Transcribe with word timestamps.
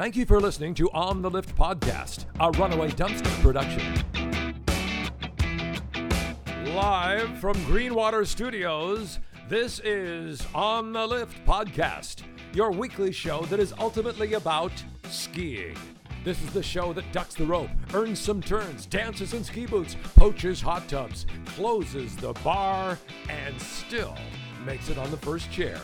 Thank 0.00 0.16
you 0.16 0.24
for 0.24 0.40
listening 0.40 0.72
to 0.76 0.90
On 0.92 1.20
the 1.20 1.28
Lift 1.28 1.54
Podcast, 1.54 2.24
a 2.40 2.50
Runaway 2.52 2.88
Dumpster 2.88 3.42
production. 3.42 3.82
Live 6.74 7.38
from 7.38 7.54
Greenwater 7.66 8.26
Studios, 8.26 9.18
this 9.50 9.78
is 9.80 10.42
On 10.54 10.94
the 10.94 11.06
Lift 11.06 11.44
Podcast, 11.44 12.22
your 12.54 12.70
weekly 12.70 13.12
show 13.12 13.42
that 13.50 13.60
is 13.60 13.74
ultimately 13.78 14.32
about 14.32 14.72
skiing. 15.10 15.76
This 16.24 16.42
is 16.42 16.50
the 16.54 16.62
show 16.62 16.94
that 16.94 17.12
ducks 17.12 17.34
the 17.34 17.44
rope, 17.44 17.68
earns 17.92 18.20
some 18.20 18.40
turns, 18.40 18.86
dances 18.86 19.34
in 19.34 19.44
ski 19.44 19.66
boots, 19.66 19.96
poaches 20.16 20.62
hot 20.62 20.88
tubs, 20.88 21.26
closes 21.44 22.16
the 22.16 22.32
bar, 22.42 22.98
and 23.28 23.60
still 23.60 24.16
makes 24.64 24.88
it 24.88 24.96
on 24.96 25.10
the 25.10 25.18
first 25.18 25.52
chair. 25.52 25.78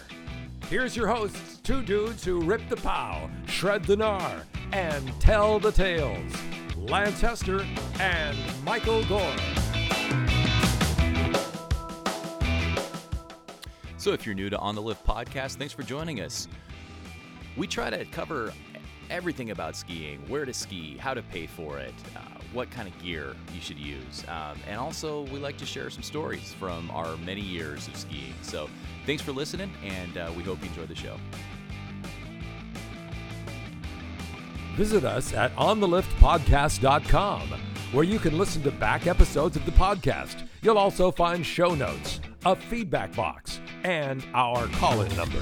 Here's 0.68 0.96
your 0.96 1.06
hosts, 1.06 1.58
two 1.62 1.80
dudes 1.80 2.24
who 2.24 2.40
rip 2.40 2.68
the 2.68 2.74
pow, 2.76 3.30
shred 3.46 3.84
the 3.84 3.94
gnar, 3.94 4.42
and 4.72 5.20
tell 5.20 5.60
the 5.60 5.70
tales 5.70 6.32
Lance 6.76 7.20
Hester 7.20 7.64
and 8.00 8.36
Michael 8.64 9.04
Gore. 9.04 9.36
So, 13.96 14.12
if 14.12 14.26
you're 14.26 14.34
new 14.34 14.50
to 14.50 14.58
On 14.58 14.74
the 14.74 14.82
Lift 14.82 15.06
podcast, 15.06 15.54
thanks 15.54 15.72
for 15.72 15.84
joining 15.84 16.20
us. 16.20 16.48
We 17.56 17.68
try 17.68 17.88
to 17.88 18.04
cover 18.06 18.52
everything 19.08 19.52
about 19.52 19.76
skiing 19.76 20.18
where 20.26 20.44
to 20.44 20.52
ski, 20.52 20.96
how 20.96 21.14
to 21.14 21.22
pay 21.22 21.46
for 21.46 21.78
it, 21.78 21.94
uh, 22.16 22.35
what 22.52 22.70
kind 22.70 22.88
of 22.88 23.02
gear 23.02 23.34
you 23.54 23.60
should 23.60 23.78
use. 23.78 24.24
Um, 24.28 24.58
and 24.68 24.78
also, 24.78 25.22
we 25.22 25.38
like 25.38 25.56
to 25.58 25.66
share 25.66 25.90
some 25.90 26.02
stories 26.02 26.54
from 26.58 26.90
our 26.90 27.16
many 27.18 27.40
years 27.40 27.88
of 27.88 27.96
skiing. 27.96 28.34
So, 28.42 28.68
thanks 29.04 29.22
for 29.22 29.32
listening, 29.32 29.72
and 29.84 30.16
uh, 30.16 30.32
we 30.36 30.42
hope 30.42 30.60
you 30.62 30.68
enjoy 30.68 30.86
the 30.86 30.94
show. 30.94 31.16
Visit 34.76 35.04
us 35.04 35.32
at 35.32 35.54
ontheliftpodcast.com, 35.56 37.48
where 37.92 38.04
you 38.04 38.18
can 38.18 38.36
listen 38.36 38.62
to 38.62 38.70
back 38.70 39.06
episodes 39.06 39.56
of 39.56 39.64
the 39.64 39.72
podcast. 39.72 40.46
You'll 40.60 40.78
also 40.78 41.10
find 41.10 41.46
show 41.46 41.74
notes, 41.74 42.20
a 42.44 42.54
feedback 42.54 43.14
box, 43.16 43.60
and 43.84 44.22
our 44.34 44.66
call 44.68 45.00
in 45.00 45.16
number. 45.16 45.40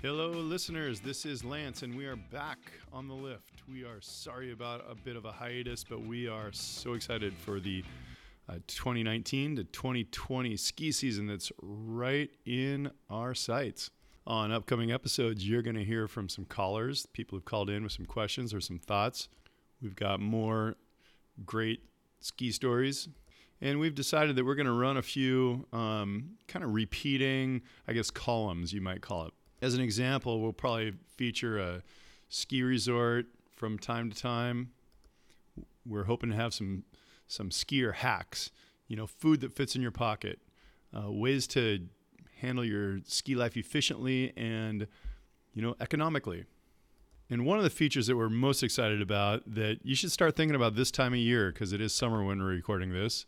Hello, 0.00 0.30
listeners. 0.30 1.00
This 1.00 1.26
is 1.26 1.42
Lance, 1.42 1.82
and 1.82 1.96
we 1.96 2.06
are 2.06 2.14
back 2.14 2.58
on 2.92 3.08
the 3.08 3.14
lift. 3.14 3.64
We 3.68 3.82
are 3.82 4.00
sorry 4.00 4.52
about 4.52 4.84
a 4.88 4.94
bit 4.94 5.16
of 5.16 5.24
a 5.24 5.32
hiatus, 5.32 5.82
but 5.82 6.00
we 6.00 6.28
are 6.28 6.52
so 6.52 6.92
excited 6.92 7.34
for 7.34 7.58
the 7.58 7.82
uh, 8.48 8.58
2019 8.68 9.56
to 9.56 9.64
2020 9.64 10.56
ski 10.56 10.92
season 10.92 11.26
that's 11.26 11.50
right 11.60 12.30
in 12.46 12.92
our 13.10 13.34
sights. 13.34 13.90
On 14.24 14.52
upcoming 14.52 14.92
episodes, 14.92 15.48
you're 15.48 15.62
going 15.62 15.74
to 15.74 15.84
hear 15.84 16.06
from 16.06 16.28
some 16.28 16.44
callers, 16.44 17.06
people 17.06 17.36
who've 17.36 17.44
called 17.44 17.68
in 17.68 17.82
with 17.82 17.90
some 17.90 18.06
questions 18.06 18.54
or 18.54 18.60
some 18.60 18.78
thoughts. 18.78 19.28
We've 19.82 19.96
got 19.96 20.20
more 20.20 20.76
great 21.44 21.82
ski 22.20 22.52
stories. 22.52 23.08
And 23.60 23.80
we've 23.80 23.96
decided 23.96 24.36
that 24.36 24.44
we're 24.44 24.54
going 24.54 24.66
to 24.66 24.72
run 24.72 24.96
a 24.96 25.02
few 25.02 25.66
um, 25.72 26.36
kind 26.46 26.64
of 26.64 26.72
repeating, 26.72 27.62
I 27.88 27.94
guess, 27.94 28.12
columns, 28.12 28.72
you 28.72 28.80
might 28.80 29.00
call 29.00 29.26
it. 29.26 29.32
As 29.60 29.74
an 29.74 29.80
example, 29.80 30.40
we'll 30.40 30.52
probably 30.52 30.94
feature 31.16 31.58
a 31.58 31.82
ski 32.28 32.62
resort 32.62 33.26
from 33.56 33.78
time 33.78 34.10
to 34.10 34.16
time. 34.16 34.70
We're 35.84 36.04
hoping 36.04 36.30
to 36.30 36.36
have 36.36 36.54
some 36.54 36.84
some 37.26 37.50
skier 37.50 37.94
hacks, 37.94 38.50
you 38.86 38.96
know, 38.96 39.06
food 39.06 39.40
that 39.40 39.52
fits 39.52 39.76
in 39.76 39.82
your 39.82 39.90
pocket, 39.90 40.38
uh, 40.96 41.10
ways 41.10 41.46
to 41.48 41.86
handle 42.40 42.64
your 42.64 43.00
ski 43.04 43.34
life 43.34 43.56
efficiently 43.56 44.32
and 44.36 44.86
you 45.52 45.62
know 45.62 45.74
economically. 45.80 46.44
And 47.30 47.44
one 47.44 47.58
of 47.58 47.64
the 47.64 47.70
features 47.70 48.06
that 48.06 48.16
we're 48.16 48.30
most 48.30 48.62
excited 48.62 49.02
about 49.02 49.42
that 49.54 49.80
you 49.82 49.94
should 49.94 50.12
start 50.12 50.36
thinking 50.36 50.54
about 50.54 50.76
this 50.76 50.90
time 50.90 51.12
of 51.12 51.18
year 51.18 51.52
because 51.52 51.72
it 51.72 51.80
is 51.80 51.92
summer 51.92 52.24
when 52.24 52.38
we're 52.38 52.46
recording 52.46 52.92
this 52.92 53.26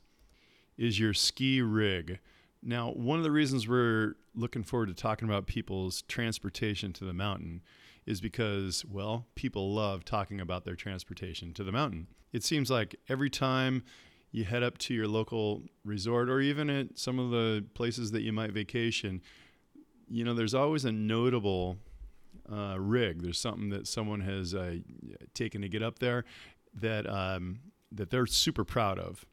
is 0.79 0.99
your 0.99 1.13
ski 1.13 1.61
rig. 1.61 2.19
Now, 2.63 2.91
one 2.91 3.19
of 3.19 3.25
the 3.25 3.31
reasons 3.31 3.67
we're 3.67 4.17
looking 4.35 4.63
forward 4.63 4.89
to 4.89 4.95
talking 4.95 5.29
about 5.29 5.47
people's 5.47 6.03
transportation 6.03 6.93
to 6.95 7.05
the 7.05 7.15
mountain 7.15 7.63
is 8.07 8.21
because, 8.21 8.85
well, 8.85 9.27
people 9.35 9.75
love 9.75 10.05
talking 10.05 10.41
about 10.41 10.65
their 10.65 10.75
transportation 10.75 11.53
to 11.55 11.65
the 11.65 11.73
mountain. 11.73 12.09
It 12.33 12.45
seems 12.45 12.71
like 12.71 12.97
every 13.09 13.31
time 13.31 13.83
you 14.31 14.45
head 14.45 14.63
up 14.63 14.79
to 14.79 14.95
your 14.95 15.09
local 15.09 15.63
resort 15.85 16.29
or 16.29 16.41
even 16.41 16.71
at 16.71 16.99
some 16.99 17.19
of 17.19 17.31
the 17.31 17.65
places 17.75 18.13
that 18.13 18.23
you 18.23 18.33
might 18.33 18.53
vacation, 18.53 19.23
you 20.09 20.25
know, 20.25 20.35
there's 20.35 20.55
always 20.55 20.85
a 20.85 20.93
notable 20.93 21.79
uh, 22.51 22.77
rig. 22.79 23.23
There's 23.23 23.39
something 23.39 23.71
that 23.71 23.87
someone 23.87 24.21
has 24.21 24.55
uh, 24.55 24.77
taken 25.35 25.63
to 25.63 25.69
get 25.69 25.83
up 25.83 25.99
there 25.99 26.25
that 26.75 27.09
um, 27.09 27.61
that 27.93 28.11
they're 28.11 28.27
super 28.27 28.65
proud 28.65 28.99
of. 28.99 29.25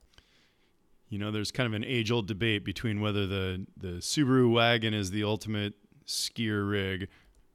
You 1.09 1.17
know, 1.19 1.31
there's 1.31 1.51
kind 1.51 1.67
of 1.67 1.73
an 1.73 1.85
age-old 1.85 2.27
debate 2.27 2.65
between 2.65 2.99
whether 2.99 3.25
the 3.25 3.65
the 3.77 3.99
Subaru 3.99 4.51
wagon 4.51 4.93
is 4.93 5.11
the 5.11 5.23
ultimate 5.23 5.73
skier 6.05 6.69
rig, 6.69 7.07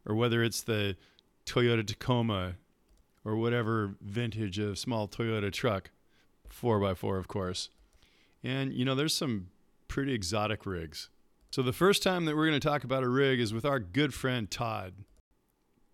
or 0.07 0.15
whether 0.15 0.43
it's 0.43 0.63
the 0.63 0.97
Toyota 1.45 1.87
Tacoma, 1.87 2.55
or 3.25 3.37
whatever 3.37 3.95
vintage 4.01 4.59
of 4.59 4.79
small 4.79 5.07
Toyota 5.09 5.53
truck, 5.53 5.91
four 6.49 6.85
x 6.85 6.99
four, 6.99 7.19
of 7.19 7.29
course. 7.29 7.69
And 8.43 8.73
you 8.73 8.85
know, 8.85 8.95
there's 8.95 9.15
some 9.15 9.49
pretty 9.89 10.15
exotic 10.15 10.65
rigs. 10.65 11.11
So 11.51 11.63
the 11.63 11.73
first 11.73 12.03
time 12.03 12.25
that 12.25 12.35
we're 12.35 12.47
going 12.47 12.59
to 12.59 12.67
talk 12.67 12.83
about 12.83 13.03
a 13.03 13.09
rig 13.09 13.39
is 13.39 13.53
with 13.53 13.67
our 13.67 13.79
good 13.79 14.15
friend 14.15 14.51
Tod. 14.51 14.95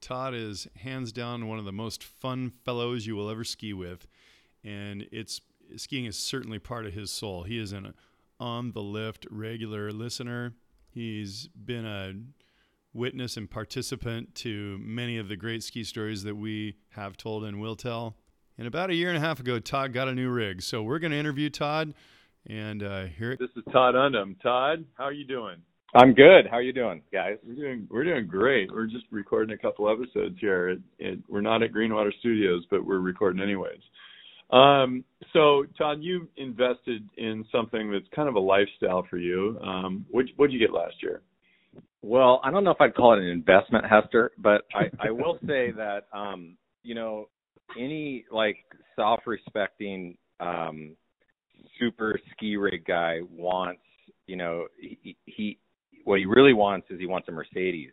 Tod 0.01 0.33
is 0.33 0.69
hands 0.77 1.11
down 1.11 1.49
one 1.49 1.59
of 1.59 1.65
the 1.65 1.73
most 1.73 2.05
fun 2.05 2.51
fellows 2.51 3.07
you 3.07 3.17
will 3.17 3.29
ever 3.29 3.43
ski 3.43 3.73
with, 3.73 4.07
and 4.63 5.09
it's 5.11 5.41
skiing 5.77 6.05
is 6.05 6.17
certainly 6.17 6.59
part 6.59 6.87
of 6.87 6.93
his 6.93 7.11
soul. 7.11 7.45
He 7.45 7.59
is 7.59 7.73
an 7.73 7.95
on 8.41 8.73
the 8.73 8.83
lift 8.83 9.27
regular 9.31 9.93
listener. 9.93 10.55
He's 10.91 11.49
been 11.49 11.85
a 11.85 12.15
witness 12.93 13.37
and 13.37 13.51
participant 13.51 14.35
to 14.35 14.79
many 14.81 15.19
of 15.19 15.29
the 15.29 15.37
great 15.37 15.63
ski 15.63 15.85
stories 15.85 16.23
that 16.25 16.37
we 16.37 16.77
have 16.91 17.17
told 17.17 17.45
and 17.45 17.61
will 17.61 17.77
tell. 17.77 18.17
And 18.57 18.67
about 18.67 18.91
a 18.91 18.95
year 18.95 19.09
and 19.09 19.17
a 19.17 19.21
half 19.21 19.39
ago, 19.41 19.59
Tod 19.59 19.93
got 19.93 20.09
a 20.09 20.15
new 20.15 20.31
rig. 20.31 20.63
So 20.63 20.83
we're 20.83 20.99
going 20.99 21.13
to 21.13 21.19
interview 21.19 21.51
Tod 21.51 21.95
and 22.47 22.83
uh, 22.83 23.05
hear 23.05 23.33
it. 23.33 23.39
This 23.39 23.51
is 23.57 23.63
Tod 23.73 23.95
Undum. 23.95 24.37
Tod, 24.43 24.85
how 24.95 25.05
are 25.05 25.13
you 25.13 25.25
doing? 25.25 25.57
I'm 25.95 26.13
good. 26.13 26.47
How 26.51 26.59
are 26.59 26.63
you 26.63 26.73
doing, 26.73 27.03
guys? 27.13 27.39
We're 27.47 27.55
doing 27.55 27.89
we're 27.91 28.05
doing 28.05 28.27
great. 28.27 28.71
We're 28.71 28.87
just 28.87 29.07
recording 29.11 29.55
a 29.55 29.59
couple 29.59 29.91
episodes 29.91 30.37
here. 30.39 30.69
It, 30.69 30.81
it, 30.99 31.19
we're 31.29 31.41
not 31.41 31.63
at 31.63 31.73
Greenwater 31.73 32.13
Studios, 32.21 32.65
but 32.71 32.85
we're 32.85 32.99
recording 32.99 33.43
anyways. 33.43 33.81
Um, 34.51 35.05
so, 35.33 35.65
Tod, 35.77 35.99
you 36.01 36.29
invested 36.37 37.09
in 37.17 37.45
something 37.53 37.91
that's 37.91 38.07
kind 38.15 38.29
of 38.29 38.35
a 38.35 38.41
lifestyle 38.41 39.07
for 39.09 39.19
you. 39.19 39.59
Um, 39.63 40.07
what 40.11 40.25
what'd 40.37 40.53
you 40.53 40.59
get 40.59 40.73
last 40.73 41.03
year? 41.03 41.21
Well, 42.01 42.41
I 42.45 42.51
don't 42.51 42.65
know 42.65 42.71
if 42.71 42.81
I'd 42.81 42.95
call 42.95 43.13
it 43.15 43.19
an 43.19 43.29
investment, 43.29 43.85
Hester, 43.85 44.33
but 44.39 44.63
I, 44.75 44.85
I 45.09 45.11
will 45.11 45.39
say 45.47 45.71
that 45.73 46.07
um, 46.13 46.57
you 46.83 46.95
know 46.95 47.29
any 47.79 48.25
like 48.31 48.57
self-respecting 48.97 50.17
um, 50.41 50.97
super 51.79 52.19
ski 52.33 52.57
rig 52.57 52.87
guy 52.87 53.19
wants 53.31 53.83
you 54.27 54.37
know 54.37 54.67
he, 54.81 55.17
he 55.27 55.59
what 56.05 56.21
he 56.21 56.25
really 56.25 56.55
wants 56.55 56.87
is 56.91 56.99
he 56.99 57.07
wants 57.07 57.29
a 57.29 57.33
Mercedes, 57.33 57.93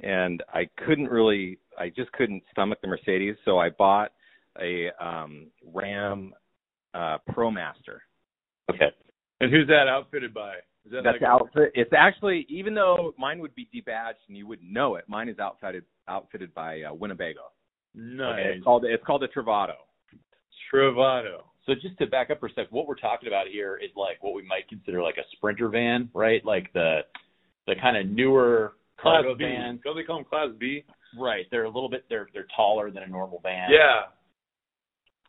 and 0.00 0.42
I 0.52 0.68
couldn't 0.84 1.08
really 1.08 1.58
I 1.78 1.90
just 1.90 2.10
couldn't 2.12 2.42
stomach 2.50 2.80
the 2.82 2.88
Mercedes, 2.88 3.36
so 3.44 3.58
I 3.58 3.70
bought 3.70 4.10
a 4.60 4.90
um, 5.04 5.48
Ram 5.64 6.32
uh, 6.94 7.18
ProMaster. 7.30 8.00
Okay. 8.70 8.90
And 9.40 9.52
who's 9.52 9.66
that 9.68 9.88
outfitted 9.88 10.32
by? 10.32 10.54
Is 10.86 10.92
that 10.92 11.02
That's 11.04 11.18
like 11.20 11.28
outfit. 11.28 11.72
It's 11.74 11.92
actually 11.96 12.46
even 12.48 12.74
though 12.74 13.14
mine 13.18 13.40
would 13.40 13.54
be 13.54 13.68
debadged 13.74 14.20
and 14.28 14.36
you 14.36 14.46
wouldn't 14.46 14.70
know 14.70 14.96
it, 14.96 15.04
mine 15.08 15.28
is 15.28 15.38
outfitted 15.38 15.84
outfitted 16.08 16.54
by 16.54 16.82
uh, 16.82 16.92
Winnebago. 16.92 17.40
nice 17.94 18.32
Okay, 18.32 18.52
it's 18.56 18.64
called 18.64 18.84
it's 18.84 19.04
called 19.04 19.22
a 19.22 19.28
Travato. 19.28 19.74
Travato? 20.72 21.42
So, 21.66 21.72
just 21.74 21.96
to 21.98 22.06
back 22.06 22.30
up 22.30 22.40
for 22.40 22.46
a 22.46 22.50
second, 22.50 22.68
what 22.70 22.86
we're 22.86 22.96
talking 22.96 23.26
about 23.26 23.46
here 23.50 23.80
is 23.82 23.90
like 23.96 24.22
what 24.22 24.34
we 24.34 24.42
might 24.42 24.68
consider 24.68 25.02
like 25.02 25.16
a 25.16 25.24
sprinter 25.32 25.68
van, 25.68 26.10
right? 26.12 26.44
Like 26.44 26.70
the 26.74 27.00
the 27.66 27.74
kind 27.80 27.96
of 27.96 28.06
newer 28.06 28.74
Class 29.00 29.22
cargo 29.22 29.34
B. 29.34 29.44
vans. 29.44 29.80
Don't 29.82 29.96
they 29.96 30.02
call 30.02 30.16
them 30.16 30.26
Class 30.26 30.48
B? 30.58 30.84
Right. 31.18 31.46
They're 31.50 31.64
a 31.64 31.70
little 31.70 31.88
bit 31.88 32.04
they're 32.10 32.28
they're 32.34 32.46
taller 32.54 32.90
than 32.90 33.02
a 33.02 33.06
normal 33.06 33.40
van. 33.42 33.68
Yeah. 33.70 34.12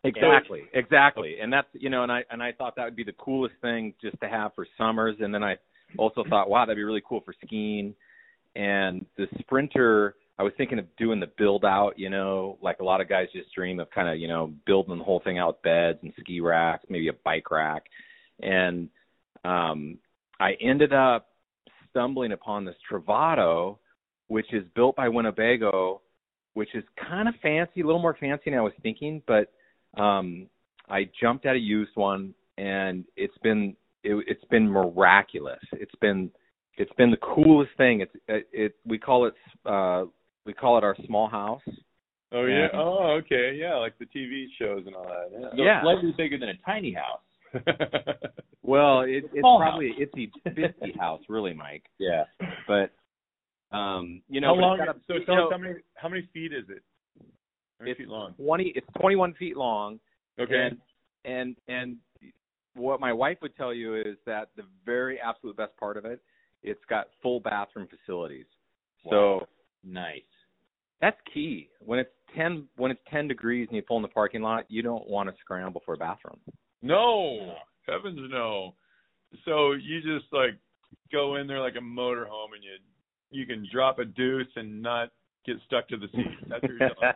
Exactly, 0.08 0.64
exactly. 0.74 1.38
And 1.42 1.52
that's 1.52 1.68
you 1.74 1.90
know, 1.90 2.04
and 2.04 2.12
I 2.12 2.24
and 2.30 2.42
I 2.42 2.52
thought 2.52 2.76
that 2.76 2.86
would 2.86 2.96
be 2.96 3.04
the 3.04 3.14
coolest 3.14 3.56
thing 3.62 3.94
just 4.02 4.20
to 4.22 4.30
have 4.30 4.54
for 4.56 4.68
summers. 4.78 5.16
And 5.20 5.34
then 5.34 5.44
I 5.44 5.56
also 5.98 6.24
thought, 6.30 6.50
wow, 6.50 6.66
that'd 6.66 6.78
be 6.78 6.84
really 6.84 7.04
cool 7.08 7.22
for 7.22 7.34
skiing. 7.46 7.96
And 8.56 9.06
the 9.18 9.28
Sprinter, 9.40 10.16
I 10.40 10.44
was 10.44 10.54
thinking 10.58 10.80
of 10.80 10.86
doing 10.98 11.20
the 11.20 11.30
build 11.38 11.66
out. 11.66 11.94
You 11.98 12.10
know, 12.10 12.58
like 12.62 12.80
a 12.80 12.84
lot 12.84 13.02
of 13.02 13.10
guys 13.10 13.28
just 13.34 13.54
dream 13.54 13.80
of 13.80 13.90
kind 13.92 14.10
of 14.10 14.18
you 14.18 14.28
know 14.28 14.54
building 14.66 14.98
the 14.98 15.04
whole 15.04 15.22
thing 15.24 15.38
out, 15.38 15.48
with 15.48 15.62
beds 15.64 16.00
and 16.04 16.14
ski 16.20 16.40
racks, 16.40 16.86
maybe 16.90 17.08
a 17.08 17.14
bike 17.24 17.52
rack. 17.52 17.84
And 18.42 18.90
um, 19.44 19.98
I 20.40 20.54
ended 20.62 20.94
up 20.94 21.30
stumbling 21.90 22.32
upon 22.32 22.66
this 22.66 22.76
Travato 22.90 23.78
which 24.28 24.54
is 24.54 24.64
built 24.76 24.96
by 24.96 25.08
Winnebago, 25.08 26.02
which 26.54 26.74
is 26.74 26.84
kind 27.10 27.28
of 27.28 27.36
fancy, 27.42 27.82
a 27.82 27.86
little 27.86 28.02
more 28.02 28.18
fancy 28.20 28.50
than 28.50 28.60
I 28.60 28.62
was 28.62 28.74
thinking. 28.82 29.22
But 29.28 29.52
um, 29.98 30.48
I 30.90 31.10
jumped 31.20 31.46
at 31.46 31.56
a 31.56 31.60
used 31.60 31.96
one, 31.96 32.34
and 32.58 33.06
it's 33.16 33.38
been 33.40 33.76
it, 34.04 34.24
it's 34.28 34.44
been 34.46 34.68
miraculous. 34.68 35.60
It's 35.74 35.96
been 36.02 36.30
it's 36.78 36.92
been 36.98 37.12
the 37.12 37.18
coolest 37.18 37.72
thing. 37.78 38.02
It's 38.02 38.16
it, 38.28 38.48
it 38.52 38.76
we 38.86 38.98
call 38.98 39.26
it 39.26 39.34
uh, 39.66 40.06
we 40.46 40.54
call 40.54 40.78
it 40.78 40.84
our 40.84 40.96
small 41.06 41.28
house. 41.28 41.62
Oh 42.32 42.46
yeah. 42.46 42.68
Yeah. 42.74 42.80
Oh 42.80 43.20
okay. 43.24 43.58
Yeah, 43.60 43.76
like 43.78 43.98
the 44.00 44.06
TV 44.06 44.46
shows 44.60 44.84
and 44.86 44.96
all 44.96 45.06
that. 45.06 45.52
So 45.56 45.64
Yeah. 45.64 45.82
slightly 45.82 46.14
bigger 46.18 46.38
than 46.38 46.50
a 46.50 46.58
tiny 46.66 46.94
house. 46.94 47.22
Well, 48.66 49.02
it, 49.02 49.24
it's 49.32 49.42
probably 49.42 49.94
it's 49.96 50.12
the 50.16 50.32
fifty 50.56 50.92
house, 51.00 51.22
really, 51.30 51.54
Mike. 51.54 51.84
Yeah. 52.00 52.24
But 52.68 52.92
um, 53.76 54.24
you 54.28 54.42
know, 54.42 54.56
how 54.56 54.62
long? 54.62 54.78
got 54.80 54.90
a- 54.96 55.00
so 55.08 55.20
tell 55.26 55.36
know, 55.36 55.48
us 55.48 55.52
how 55.52 55.58
many 55.60 55.76
how 55.94 56.10
many 56.10 56.28
feet 56.34 56.52
is 56.52 56.66
it? 56.70 56.82
It's 57.82 57.98
feet 57.98 58.08
long? 58.08 58.34
twenty. 58.34 58.72
It's 58.76 58.88
twenty 59.00 59.16
one 59.16 59.34
feet 59.34 59.58
long. 59.58 60.00
Okay. 60.40 60.54
And 60.56 60.78
and 61.26 61.56
and 61.68 61.98
what 62.76 63.00
my 63.00 63.14
wife 63.14 63.38
would 63.42 63.56
tell 63.56 63.74
you 63.74 63.96
is 63.96 64.18
that 64.26 64.50
the 64.56 64.64
very 64.86 65.20
absolute 65.20 65.56
best 65.58 65.76
part 65.78 65.98
of 65.98 66.06
it, 66.06 66.20
it's 66.64 66.84
got 66.90 67.08
full 67.22 67.40
bathroom 67.40 67.88
facilities. 67.88 68.46
So 69.10 69.48
Nice. 69.84 70.22
that's 71.02 71.18
key. 71.34 71.70
When 71.80 72.00
it's 72.00 72.12
ten 72.36 72.68
when 72.76 72.92
it's 72.92 73.02
ten 73.10 73.28
degrees 73.28 73.68
and 73.70 73.76
you 73.76 73.82
pull 73.82 73.98
in 73.98 74.02
the 74.04 74.08
parking 74.10 74.42
lot, 74.42 74.66
you 74.70 74.82
don't 74.82 75.08
want 75.08 75.30
to 75.30 75.36
scramble 75.40 75.82
for 75.86 75.94
a 75.94 75.98
bathroom. 75.98 76.40
No, 76.82 77.56
heavens 77.88 78.20
no. 78.32 78.76
So 79.46 79.74
you 79.74 80.02
just 80.02 80.32
like 80.32 80.58
go 81.12 81.36
in 81.36 81.48
there 81.48 81.62
like 81.62 81.76
a 81.76 81.80
motorhome 81.80 82.54
and 82.56 82.64
you 82.64 82.78
you 83.32 83.46
can 83.46 83.68
drop 83.72 84.00
a 84.00 84.06
deuce 84.06 84.48
and 84.56 84.82
not 84.82 85.12
get 85.46 85.58
stuck 85.66 85.88
to 85.90 85.98
the 85.98 86.08
seat. 86.08 86.50
That's 86.50 86.66
telling 86.78 87.14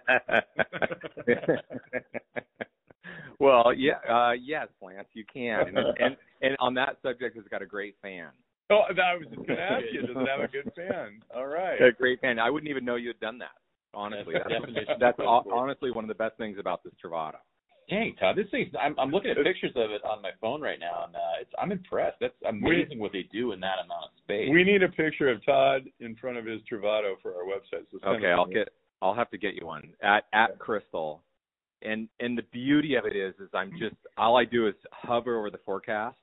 me. 1.28 1.56
well, 3.40 3.74
yeah, 3.74 4.00
uh 4.10 4.32
yes, 4.32 4.68
Lance, 4.82 5.08
you 5.14 5.24
can. 5.32 5.68
And, 5.68 5.78
and 5.78 6.18
and 6.42 6.58
on 6.60 6.74
that 6.76 6.98
subject 7.02 7.38
it's 7.38 7.48
got 7.48 7.62
a 7.62 7.66
great 7.66 7.96
fan. 8.02 8.30
Oh, 8.72 8.82
I 8.90 9.16
was 9.18 9.28
just 9.34 9.48
gonna 9.48 9.60
ask 9.60 9.86
you, 9.92 10.02
does 10.02 10.16
it 10.16 10.28
have 10.28 10.42
a 10.42 10.48
good 10.48 10.72
fan? 10.76 11.22
All 11.36 11.48
right. 11.48 11.82
A 11.82 11.92
great 11.92 12.22
fan. 12.22 12.38
I 12.40 12.50
wouldn't 12.50 12.70
even 12.70 12.86
know 12.86 12.96
you 12.96 13.08
had 13.10 13.20
done 13.20 13.40
that. 13.40 13.58
Honestly, 13.94 14.36
That's 14.36 14.50
that's, 14.50 15.00
that's 15.00 15.18
good 15.18 15.26
ho- 15.26 15.42
sport. 15.42 15.56
honestly 15.58 15.92
one 15.92 16.04
of 16.04 16.10
the 16.10 16.14
best 16.16 16.38
things 16.38 16.58
about 16.60 16.84
this 16.84 16.94
Travato. 17.04 17.38
Dang, 17.90 18.16
Tod, 18.20 18.36
this 18.36 18.46
thing's. 18.52 18.72
I'm, 18.80 18.98
I'm 19.00 19.10
looking 19.10 19.32
at 19.32 19.38
pictures 19.44 19.72
of 19.76 19.90
it 19.92 20.04
on 20.04 20.22
my 20.22 20.30
phone 20.40 20.62
right 20.62 20.80
now, 20.80 21.06
and 21.08 21.16
uh, 21.16 21.42
it's. 21.42 21.52
I'm 21.60 21.72
impressed. 21.72 22.18
That's 22.22 22.34
amazing 22.48 23.00
what 23.00 23.12
they 23.12 23.28
do 23.34 23.52
in 23.52 23.60
that 23.62 23.80
amount 23.84 24.06
of 24.06 24.10
space. 24.24 24.50
We 24.52 24.64
need 24.64 24.84
a 24.84 24.90
picture 24.90 25.30
of 25.30 25.44
Tod 25.44 25.84
in 26.00 26.16
front 26.16 26.38
of 26.38 26.46
his 26.46 26.62
Travato 26.72 27.16
for 27.22 27.34
our 27.34 27.46
website. 27.46 27.86
So 27.92 28.08
Okay, 28.08 28.28
I'll 28.28 28.46
get. 28.46 28.70
I'll 29.02 29.16
have 29.16 29.32
to 29.32 29.38
get 29.38 29.56
you 29.56 29.66
one 29.66 29.90
at 30.04 30.26
at 30.34 30.60
Crystal, 30.60 31.24
and 31.82 32.08
and 32.20 32.38
the 32.38 32.44
beauty 32.52 32.96
of 32.96 33.06
it 33.06 33.16
is, 33.16 33.34
is 33.40 33.50
I'm 33.54 33.72
just 33.80 33.96
all 34.18 34.38
I 34.38 34.46
do 34.46 34.68
is 34.68 34.76
hover 34.92 35.40
over 35.40 35.50
the 35.50 35.60
forecast, 35.66 36.18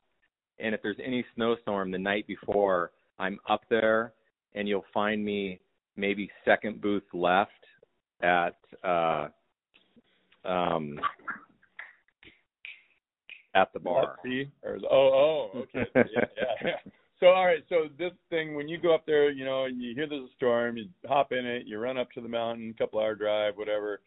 and 0.58 0.74
if 0.74 0.82
there's 0.82 0.98
any 1.04 1.24
snowstorm 1.34 1.90
the 1.90 1.98
night 1.98 2.26
before, 2.26 2.92
I'm 3.18 3.38
up 3.48 3.62
there, 3.68 4.12
and 4.54 4.68
you'll 4.68 4.84
find 4.94 5.24
me 5.24 5.60
maybe 5.96 6.30
second 6.44 6.80
booth 6.80 7.04
left 7.12 7.50
at 8.22 8.56
uh 8.84 9.28
um 10.44 10.98
at 13.56 13.72
the 13.72 13.80
bar. 13.80 14.16
Let's. 14.24 14.50
Or 14.62 14.76
is, 14.76 14.82
oh, 14.90 15.50
oh, 15.54 15.58
okay. 15.62 15.90
yeah, 16.14 16.24
yeah. 16.62 16.70
So 17.18 17.28
all 17.28 17.46
right, 17.46 17.64
so 17.70 17.84
this 17.98 18.12
thing 18.28 18.54
when 18.54 18.68
you 18.68 18.76
go 18.76 18.94
up 18.94 19.06
there, 19.06 19.30
you 19.30 19.46
know, 19.46 19.64
and 19.64 19.80
you 19.80 19.94
hear 19.94 20.06
there's 20.06 20.24
a 20.24 20.34
storm, 20.36 20.76
you 20.76 20.84
hop 21.06 21.32
in 21.32 21.46
it, 21.46 21.66
you 21.66 21.78
run 21.78 21.96
up 21.96 22.10
to 22.12 22.20
the 22.20 22.28
mountain, 22.28 22.74
couple 22.76 23.00
hour 23.00 23.14
drive, 23.14 23.56
whatever. 23.56 24.00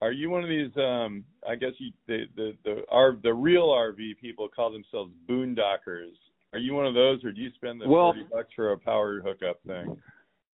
Are 0.00 0.10
you 0.10 0.30
one 0.30 0.42
of 0.42 0.48
these? 0.48 0.74
um 0.78 1.22
I 1.46 1.54
guess 1.54 1.72
you 1.76 1.92
the 2.06 2.24
the 2.36 2.52
the 2.64 2.82
our 2.90 3.18
the 3.22 3.34
real 3.34 3.68
RV 3.68 4.16
people 4.22 4.48
call 4.48 4.72
themselves 4.72 5.12
boondockers. 5.28 6.14
Are 6.54 6.58
you 6.58 6.72
one 6.72 6.86
of 6.86 6.94
those, 6.94 7.22
or 7.24 7.30
do 7.30 7.42
you 7.42 7.50
spend 7.56 7.78
the 7.78 7.86
Well- 7.86 8.14
forty 8.14 8.26
bucks 8.32 8.54
for 8.56 8.72
a 8.72 8.78
power 8.78 9.20
hookup 9.20 9.60
thing? 9.66 9.98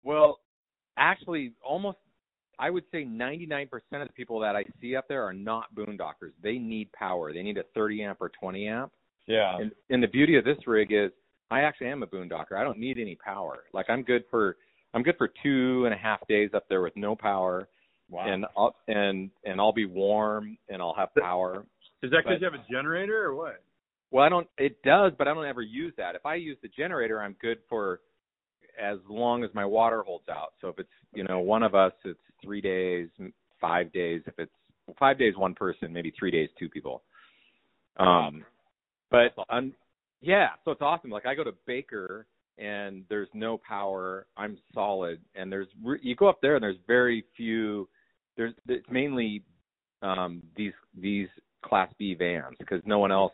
Well, 0.03 0.39
actually, 0.97 1.53
almost 1.63 1.99
I 2.59 2.69
would 2.69 2.83
say 2.91 3.05
99% 3.05 3.69
of 3.93 4.07
the 4.07 4.13
people 4.13 4.39
that 4.39 4.55
I 4.55 4.63
see 4.81 4.95
up 4.95 5.07
there 5.07 5.23
are 5.23 5.33
not 5.33 5.73
boondockers. 5.75 6.31
They 6.41 6.57
need 6.57 6.91
power. 6.93 7.33
They 7.33 7.43
need 7.43 7.57
a 7.57 7.63
30 7.73 8.03
amp 8.03 8.21
or 8.21 8.29
20 8.29 8.67
amp. 8.67 8.91
Yeah. 9.27 9.57
And, 9.57 9.71
and 9.89 10.03
the 10.03 10.07
beauty 10.07 10.37
of 10.37 10.45
this 10.45 10.57
rig 10.67 10.91
is 10.91 11.11
I 11.51 11.61
actually 11.61 11.87
am 11.87 12.03
a 12.03 12.07
boondocker. 12.07 12.53
I 12.57 12.63
don't 12.63 12.79
need 12.79 12.97
any 12.97 13.15
power. 13.15 13.63
Like 13.73 13.89
I'm 13.89 14.03
good 14.03 14.23
for 14.29 14.57
I'm 14.93 15.03
good 15.03 15.15
for 15.17 15.29
two 15.43 15.85
and 15.85 15.93
a 15.93 15.97
half 15.97 16.25
days 16.27 16.51
up 16.53 16.65
there 16.69 16.81
with 16.81 16.95
no 16.95 17.15
power, 17.15 17.67
wow. 18.09 18.25
and 18.27 18.45
I'll, 18.57 18.75
and 18.87 19.29
and 19.43 19.59
I'll 19.59 19.73
be 19.73 19.85
warm 19.85 20.57
and 20.69 20.81
I'll 20.81 20.95
have 20.95 21.09
power. 21.15 21.65
Is 22.01 22.11
that 22.11 22.23
because 22.23 22.39
you 22.39 22.45
have 22.45 22.53
a 22.53 22.71
generator 22.71 23.25
or 23.25 23.35
what? 23.35 23.61
Well, 24.11 24.23
I 24.23 24.29
don't. 24.29 24.47
It 24.57 24.81
does, 24.83 25.11
but 25.17 25.27
I 25.27 25.33
don't 25.33 25.45
ever 25.45 25.61
use 25.61 25.93
that. 25.97 26.15
If 26.15 26.25
I 26.25 26.35
use 26.35 26.57
the 26.61 26.69
generator, 26.69 27.21
I'm 27.21 27.35
good 27.41 27.57
for 27.67 27.99
as 28.81 28.97
long 29.09 29.43
as 29.43 29.49
my 29.53 29.65
water 29.65 30.03
holds 30.03 30.27
out. 30.29 30.53
So 30.61 30.69
if 30.69 30.79
it's 30.79 30.89
you 31.13 31.23
know 31.23 31.39
one 31.39 31.63
of 31.63 31.75
us, 31.75 31.93
it's 32.03 32.19
three 32.43 32.61
days, 32.61 33.09
five 33.59 33.91
days. 33.91 34.21
If 34.25 34.35
it's 34.37 34.51
five 34.99 35.17
days, 35.17 35.35
one 35.35 35.55
person, 35.55 35.91
maybe 35.91 36.13
three 36.17 36.31
days, 36.31 36.49
two 36.57 36.69
people. 36.69 37.03
Um, 37.97 38.43
but 39.09 39.33
um, 39.49 39.73
yeah, 40.21 40.49
so 40.63 40.71
it's 40.71 40.81
awesome. 40.81 41.09
Like 41.09 41.25
I 41.25 41.35
go 41.35 41.43
to 41.43 41.53
Baker 41.65 42.27
and 42.57 43.03
there's 43.09 43.29
no 43.33 43.59
power. 43.67 44.27
I'm 44.37 44.57
solid, 44.73 45.19
and 45.35 45.51
there's 45.51 45.67
re- 45.83 45.99
you 46.01 46.15
go 46.15 46.27
up 46.27 46.39
there 46.41 46.55
and 46.55 46.63
there's 46.63 46.77
very 46.87 47.25
few. 47.35 47.87
There's 48.37 48.53
it's 48.67 48.85
mainly 48.89 49.43
um 50.01 50.41
these 50.55 50.73
these 50.99 51.27
Class 51.63 51.89
B 51.97 52.13
vans 52.13 52.55
because 52.59 52.81
no 52.85 52.99
one 52.99 53.11
else 53.11 53.33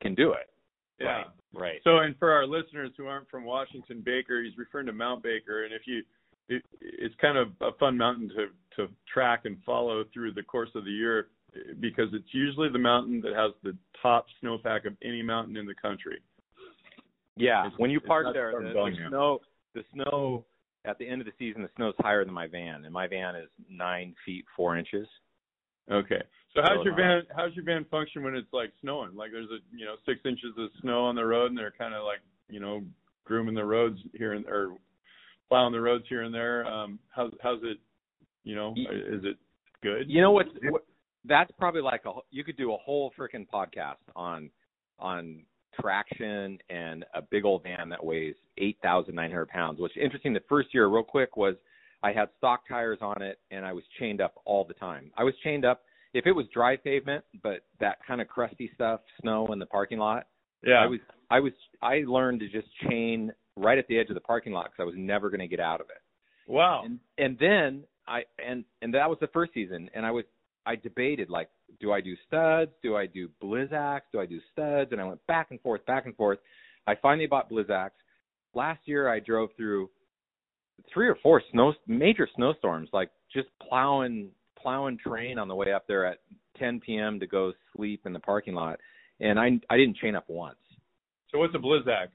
can 0.00 0.14
do 0.14 0.32
it. 0.32 0.48
Yeah. 1.00 1.06
right. 1.06 1.26
So, 1.84 1.98
and 1.98 2.16
for 2.18 2.32
our 2.32 2.46
listeners 2.46 2.90
who 2.96 3.06
aren't 3.06 3.28
from 3.28 3.44
Washington, 3.44 4.02
Baker, 4.04 4.42
he's 4.42 4.56
referring 4.56 4.86
to 4.86 4.92
Mount 4.92 5.22
Baker, 5.22 5.64
and 5.64 5.72
if 5.74 5.82
you, 5.86 6.02
it, 6.48 6.62
it's 6.80 7.14
kind 7.20 7.36
of 7.38 7.48
a 7.60 7.72
fun 7.78 7.96
mountain 7.96 8.28
to 8.30 8.46
to 8.76 8.90
track 9.12 9.42
and 9.44 9.58
follow 9.64 10.04
through 10.14 10.32
the 10.32 10.42
course 10.42 10.70
of 10.74 10.84
the 10.84 10.90
year 10.90 11.28
because 11.80 12.08
it's 12.14 12.32
usually 12.32 12.70
the 12.70 12.78
mountain 12.78 13.20
that 13.20 13.34
has 13.34 13.52
the 13.62 13.76
top 14.00 14.24
snowpack 14.42 14.86
of 14.86 14.94
any 15.04 15.22
mountain 15.22 15.56
in 15.58 15.66
the 15.66 15.74
country. 15.74 16.18
Yeah, 17.36 17.66
It's- 17.66 17.78
when 17.78 17.90
you 17.90 18.00
park 18.00 18.26
there, 18.32 18.52
the, 18.52 18.72
the 18.72 19.08
snow, 19.10 19.40
the 19.74 19.84
snow 19.92 20.44
at 20.84 20.98
the 20.98 21.06
end 21.06 21.20
of 21.20 21.26
the 21.26 21.32
season, 21.38 21.62
the 21.62 21.68
snow's 21.76 21.94
higher 22.00 22.24
than 22.24 22.34
my 22.34 22.46
van, 22.46 22.84
and 22.84 22.92
my 22.92 23.06
van 23.06 23.36
is 23.36 23.48
nine 23.68 24.14
feet 24.24 24.44
four 24.56 24.76
inches. 24.76 25.06
Okay. 25.90 26.22
So 26.54 26.60
how's 26.62 26.84
your 26.84 26.94
van? 26.94 27.22
How's 27.34 27.54
your 27.54 27.64
van 27.64 27.86
function 27.90 28.22
when 28.22 28.34
it's 28.34 28.52
like 28.52 28.72
snowing? 28.80 29.14
Like 29.14 29.30
there's 29.32 29.50
a 29.50 29.58
you 29.76 29.86
know 29.86 29.94
six 30.06 30.20
inches 30.24 30.52
of 30.58 30.68
snow 30.80 31.04
on 31.04 31.14
the 31.14 31.24
road, 31.24 31.46
and 31.46 31.58
they're 31.58 31.72
kind 31.76 31.94
of 31.94 32.04
like 32.04 32.20
you 32.50 32.60
know 32.60 32.82
grooming 33.24 33.54
the 33.54 33.64
roads 33.64 33.98
here 34.14 34.34
and 34.34 34.46
or 34.46 34.76
plowing 35.48 35.72
the 35.72 35.80
roads 35.80 36.04
here 36.08 36.22
and 36.22 36.34
there. 36.34 36.66
Um, 36.66 36.98
how's 37.08 37.32
how's 37.42 37.60
it? 37.62 37.78
You 38.44 38.54
know, 38.54 38.74
is 38.76 39.24
it 39.24 39.36
good? 39.82 40.08
You 40.08 40.20
know 40.20 40.32
what's 40.32 40.50
what, 40.68 40.84
that's 41.24 41.50
probably 41.58 41.80
like 41.80 42.02
a 42.06 42.12
you 42.30 42.44
could 42.44 42.56
do 42.56 42.74
a 42.74 42.76
whole 42.76 43.12
freaking 43.18 43.46
podcast 43.48 44.02
on 44.14 44.50
on 44.98 45.44
traction 45.80 46.58
and 46.68 47.04
a 47.14 47.22
big 47.22 47.46
old 47.46 47.62
van 47.62 47.88
that 47.88 48.04
weighs 48.04 48.34
eight 48.58 48.76
thousand 48.82 49.14
nine 49.14 49.30
hundred 49.30 49.48
pounds. 49.48 49.80
Which 49.80 49.96
interesting. 49.96 50.34
The 50.34 50.40
first 50.50 50.74
year, 50.74 50.88
real 50.88 51.02
quick, 51.02 51.36
was 51.36 51.54
I 52.02 52.12
had 52.12 52.28
stock 52.36 52.68
tires 52.68 52.98
on 53.00 53.22
it 53.22 53.38
and 53.50 53.64
I 53.64 53.72
was 53.72 53.84
chained 53.98 54.20
up 54.20 54.34
all 54.44 54.64
the 54.64 54.74
time. 54.74 55.10
I 55.16 55.24
was 55.24 55.34
chained 55.42 55.64
up 55.64 55.82
if 56.14 56.26
it 56.26 56.32
was 56.32 56.46
dry 56.52 56.76
pavement, 56.76 57.24
but 57.42 57.64
that 57.80 57.98
kind 58.06 58.20
of 58.20 58.28
crusty 58.28 58.70
stuff, 58.74 59.00
snow 59.20 59.52
in 59.52 59.58
the 59.58 59.66
parking 59.66 59.98
lot. 59.98 60.26
Yeah. 60.64 60.82
I 60.82 60.86
was 60.86 61.00
I 61.30 61.40
was 61.40 61.52
I 61.80 62.02
learned 62.06 62.40
to 62.40 62.48
just 62.48 62.68
chain 62.88 63.32
right 63.56 63.78
at 63.78 63.86
the 63.88 63.98
edge 63.98 64.08
of 64.08 64.14
the 64.14 64.20
parking 64.20 64.52
lot 64.52 64.66
because 64.66 64.80
I 64.80 64.84
was 64.84 64.94
never 64.96 65.30
going 65.30 65.40
to 65.40 65.48
get 65.48 65.60
out 65.60 65.80
of 65.80 65.86
it. 65.90 66.02
Wow. 66.50 66.82
And 66.84 66.98
and 67.18 67.36
then 67.38 67.84
I 68.06 68.22
and 68.44 68.64
and 68.82 68.94
that 68.94 69.08
was 69.08 69.18
the 69.20 69.28
first 69.28 69.54
season, 69.54 69.88
and 69.94 70.04
I 70.04 70.10
was 70.10 70.24
I 70.66 70.76
debated 70.76 71.30
like, 71.30 71.48
do 71.80 71.92
I 71.92 72.00
do 72.00 72.14
studs? 72.26 72.70
Do 72.82 72.96
I 72.96 73.06
do 73.06 73.28
Blizzaks? 73.42 74.02
Do 74.12 74.20
I 74.20 74.26
do 74.26 74.38
studs? 74.52 74.92
And 74.92 75.00
I 75.00 75.04
went 75.04 75.24
back 75.26 75.48
and 75.50 75.60
forth, 75.60 75.84
back 75.86 76.06
and 76.06 76.14
forth. 76.16 76.38
I 76.86 76.94
finally 77.00 77.26
bought 77.26 77.50
Blizzaks. 77.50 77.90
Last 78.54 78.80
year, 78.84 79.08
I 79.08 79.18
drove 79.18 79.50
through 79.56 79.90
three 80.92 81.08
or 81.08 81.16
four 81.22 81.42
snow 81.50 81.72
major 81.86 82.28
snowstorms, 82.36 82.90
like 82.92 83.10
just 83.32 83.48
plowing 83.68 84.30
plowing 84.62 84.98
train 84.98 85.38
on 85.38 85.48
the 85.48 85.54
way 85.54 85.72
up 85.72 85.86
there 85.86 86.06
at 86.06 86.18
10 86.58 86.80
p.m. 86.80 87.18
to 87.20 87.26
go 87.26 87.52
sleep 87.76 88.02
in 88.06 88.12
the 88.12 88.20
parking 88.20 88.54
lot, 88.54 88.78
and 89.20 89.38
I 89.38 89.58
I 89.70 89.76
didn't 89.76 89.96
chain 89.96 90.14
up 90.14 90.24
once. 90.28 90.58
So 91.30 91.38
what's 91.38 91.54
a 91.54 91.58
Blizzak? 91.58 92.08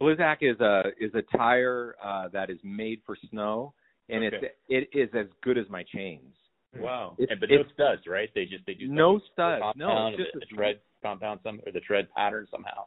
Blizzak 0.00 0.38
is 0.40 0.58
a 0.60 0.82
is 1.00 1.12
a 1.14 1.22
tire 1.36 1.96
uh, 2.02 2.28
that 2.32 2.48
is 2.50 2.58
made 2.62 3.00
for 3.04 3.16
snow, 3.30 3.74
and 4.08 4.24
Okay. 4.24 4.36
it's 4.68 4.88
it 4.94 4.98
is 4.98 5.08
as 5.14 5.26
good 5.42 5.58
as 5.58 5.68
my 5.68 5.82
chains. 5.94 6.34
Wow. 6.78 7.16
It's, 7.18 7.30
and, 7.30 7.38
but 7.38 7.50
it's 7.50 7.68
no 7.68 7.72
studs, 7.74 8.06
right? 8.06 8.30
They 8.34 8.44
just 8.46 8.64
they 8.66 8.74
do 8.74 8.88
no 8.88 9.20
studs. 9.32 9.62
No, 9.76 10.08
it's 10.08 10.16
just 10.16 10.30
the, 10.32 10.38
a- 10.38 10.40
the 10.40 10.56
tread 10.56 10.80
compound 11.02 11.40
some 11.42 11.60
or 11.66 11.72
the 11.72 11.80
tread 11.80 12.08
pattern 12.16 12.46
somehow. 12.50 12.86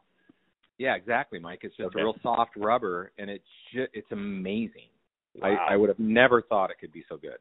yeah, 0.79 0.95
exactly, 0.95 1.37
Mike. 1.37 1.59
It's 1.63 1.75
just 1.77 1.87
Okay. 1.87 1.99
a 2.01 2.03
real 2.03 2.15
soft 2.23 2.51
rubber, 2.57 3.11
and 3.19 3.29
it's 3.29 3.45
ju- 3.73 3.87
it's 3.93 4.11
amazing. 4.11 4.89
Wow. 5.35 5.49
I, 5.69 5.73
I 5.73 5.75
would 5.75 5.89
have 5.89 5.99
never 5.99 6.41
thought 6.41 6.71
it 6.71 6.77
could 6.79 6.93
be 6.93 7.03
so 7.09 7.17
good. 7.17 7.37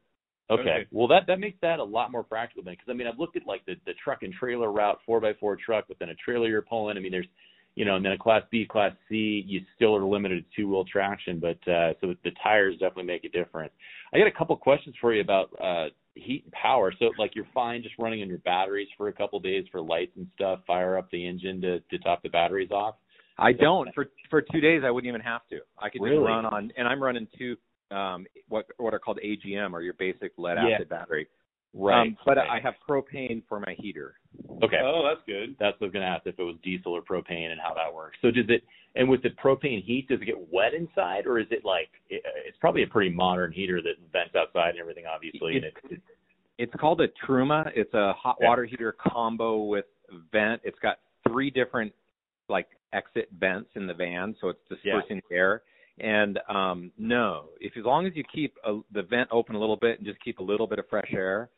Okay. 0.49 0.85
Well, 0.91 1.07
that 1.07 1.23
that 1.27 1.39
makes 1.39 1.57
that 1.61 1.79
a 1.79 1.83
lot 1.83 2.11
more 2.11 2.23
practical 2.23 2.63
then, 2.63 2.73
because 2.73 2.87
I 2.89 2.93
mean, 2.93 3.07
I've 3.07 3.17
looked 3.17 3.35
at 3.35 3.47
like 3.47 3.65
the 3.65 3.75
the 3.85 3.93
truck 4.03 4.21
and 4.21 4.33
trailer 4.33 4.71
route, 4.71 4.99
four 5.05 5.19
by 5.19 5.33
four 5.39 5.57
truck, 5.63 5.85
but 5.87 5.97
then 5.99 6.09
a 6.09 6.15
trailer 6.15 6.47
you're 6.47 6.61
pulling. 6.61 6.97
I 6.97 6.99
mean, 6.99 7.11
there's, 7.11 7.27
you 7.75 7.83
know, 7.83 7.95
and 7.95 8.05
then 8.05 8.11
a 8.11 8.17
class 8.17 8.43
B, 8.51 8.65
class 8.69 8.91
C, 9.09 9.43
you 9.47 9.61
still 9.75 9.95
are 9.95 10.05
limited 10.05 10.45
to 10.45 10.55
two 10.55 10.69
wheel 10.69 10.85
traction, 10.85 11.39
but 11.39 11.57
uh, 11.71 11.93
so 11.99 12.13
the 12.23 12.31
tires 12.43 12.75
definitely 12.75 13.05
make 13.05 13.23
a 13.23 13.29
difference. 13.29 13.71
I 14.13 14.19
got 14.19 14.27
a 14.27 14.31
couple 14.31 14.55
questions 14.55 14.95
for 15.01 15.13
you 15.13 15.21
about 15.21 15.49
uh, 15.61 15.87
heat 16.13 16.43
and 16.43 16.53
power. 16.53 16.93
So 16.99 17.11
like 17.17 17.35
you're 17.35 17.47
fine 17.53 17.81
just 17.81 17.95
running 17.97 18.21
on 18.21 18.29
your 18.29 18.37
batteries 18.39 18.87
for 18.97 19.07
a 19.07 19.13
couple 19.13 19.39
days 19.39 19.65
for 19.71 19.81
lights 19.81 20.13
and 20.15 20.27
stuff. 20.35 20.59
Fire 20.67 20.97
up 20.97 21.09
the 21.11 21.27
engine 21.27 21.59
to 21.61 21.79
to 21.79 21.97
top 21.99 22.21
the 22.21 22.29
batteries 22.29 22.69
off. 22.69 22.95
I 23.37 23.51
don't 23.51 23.93
for 23.95 24.05
for 24.29 24.41
two 24.41 24.61
days. 24.61 24.83
I 24.85 24.91
wouldn't 24.91 25.09
even 25.09 25.21
have 25.21 25.41
to. 25.49 25.59
I 25.79 25.89
could 25.89 26.01
Really? 26.01 26.17
just 26.17 26.27
run 26.27 26.45
on, 26.45 26.71
and 26.77 26.87
I'm 26.87 27.01
running 27.01 27.27
two 27.37 27.57
um 27.95 28.25
what 28.49 28.65
what 28.77 28.93
are 28.93 28.99
called 28.99 29.19
AGM 29.23 29.73
or 29.73 29.81
your 29.81 29.93
basic 29.93 30.33
lead 30.37 30.57
Yeah. 30.57 30.75
acid 30.75 30.89
battery. 30.89 31.27
Right. 31.73 32.07
Um, 32.07 32.17
but 32.25 32.37
right. 32.37 32.49
I 32.49 32.59
have 32.61 32.75
propane 32.87 33.43
for 33.49 33.59
my 33.59 33.73
heater. 33.77 34.15
okay. 34.63 34.79
Oh, 34.81 35.03
that's 35.05 35.25
good. 35.25 35.57
That's 35.59 35.79
what 35.81 35.87
I 35.87 35.87
was 35.87 35.93
going 35.93 36.05
to 36.05 36.09
ask 36.09 36.25
if 36.25 36.39
it 36.39 36.43
was 36.43 36.55
diesel 36.63 36.93
or 36.93 37.01
propane 37.01 37.51
and 37.51 37.59
how 37.59 37.73
that 37.73 37.93
works. 37.93 38.17
So 38.21 38.31
does 38.31 38.45
it, 38.47 38.63
and 38.95 39.09
with 39.09 39.21
the 39.23 39.31
propane 39.31 39.83
heat, 39.83 40.07
does 40.07 40.21
it 40.21 40.25
get 40.25 40.37
wet 40.53 40.73
inside 40.73 41.25
or 41.25 41.37
is 41.37 41.47
it 41.51 41.65
like, 41.65 41.89
it, 42.09 42.23
it's 42.47 42.57
probably 42.61 42.83
a 42.83 42.87
pretty 42.87 43.09
modern 43.13 43.51
heater 43.51 43.81
that 43.81 43.95
vents 44.13 44.35
outside 44.37 44.69
and 44.69 44.79
everything, 44.79 45.03
obviously. 45.05 45.57
And 45.57 45.65
it, 45.65 45.73
it, 45.91 46.01
It's 46.57 46.73
called 46.79 47.01
a 47.01 47.09
Truma. 47.27 47.69
It's 47.75 47.93
a 47.93 48.13
hot 48.13 48.37
Yeah. 48.39 48.47
water 48.47 48.63
heater 48.63 48.95
combo 48.97 49.63
with 49.63 49.85
vent. 50.31 50.61
It's 50.63 50.79
got 50.79 50.99
three 51.27 51.49
different 51.49 51.91
like 52.47 52.67
exit 52.93 53.27
vents 53.37 53.69
in 53.75 53.85
the 53.85 53.93
van, 53.93 54.33
so 54.39 54.47
it's 54.47 54.61
dispersing 54.69 55.21
the 55.29 55.35
air. 55.35 55.63
And 55.99 56.39
um 56.49 56.91
no, 56.97 57.45
if 57.61 57.77
as 57.77 57.85
long 57.85 58.05
as 58.05 58.13
you 58.15 58.23
keep 58.33 58.55
a, 58.65 58.79
the 58.91 59.03
vent 59.03 59.29
open 59.31 59.55
a 59.55 59.59
little 59.59 59.77
bit 59.77 59.97
and 59.99 60.07
just 60.07 60.21
keep 60.23 60.39
a 60.39 60.43
little 60.43 60.67
bit 60.67 60.79
of 60.79 60.85
fresh 60.89 61.11
air, 61.13 61.49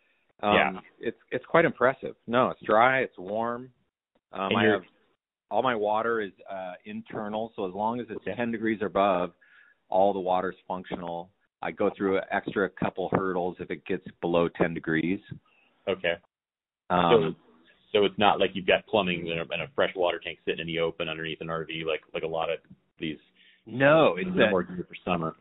um, 0.44 0.53
Yeah. 0.53 0.79
it's 1.00 1.17
it's 1.32 1.46
quite 1.46 1.65
impressive. 1.65 2.15
No, 2.27 2.50
it's 2.51 2.62
dry, 2.63 3.00
it's 3.00 3.17
warm. 3.17 3.72
Um, 4.34 4.56
I 4.56 4.65
have 4.65 4.82
all 5.50 5.63
my 5.63 5.75
water 5.75 6.22
is 6.22 6.32
uh, 6.51 6.74
internal, 6.86 7.53
so 7.56 7.67
as 7.67 7.74
long 7.74 8.00
as 8.00 8.08
it's 8.10 8.24
10 8.36 8.51
degrees 8.51 8.82
or 8.82 8.88
above, 8.88 9.32
all 9.89 10.13
the 10.13 10.20
water's 10.20 10.58
functional. 10.67 11.29
I 11.62 11.72
go 11.72 11.89
through 11.96 12.17
an 12.17 12.24
extra 12.32 12.70
couple 12.70 13.10
hurdles 13.13 13.56
if 13.60 13.72
it 13.72 13.86
gets 13.86 14.06
below 14.22 14.50
10 14.50 14.74
degrees. 14.74 15.20
okay. 15.88 16.15
Um, 16.89 17.36
so, 17.91 18.00
so 18.00 18.06
it's 18.06 18.17
not 18.17 18.39
like 18.39 18.51
you've 18.53 18.67
got 18.67 18.86
plumbing 18.88 19.32
and 19.32 19.39
a, 19.39 19.53
and 19.53 19.62
a 19.62 19.67
fresh 19.74 19.91
water 19.96 20.20
tank 20.24 20.39
sitting 20.46 20.60
in 20.62 20.67
the 20.67 20.79
open 20.79 21.10
underneath 21.10 21.41
an 21.41 21.48
RV, 21.48 21.86
like, 21.86 22.01
like 22.13 22.24
a 22.24 22.27
lot 22.27 22.50
of 22.50 22.60
these, 23.00 23.17
no, 23.67 24.15
it's 24.17 24.29
a, 24.29 24.50
more 24.50 24.63
geared 24.63 24.88
for 24.88 24.95
summer. 25.05 25.36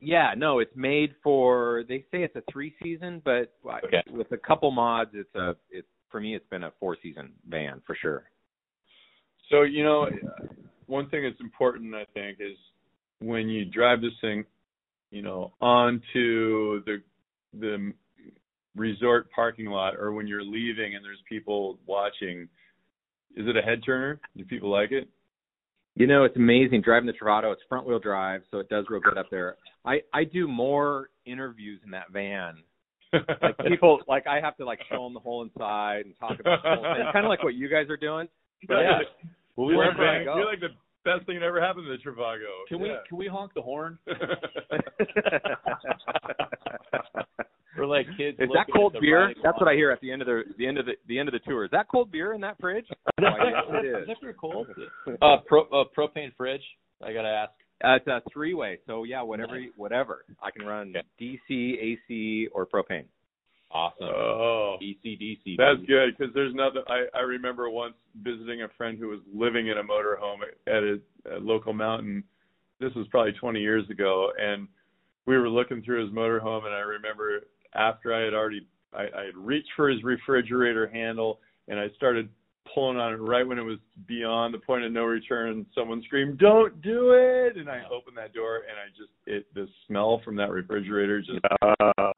yeah, 0.00 0.32
no, 0.36 0.60
it's 0.60 0.74
made 0.76 1.14
for. 1.22 1.84
They 1.88 2.00
say 2.10 2.22
it's 2.22 2.36
a 2.36 2.42
three 2.50 2.74
season, 2.82 3.20
but 3.24 3.52
Okay. 3.84 4.02
with 4.10 4.30
a 4.32 4.36
couple 4.38 4.70
mods, 4.70 5.10
it's 5.14 5.34
a. 5.34 5.56
It 5.70 5.84
for 6.10 6.20
me, 6.20 6.34
it's 6.36 6.46
been 6.48 6.62
a 6.64 6.72
four 6.78 6.96
season 7.02 7.32
van 7.48 7.82
for 7.86 7.96
sure. 8.00 8.24
So 9.50 9.62
you 9.62 9.82
know, 9.84 10.06
one 10.86 11.08
thing 11.10 11.24
that's 11.24 11.40
important, 11.40 11.94
I 11.94 12.04
think, 12.14 12.38
is 12.40 12.56
when 13.20 13.48
you 13.48 13.64
drive 13.64 14.00
this 14.00 14.12
thing, 14.20 14.44
you 15.10 15.22
know, 15.22 15.52
onto 15.60 16.82
the 16.84 17.02
the 17.58 17.92
resort 18.76 19.28
parking 19.34 19.66
lot, 19.66 19.94
or 19.96 20.12
when 20.12 20.26
you're 20.26 20.42
leaving 20.44 20.94
and 20.94 21.04
there's 21.04 21.22
people 21.28 21.78
watching. 21.86 22.48
Is 23.36 23.48
it 23.48 23.56
a 23.56 23.62
head 23.62 23.80
turner? 23.84 24.20
Do 24.36 24.44
people 24.44 24.70
like 24.70 24.92
it? 24.92 25.08
You 25.96 26.08
know, 26.08 26.24
it's 26.24 26.36
amazing 26.36 26.82
driving 26.82 27.06
the 27.06 27.12
Travato. 27.12 27.52
It's 27.52 27.62
front 27.68 27.86
wheel 27.86 28.00
drive, 28.00 28.42
so 28.50 28.58
it 28.58 28.68
does 28.68 28.86
real 28.88 29.00
good 29.00 29.16
up 29.16 29.26
there. 29.30 29.56
I 29.84 30.00
I 30.12 30.24
do 30.24 30.48
more 30.48 31.10
interviews 31.24 31.80
in 31.84 31.90
that 31.92 32.10
van. 32.12 32.56
Like 33.12 33.56
people, 33.68 34.00
like 34.08 34.26
I 34.26 34.40
have 34.40 34.56
to 34.56 34.64
like 34.64 34.80
show 34.90 35.04
them 35.04 35.14
the 35.14 35.20
whole 35.20 35.42
inside 35.42 36.06
and 36.06 36.14
talk 36.18 36.40
about 36.40 36.62
the 36.62 36.68
whole 36.68 36.82
thing, 36.82 37.04
kind 37.12 37.24
of 37.24 37.28
like 37.28 37.44
what 37.44 37.54
you 37.54 37.68
guys 37.68 37.88
are 37.90 37.96
doing. 37.96 38.28
But 38.66 38.78
Yeah. 38.78 38.98
Well, 39.56 39.66
we 39.66 39.76
Wherever 39.76 39.98
like 39.98 40.22
I 40.22 40.24
go. 40.24 40.36
You're 40.38 40.46
like 40.46 40.60
the 40.60 40.70
best 41.04 41.26
thing 41.26 41.38
that 41.38 41.44
ever 41.44 41.60
happened 41.60 41.86
to 41.86 41.92
the 41.92 42.02
Trivago. 42.02 42.64
Can 42.66 42.80
we, 42.80 42.88
can 43.06 43.18
we 43.18 43.26
honk 43.26 43.52
the 43.54 43.60
horn? 43.60 43.98
We're 47.76 47.86
like 47.86 48.06
kids. 48.16 48.38
Is 48.38 48.48
looking 48.48 48.54
that 48.54 48.68
at 48.68 48.74
cold 48.74 48.92
the 48.94 49.00
beer? 49.00 49.26
riding 49.26 49.42
That's 49.42 49.58
what 49.58 49.68
I 49.68 49.74
hear 49.74 49.90
at 49.90 50.00
the 50.00 50.10
end 50.10 50.22
of 50.22 50.26
the 50.26 50.42
the 50.58 50.66
end 50.66 50.78
of 50.78 50.86
the 50.86 50.92
the 51.08 51.18
end 51.18 51.28
of 51.28 51.32
the 51.32 51.40
tour. 51.40 51.64
Is 51.64 51.70
that 51.72 51.86
cold 51.90 52.10
beer 52.10 52.32
in 52.32 52.40
that 52.42 52.56
fridge? 52.60 52.86
Oh, 53.20 53.30
yes, 53.48 53.64
it 53.70 53.86
is. 53.86 54.02
Is 54.02 54.06
that 54.08 54.20
pretty 54.20 54.38
cold? 54.38 54.66
uh, 55.22 55.36
pro, 55.46 55.62
uh, 55.62 55.84
propane 55.96 56.34
fridge. 56.36 56.60
I 57.02 57.12
gotta 57.12 57.28
ask. 57.28 57.52
Uh, 57.82 57.96
it's 57.96 58.06
a 58.06 58.20
three 58.32 58.54
way, 58.54 58.78
so 58.86 59.04
yeah, 59.04 59.22
whatever 59.22 59.58
whatever. 59.76 60.24
I 60.42 60.50
can 60.50 60.66
run 60.66 60.94
Okay. 60.96 61.38
DC, 61.48 61.74
AC, 61.80 62.48
or 62.52 62.66
propane. 62.66 63.04
Awesome. 63.70 64.06
Oh. 64.06 64.76
DC 64.80 65.04
DC. 65.04 65.56
That's 65.56 65.84
good 65.86 66.16
because 66.16 66.32
there's 66.34 66.54
nothing. 66.54 66.82
I 66.88 67.06
I 67.16 67.22
remember 67.22 67.68
once 67.70 67.94
visiting 68.22 68.62
a 68.62 68.68
friend 68.76 68.98
who 68.98 69.08
was 69.08 69.20
living 69.32 69.68
in 69.68 69.78
a 69.78 69.82
motorhome 69.82 70.38
at 70.66 70.82
a, 70.82 71.36
a 71.36 71.38
local 71.40 71.72
mountain. 71.72 72.24
This 72.80 72.92
was 72.94 73.06
probably 73.10 73.32
20 73.32 73.60
years 73.60 73.88
ago, 73.90 74.30
and 74.38 74.68
we 75.26 75.38
were 75.38 75.48
looking 75.48 75.82
through 75.82 76.04
his 76.04 76.14
motorhome, 76.14 76.64
and 76.64 76.74
I 76.74 76.80
remember 76.80 77.42
after 77.74 78.14
I 78.14 78.24
had 78.24 78.34
already 78.34 78.66
I, 78.92 79.02
I 79.02 79.24
had 79.26 79.36
reached 79.36 79.70
for 79.76 79.88
his 79.88 80.02
refrigerator 80.04 80.86
handle, 80.86 81.40
and 81.68 81.78
I 81.78 81.88
started 81.96 82.28
pulling 82.72 82.96
on 82.96 83.12
it 83.12 83.16
right 83.16 83.46
when 83.46 83.58
it 83.58 83.62
was 83.62 83.78
beyond 84.06 84.54
the 84.54 84.58
point 84.58 84.84
of 84.84 84.92
no 84.92 85.04
return. 85.04 85.66
Someone 85.74 86.02
screamed, 86.04 86.38
"Don't 86.38 86.80
do 86.80 87.12
it!" 87.12 87.56
And 87.56 87.68
I 87.68 87.82
opened 87.90 88.16
that 88.16 88.32
door, 88.32 88.62
and 88.68 88.78
I 88.78 88.88
just 88.96 89.10
it 89.26 89.46
the 89.54 89.68
smell 89.86 90.20
from 90.24 90.36
that 90.36 90.50
refrigerator 90.50 91.20
just 91.20 91.40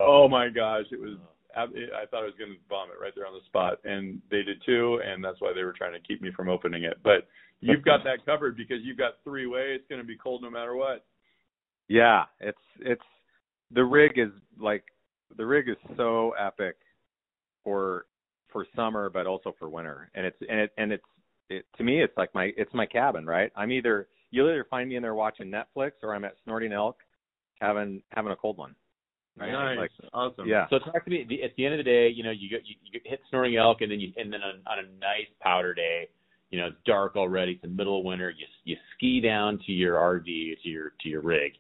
oh 0.00 0.28
my 0.28 0.48
gosh, 0.48 0.84
it 0.92 1.00
was 1.00 1.16
I 1.56 2.04
thought 2.10 2.22
I 2.22 2.26
was 2.26 2.34
going 2.38 2.52
to 2.52 2.58
vomit 2.68 2.96
right 3.00 3.12
there 3.16 3.26
on 3.26 3.32
the 3.32 3.44
spot, 3.46 3.78
and 3.84 4.20
they 4.30 4.42
did 4.42 4.62
too, 4.66 5.00
and 5.04 5.24
that's 5.24 5.40
why 5.40 5.52
they 5.54 5.64
were 5.64 5.72
trying 5.72 5.94
to 5.94 6.06
keep 6.06 6.20
me 6.20 6.30
from 6.36 6.50
opening 6.50 6.84
it. 6.84 6.98
But 7.02 7.28
you've 7.60 7.84
got 7.84 8.04
that 8.04 8.26
covered 8.26 8.56
because 8.56 8.78
you've 8.82 8.98
got 8.98 9.14
three 9.24 9.46
way. 9.46 9.74
It's 9.74 9.88
going 9.88 10.00
to 10.00 10.06
be 10.06 10.16
cold 10.16 10.42
no 10.42 10.50
matter 10.50 10.76
what. 10.76 11.06
Yeah, 11.88 12.24
it's 12.40 12.58
it's 12.80 13.02
the 13.72 13.84
rig 13.84 14.18
is 14.18 14.30
like 14.60 14.84
the 15.36 15.46
rig 15.46 15.68
is 15.68 15.76
so 15.96 16.32
epic 16.38 16.76
for 17.64 18.06
for 18.52 18.66
summer, 18.74 19.10
but 19.10 19.26
also 19.26 19.54
for 19.58 19.68
winter, 19.68 20.10
and 20.14 20.26
it's 20.26 20.36
and 20.48 20.60
it 20.60 20.72
and 20.78 20.92
it's 20.92 21.04
it 21.48 21.64
to 21.76 21.84
me 21.84 22.02
it's 22.02 22.16
like 22.16 22.34
my 22.34 22.52
it's 22.56 22.72
my 22.74 22.86
cabin, 22.86 23.26
right? 23.26 23.50
I'm 23.56 23.72
either 23.72 24.08
you'll 24.30 24.48
either 24.48 24.66
find 24.68 24.88
me 24.88 24.96
in 24.96 25.02
there 25.02 25.14
watching 25.14 25.50
Netflix 25.50 25.92
or 26.02 26.14
I'm 26.14 26.24
at 26.24 26.34
Snorting 26.44 26.72
Elk 26.72 26.96
having 27.60 28.02
having 28.10 28.32
a 28.32 28.36
cold 28.36 28.58
one. 28.58 28.74
Right? 29.38 29.52
Nice, 29.52 29.78
Like, 29.78 29.90
awesome. 30.14 30.46
yeah. 30.48 30.66
So 30.70 30.78
talk 30.78 31.04
to 31.04 31.10
me. 31.10 31.20
At 31.44 31.54
the 31.56 31.66
end 31.66 31.74
of 31.74 31.78
the 31.78 31.84
day, 31.84 32.08
you 32.08 32.22
know, 32.24 32.30
you 32.30 32.48
get 32.48 32.62
you, 32.64 32.74
you 32.90 33.00
hit 33.04 33.20
snorting 33.28 33.56
elk, 33.56 33.82
and 33.82 33.92
then 33.92 34.00
you 34.00 34.10
and 34.16 34.32
then 34.32 34.40
on, 34.40 34.60
on 34.66 34.78
a 34.78 34.88
nice 34.98 35.28
powder 35.42 35.74
day, 35.74 36.08
you 36.50 36.58
know, 36.58 36.68
it's 36.68 36.76
dark 36.86 37.16
already. 37.16 37.52
It's 37.52 37.62
the 37.62 37.68
middle 37.68 37.98
of 37.98 38.04
winter. 38.06 38.30
You 38.30 38.46
you 38.64 38.76
ski 38.94 39.20
down 39.20 39.58
to 39.66 39.72
your 39.72 39.96
RV 39.96 40.24
to 40.62 40.68
your 40.68 40.92
to 41.02 41.08
your 41.08 41.20
rig. 41.20 41.52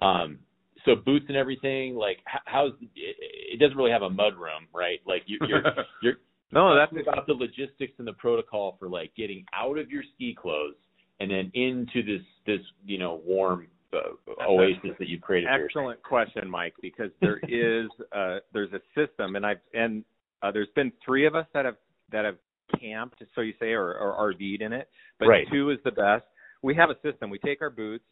Um, 0.00 0.38
so 0.84 0.94
boots 0.96 1.26
and 1.28 1.36
everything. 1.36 1.94
Like 1.94 2.18
how's 2.44 2.72
it, 2.80 3.16
it 3.54 3.60
doesn't 3.60 3.76
really 3.76 3.90
have 3.90 4.02
a 4.02 4.10
mud 4.10 4.34
room, 4.36 4.66
right? 4.74 5.00
Like 5.06 5.22
you, 5.26 5.38
you're 5.46 5.62
you're 6.02 6.14
No, 6.52 6.74
that's 6.74 6.92
about 6.92 7.26
the 7.26 7.34
logistics 7.34 7.94
and 7.98 8.06
the 8.06 8.12
protocol 8.14 8.76
for 8.78 8.88
like 8.88 9.14
getting 9.16 9.44
out 9.54 9.78
of 9.78 9.90
your 9.90 10.02
ski 10.14 10.36
clothes 10.40 10.76
and 11.20 11.30
then 11.30 11.50
into 11.54 12.02
this 12.02 12.24
this 12.46 12.60
you 12.84 12.98
know 12.98 13.20
warm 13.24 13.66
uh, 13.92 14.44
oasis 14.48 14.90
that 14.98 15.08
you've 15.08 15.20
created 15.20 15.48
excellent 15.50 16.02
question, 16.02 16.48
Mike, 16.48 16.74
because 16.82 17.10
there 17.20 17.38
is 17.48 17.88
uh 18.12 18.38
there's 18.52 18.72
a 18.72 18.80
system 18.94 19.36
and 19.36 19.44
I've 19.44 19.60
and 19.74 20.04
uh, 20.42 20.52
there's 20.52 20.68
been 20.76 20.92
three 21.04 21.26
of 21.26 21.34
us 21.34 21.46
that 21.52 21.64
have 21.64 21.76
that 22.12 22.24
have 22.24 22.36
camped, 22.80 23.22
so 23.34 23.40
you 23.40 23.54
say, 23.58 23.72
or, 23.72 23.94
or 23.94 24.32
RV'd 24.32 24.62
in 24.62 24.72
it, 24.72 24.88
but 25.18 25.26
Right. 25.26 25.46
two 25.50 25.70
is 25.70 25.78
the 25.84 25.90
best. 25.90 26.24
We 26.62 26.74
have 26.74 26.90
a 26.90 26.96
system. 27.02 27.30
We 27.30 27.38
take 27.38 27.62
our 27.62 27.70
boots 27.70 28.04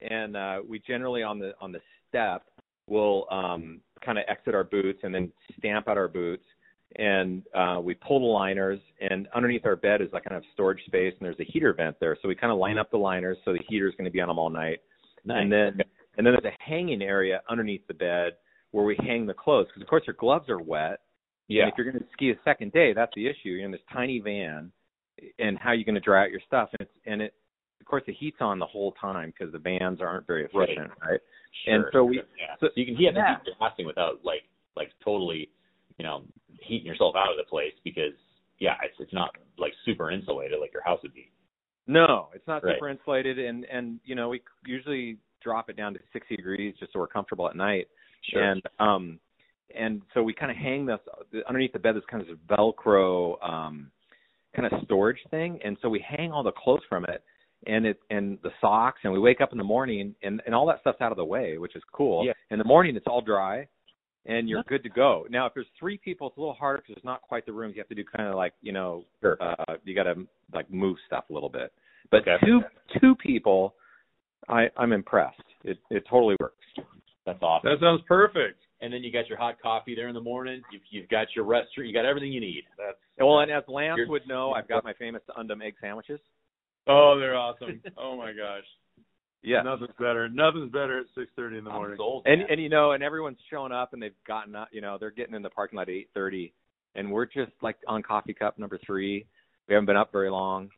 and 0.00 0.36
uh 0.36 0.58
we 0.66 0.78
generally 0.78 1.22
on 1.22 1.38
the 1.38 1.52
on 1.60 1.72
the 1.72 1.80
step 2.16 2.42
will 2.88 3.26
um 3.30 3.80
kind 4.04 4.18
of 4.18 4.24
exit 4.28 4.54
our 4.54 4.64
boots 4.64 5.00
and 5.02 5.14
then 5.14 5.32
stamp 5.58 5.88
out 5.88 5.96
our 5.96 6.08
boots 6.08 6.44
and 6.96 7.42
uh 7.54 7.80
we 7.82 7.94
pull 7.94 8.20
the 8.20 8.24
liners 8.24 8.78
and 9.00 9.28
underneath 9.34 9.64
our 9.66 9.76
bed 9.76 10.00
is 10.00 10.08
like 10.12 10.24
kind 10.24 10.36
of 10.36 10.42
storage 10.54 10.80
space 10.86 11.12
and 11.18 11.26
there's 11.26 11.40
a 11.40 11.52
heater 11.52 11.72
vent 11.74 11.96
there 12.00 12.16
so 12.22 12.28
we 12.28 12.34
kind 12.34 12.52
of 12.52 12.58
line 12.58 12.78
up 12.78 12.90
the 12.90 12.96
liners 12.96 13.36
so 13.44 13.52
the 13.52 13.60
heater's 13.68 13.94
going 13.96 14.04
to 14.04 14.10
be 14.10 14.20
on 14.20 14.28
them 14.28 14.38
all 14.38 14.50
night 14.50 14.78
Nice. 15.24 15.42
and 15.42 15.52
then 15.52 15.80
and 16.16 16.26
then 16.26 16.34
there's 16.34 16.52
a 16.52 16.62
hanging 16.62 17.02
area 17.02 17.42
underneath 17.50 17.86
the 17.88 17.94
bed 17.94 18.34
where 18.70 18.84
we 18.84 18.96
hang 19.00 19.26
the 19.26 19.34
clothes 19.34 19.66
because 19.68 19.82
of 19.82 19.88
course 19.88 20.04
your 20.06 20.16
gloves 20.18 20.48
are 20.48 20.60
wet. 20.60 21.00
yeah. 21.48 21.62
And 21.62 21.72
if 21.72 21.74
you're 21.78 21.90
going 21.90 22.02
to 22.02 22.08
ski 22.12 22.30
a 22.30 22.34
second 22.44 22.72
day, 22.72 22.92
that's 22.92 23.12
the 23.14 23.26
issue. 23.26 23.50
You're 23.50 23.64
in 23.64 23.70
this 23.70 23.80
tiny 23.92 24.20
van, 24.20 24.70
and 25.38 25.58
how 25.58 25.70
are 25.70 25.74
you 25.74 25.84
going 25.84 25.94
to 25.94 26.00
dry 26.00 26.24
out 26.24 26.30
your 26.30 26.40
stuff? 26.46 26.68
And 26.72 26.80
it's 26.86 26.96
and 27.06 27.22
it 27.22 27.34
of 27.80 27.86
course 27.86 28.02
the 28.06 28.12
heat's 28.12 28.38
on 28.40 28.58
the 28.58 28.66
whole 28.66 28.92
time 28.92 29.32
because 29.36 29.52
the 29.52 29.58
bands 29.58 30.00
aren't 30.00 30.26
very 30.26 30.44
efficient, 30.44 30.90
right? 31.00 31.20
Sure, 31.64 31.74
and 31.74 31.84
so 31.92 32.04
we- 32.04 32.16
yeah. 32.38 32.54
so- 32.60 32.66
So, 32.68 32.72
you 32.76 32.84
can 32.86 32.96
heat 32.96 33.12
yeah. 33.14 33.38
the 33.44 33.52
blasting 33.58 33.86
without 33.86 34.24
like 34.24 34.44
like 34.76 34.90
totally, 35.02 35.48
you 35.98 36.04
know, 36.04 36.22
heating 36.60 36.86
yourself 36.86 37.14
out 37.16 37.30
of 37.30 37.36
the 37.38 37.44
place 37.48 37.72
because 37.84 38.12
yeah, 38.58 38.74
it's 38.82 38.94
it's 39.00 39.12
not 39.12 39.30
like 39.58 39.72
super 39.84 40.10
insulated 40.10 40.58
like 40.60 40.72
your 40.72 40.82
house 40.82 41.00
would 41.02 41.14
be. 41.14 41.30
No, 41.86 42.28
it's 42.34 42.46
not 42.46 42.62
Right. 42.64 42.74
super 42.74 42.88
insulated, 42.88 43.38
and 43.38 43.64
and 43.66 44.00
you 44.04 44.14
know 44.14 44.28
we 44.28 44.42
usually 44.66 45.18
drop 45.42 45.70
it 45.70 45.76
down 45.76 45.94
to 45.94 46.00
60 46.12 46.34
degrees 46.36 46.74
just 46.80 46.92
so 46.92 46.98
we're 46.98 47.06
comfortable 47.06 47.48
at 47.48 47.54
night. 47.56 47.88
Sure. 48.22 48.42
And 48.42 48.62
um, 48.80 49.20
and 49.74 50.02
so 50.14 50.22
we 50.22 50.32
kind 50.34 50.50
of 50.50 50.56
hang 50.56 50.84
this 50.86 50.98
underneath 51.48 51.72
the 51.72 51.78
bed. 51.78 51.94
This 51.96 52.04
kind 52.10 52.22
of 52.28 52.36
Velcro 52.48 53.42
um, 53.48 53.90
kind 54.54 54.72
of 54.72 54.82
storage 54.84 55.20
thing, 55.30 55.58
and 55.64 55.76
so 55.80 55.88
we 55.88 56.00
hang 56.06 56.32
all 56.32 56.42
the 56.42 56.52
clothes 56.52 56.82
from 56.88 57.04
it 57.04 57.22
and 57.66 57.86
it 57.86 57.98
and 58.10 58.38
the 58.42 58.50
socks 58.60 59.00
and 59.04 59.12
we 59.12 59.18
wake 59.18 59.40
up 59.40 59.52
in 59.52 59.58
the 59.58 59.64
morning 59.64 60.14
and 60.22 60.42
and 60.46 60.54
all 60.54 60.66
that 60.66 60.80
stuff's 60.80 61.00
out 61.00 61.10
of 61.10 61.16
the 61.16 61.24
way 61.24 61.56
which 61.58 61.74
is 61.74 61.82
cool 61.92 62.24
Yeah. 62.26 62.32
in 62.50 62.58
the 62.58 62.64
morning 62.64 62.96
it's 62.96 63.06
all 63.06 63.20
dry 63.22 63.66
and 64.26 64.48
you're 64.48 64.62
good 64.64 64.82
to 64.82 64.90
go 64.90 65.26
now 65.30 65.46
if 65.46 65.54
there's 65.54 65.66
three 65.78 65.96
people 65.96 66.26
it's 66.28 66.36
a 66.36 66.40
little 66.40 66.54
harder 66.54 66.78
because 66.78 66.94
there's 66.96 67.04
not 67.04 67.22
quite 67.22 67.46
the 67.46 67.52
rooms 67.52 67.74
you 67.74 67.80
have 67.80 67.88
to 67.88 67.94
do 67.94 68.04
kind 68.16 68.28
of 68.28 68.34
like 68.34 68.52
you 68.60 68.72
know 68.72 69.04
Sure. 69.22 69.36
uh 69.40 69.74
you 69.84 69.94
got 69.94 70.04
to 70.04 70.26
like 70.52 70.70
move 70.70 70.96
stuff 71.06 71.24
a 71.30 71.32
little 71.32 71.48
bit 71.48 71.72
but 72.10 72.18
Okay. 72.28 72.36
two 72.44 72.60
two 73.00 73.14
people 73.16 73.74
i 74.48 74.66
i'm 74.76 74.92
impressed 74.92 75.40
it 75.64 75.78
it 75.90 76.04
totally 76.10 76.36
works 76.40 76.54
That's 77.24 77.42
awesome. 77.42 77.70
That 77.70 77.80
sounds 77.80 78.02
perfect. 78.06 78.60
and 78.82 78.92
then 78.92 79.02
you 79.02 79.10
got 79.10 79.28
your 79.28 79.38
hot 79.38 79.56
coffee 79.60 79.94
there 79.96 80.06
in 80.08 80.14
the 80.14 80.20
morning. 80.20 80.62
You've 80.70 80.82
you've 80.90 81.08
got 81.08 81.26
your 81.34 81.44
restaurant. 81.44 81.88
You 81.88 81.92
got 81.94 82.04
everything 82.04 82.30
you 82.32 82.40
need. 82.40 82.62
That's 82.78 82.98
well 83.18 83.40
and 83.40 83.50
as 83.50 83.64
lance 83.66 83.98
would 84.08 84.28
know 84.28 84.52
i've 84.52 84.68
got 84.68 84.84
my 84.84 84.92
famous 84.92 85.22
undum 85.36 85.62
egg 85.62 85.74
sandwiches 85.80 86.20
Oh, 86.88 87.18
they're 87.18 87.36
awesome. 87.36 87.80
Oh 87.98 88.16
my 88.16 88.32
gosh. 88.32 88.64
yeah 89.42 89.62
Nothing's 89.62 89.90
better. 89.98 90.28
Nothing's 90.28 90.70
better 90.72 91.00
at 91.00 91.06
six 91.14 91.30
thirty 91.36 91.58
in 91.58 91.64
the 91.64 91.70
morning. 91.70 91.96
sold. 91.98 92.22
and 92.26 92.42
and 92.42 92.60
you 92.60 92.68
know 92.68 92.92
and 92.92 93.02
everyone's 93.02 93.38
showing 93.50 93.72
up 93.72 93.92
and 93.92 94.02
they've 94.02 94.12
gotten 94.26 94.54
up 94.54 94.68
you 94.72 94.80
know 94.80 94.96
they're 94.98 95.10
getting 95.10 95.34
in 95.34 95.42
the 95.42 95.50
parking 95.50 95.76
lot 95.76 95.88
at 95.88 95.94
eight 95.94 96.08
thirty 96.14 96.52
and 96.94 97.10
we're 97.10 97.26
just 97.26 97.52
like 97.62 97.76
on 97.88 98.02
coffee 98.02 98.34
cup 98.34 98.58
number 98.58 98.78
three 98.86 99.26
we 99.68 99.74
haven't 99.74 99.86
been 99.86 99.96
up 99.96 100.10
very 100.12 100.30
long 100.30 100.68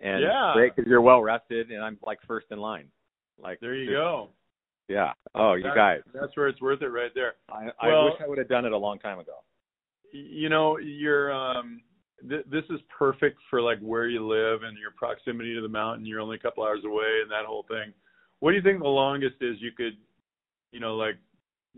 and 0.00 0.22
Yeah. 0.22 0.50
it's 0.50 0.56
great 0.56 0.76
because 0.76 0.88
you're 0.88 1.00
well 1.02 1.20
rested 1.22 1.70
and 1.70 1.82
i'm 1.84 1.98
like 2.02 2.18
first 2.26 2.46
in 2.50 2.58
line 2.58 2.88
like 3.42 3.60
There 3.60 3.74
you 3.74 3.86
just- 3.86 3.94
go. 3.96 4.28
yeah 4.88 5.12
oh 5.34 5.54
you 5.54 5.64
That- 5.64 5.74
guys 5.74 6.00
That's 6.14 6.34
where 6.36 6.48
it's 6.48 6.60
worth 6.60 6.80
it 6.82 6.88
right 6.88 7.10
there. 7.14 7.34
i 7.50 7.68
i 7.80 7.88
Well- 7.88 8.04
wish 8.06 8.14
i 8.22 8.26
would 8.28 8.38
have 8.38 8.48
done 8.48 8.64
it 8.64 8.72
a 8.72 8.76
long 8.78 8.98
time 8.98 9.18
ago 9.18 9.34
you 10.12 10.48
know 10.48 10.78
you're 10.78 11.32
um 11.32 11.80
th- 12.28 12.44
this 12.50 12.64
is 12.70 12.80
perfect 12.96 13.38
for 13.50 13.60
like 13.60 13.78
where 13.80 14.08
you 14.08 14.26
live 14.26 14.62
and 14.62 14.76
your 14.78 14.90
proximity 14.96 15.54
to 15.54 15.60
the 15.60 15.68
mountain 15.68 16.06
you're 16.06 16.20
only 16.20 16.36
a 16.36 16.40
couple 16.40 16.64
hours 16.64 16.84
away 16.84 17.20
and 17.22 17.30
that 17.30 17.44
whole 17.46 17.64
thing. 17.68 17.92
What 18.40 18.50
do 18.50 18.56
you 18.56 18.62
think 18.62 18.80
the 18.80 18.88
longest 18.88 19.36
is 19.40 19.56
you 19.60 19.72
could 19.72 19.96
you 20.72 20.80
know 20.80 20.96
like 20.96 21.16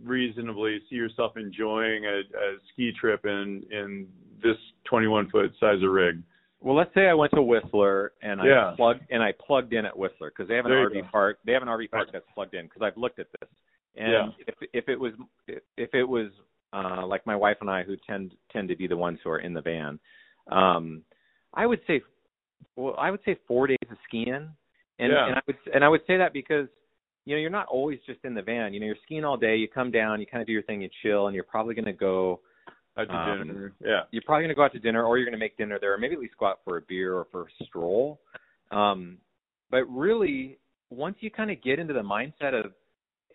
reasonably 0.02 0.80
see 0.88 0.96
yourself 0.96 1.36
enjoying 1.36 2.04
a, 2.04 2.18
a 2.20 2.56
ski 2.72 2.92
trip 2.98 3.24
in 3.26 3.64
in 3.70 4.06
this 4.42 4.56
21 4.84 5.30
foot 5.30 5.52
size 5.58 5.82
of 5.82 5.90
rig? 5.90 6.22
Well 6.60 6.76
let's 6.76 6.92
say 6.94 7.08
i 7.08 7.14
went 7.14 7.32
to 7.34 7.42
whistler 7.42 8.12
and 8.22 8.40
i 8.40 8.46
Yeah. 8.46 8.72
plugged 8.76 9.02
and 9.10 9.22
i 9.22 9.32
plugged 9.32 9.72
in 9.72 9.84
at 9.84 9.96
whistler 9.96 10.30
because 10.30 10.48
they 10.48 10.56
have 10.56 10.66
an 10.66 10.72
There 10.72 10.88
rv 10.90 11.10
park 11.10 11.38
they 11.44 11.52
have 11.52 11.62
an 11.62 11.68
rv 11.68 11.90
park 11.90 12.08
that's 12.12 12.26
plugged 12.34 12.54
in 12.54 12.66
because 12.66 12.82
i've 12.82 12.96
looked 12.96 13.18
at 13.18 13.26
this. 13.40 13.48
And 13.96 14.12
Yeah. 14.12 14.28
if 14.46 14.54
if 14.72 14.88
it 14.88 14.98
was 14.98 15.12
if 15.76 15.94
it 15.94 16.04
was 16.04 16.30
uh 16.72 17.06
like 17.06 17.24
my 17.26 17.34
wife 17.36 17.56
and 17.60 17.70
I 17.70 17.82
who 17.82 17.96
tend 18.06 18.34
tend 18.52 18.68
to 18.68 18.76
be 18.76 18.86
the 18.86 18.96
ones 18.96 19.18
who 19.24 19.30
are 19.30 19.38
in 19.38 19.54
the 19.54 19.62
van 19.62 19.98
um 20.48 21.02
I 21.54 21.66
would 21.66 21.80
say 21.86 22.00
well 22.76 22.94
I 22.98 23.10
would 23.10 23.20
say 23.24 23.36
4 23.46 23.66
days 23.66 23.76
of 23.90 23.96
skiing. 24.06 24.48
And 25.00 25.12
Yeah. 25.12 25.26
and 25.26 25.34
I 25.36 25.40
would 25.46 25.56
and 25.74 25.84
I 25.84 25.88
would 25.88 26.02
say 26.06 26.16
that 26.16 26.32
because 26.32 26.68
you 27.24 27.34
know 27.34 27.40
you're 27.40 27.50
not 27.50 27.66
always 27.68 27.98
just 28.06 28.20
in 28.24 28.34
the 28.34 28.42
van. 28.42 28.72
You 28.74 28.80
know 28.80 28.86
you're 28.86 28.96
skiing 29.04 29.24
all 29.24 29.36
day 29.36 29.56
you 29.56 29.68
come 29.68 29.90
down 29.90 30.20
you 30.20 30.26
kind 30.26 30.40
of 30.40 30.46
do 30.46 30.52
your 30.52 30.62
thing 30.62 30.80
you 30.82 30.88
chill 31.02 31.26
and 31.26 31.34
you're 31.34 31.44
probably 31.44 31.74
going 31.74 31.84
to 31.84 31.92
go 31.92 32.40
out 32.96 33.08
to 33.08 33.14
Um, 33.14 33.46
dinner. 33.46 33.72
Yeah. 33.80 34.02
you're 34.10 34.22
probably 34.26 34.42
going 34.44 34.48
to 34.50 34.54
go 34.56 34.64
out 34.64 34.72
to 34.72 34.78
dinner 34.80 35.04
or 35.04 35.18
you're 35.18 35.26
going 35.26 35.38
to 35.38 35.44
make 35.46 35.56
dinner 35.56 35.78
there 35.80 35.92
or 35.94 35.98
maybe 35.98 36.14
at 36.14 36.20
least 36.20 36.36
go 36.38 36.46
out 36.46 36.60
for 36.64 36.78
a 36.78 36.82
beer 36.82 37.14
or 37.14 37.26
for 37.30 37.42
a 37.42 37.64
stroll. 37.64 38.20
Um 38.70 39.18
but 39.70 39.84
really 39.84 40.58
once 40.90 41.16
you 41.20 41.30
kind 41.30 41.50
of 41.50 41.62
get 41.62 41.78
into 41.78 41.92
the 41.92 42.00
mindset 42.02 42.54
of 42.58 42.72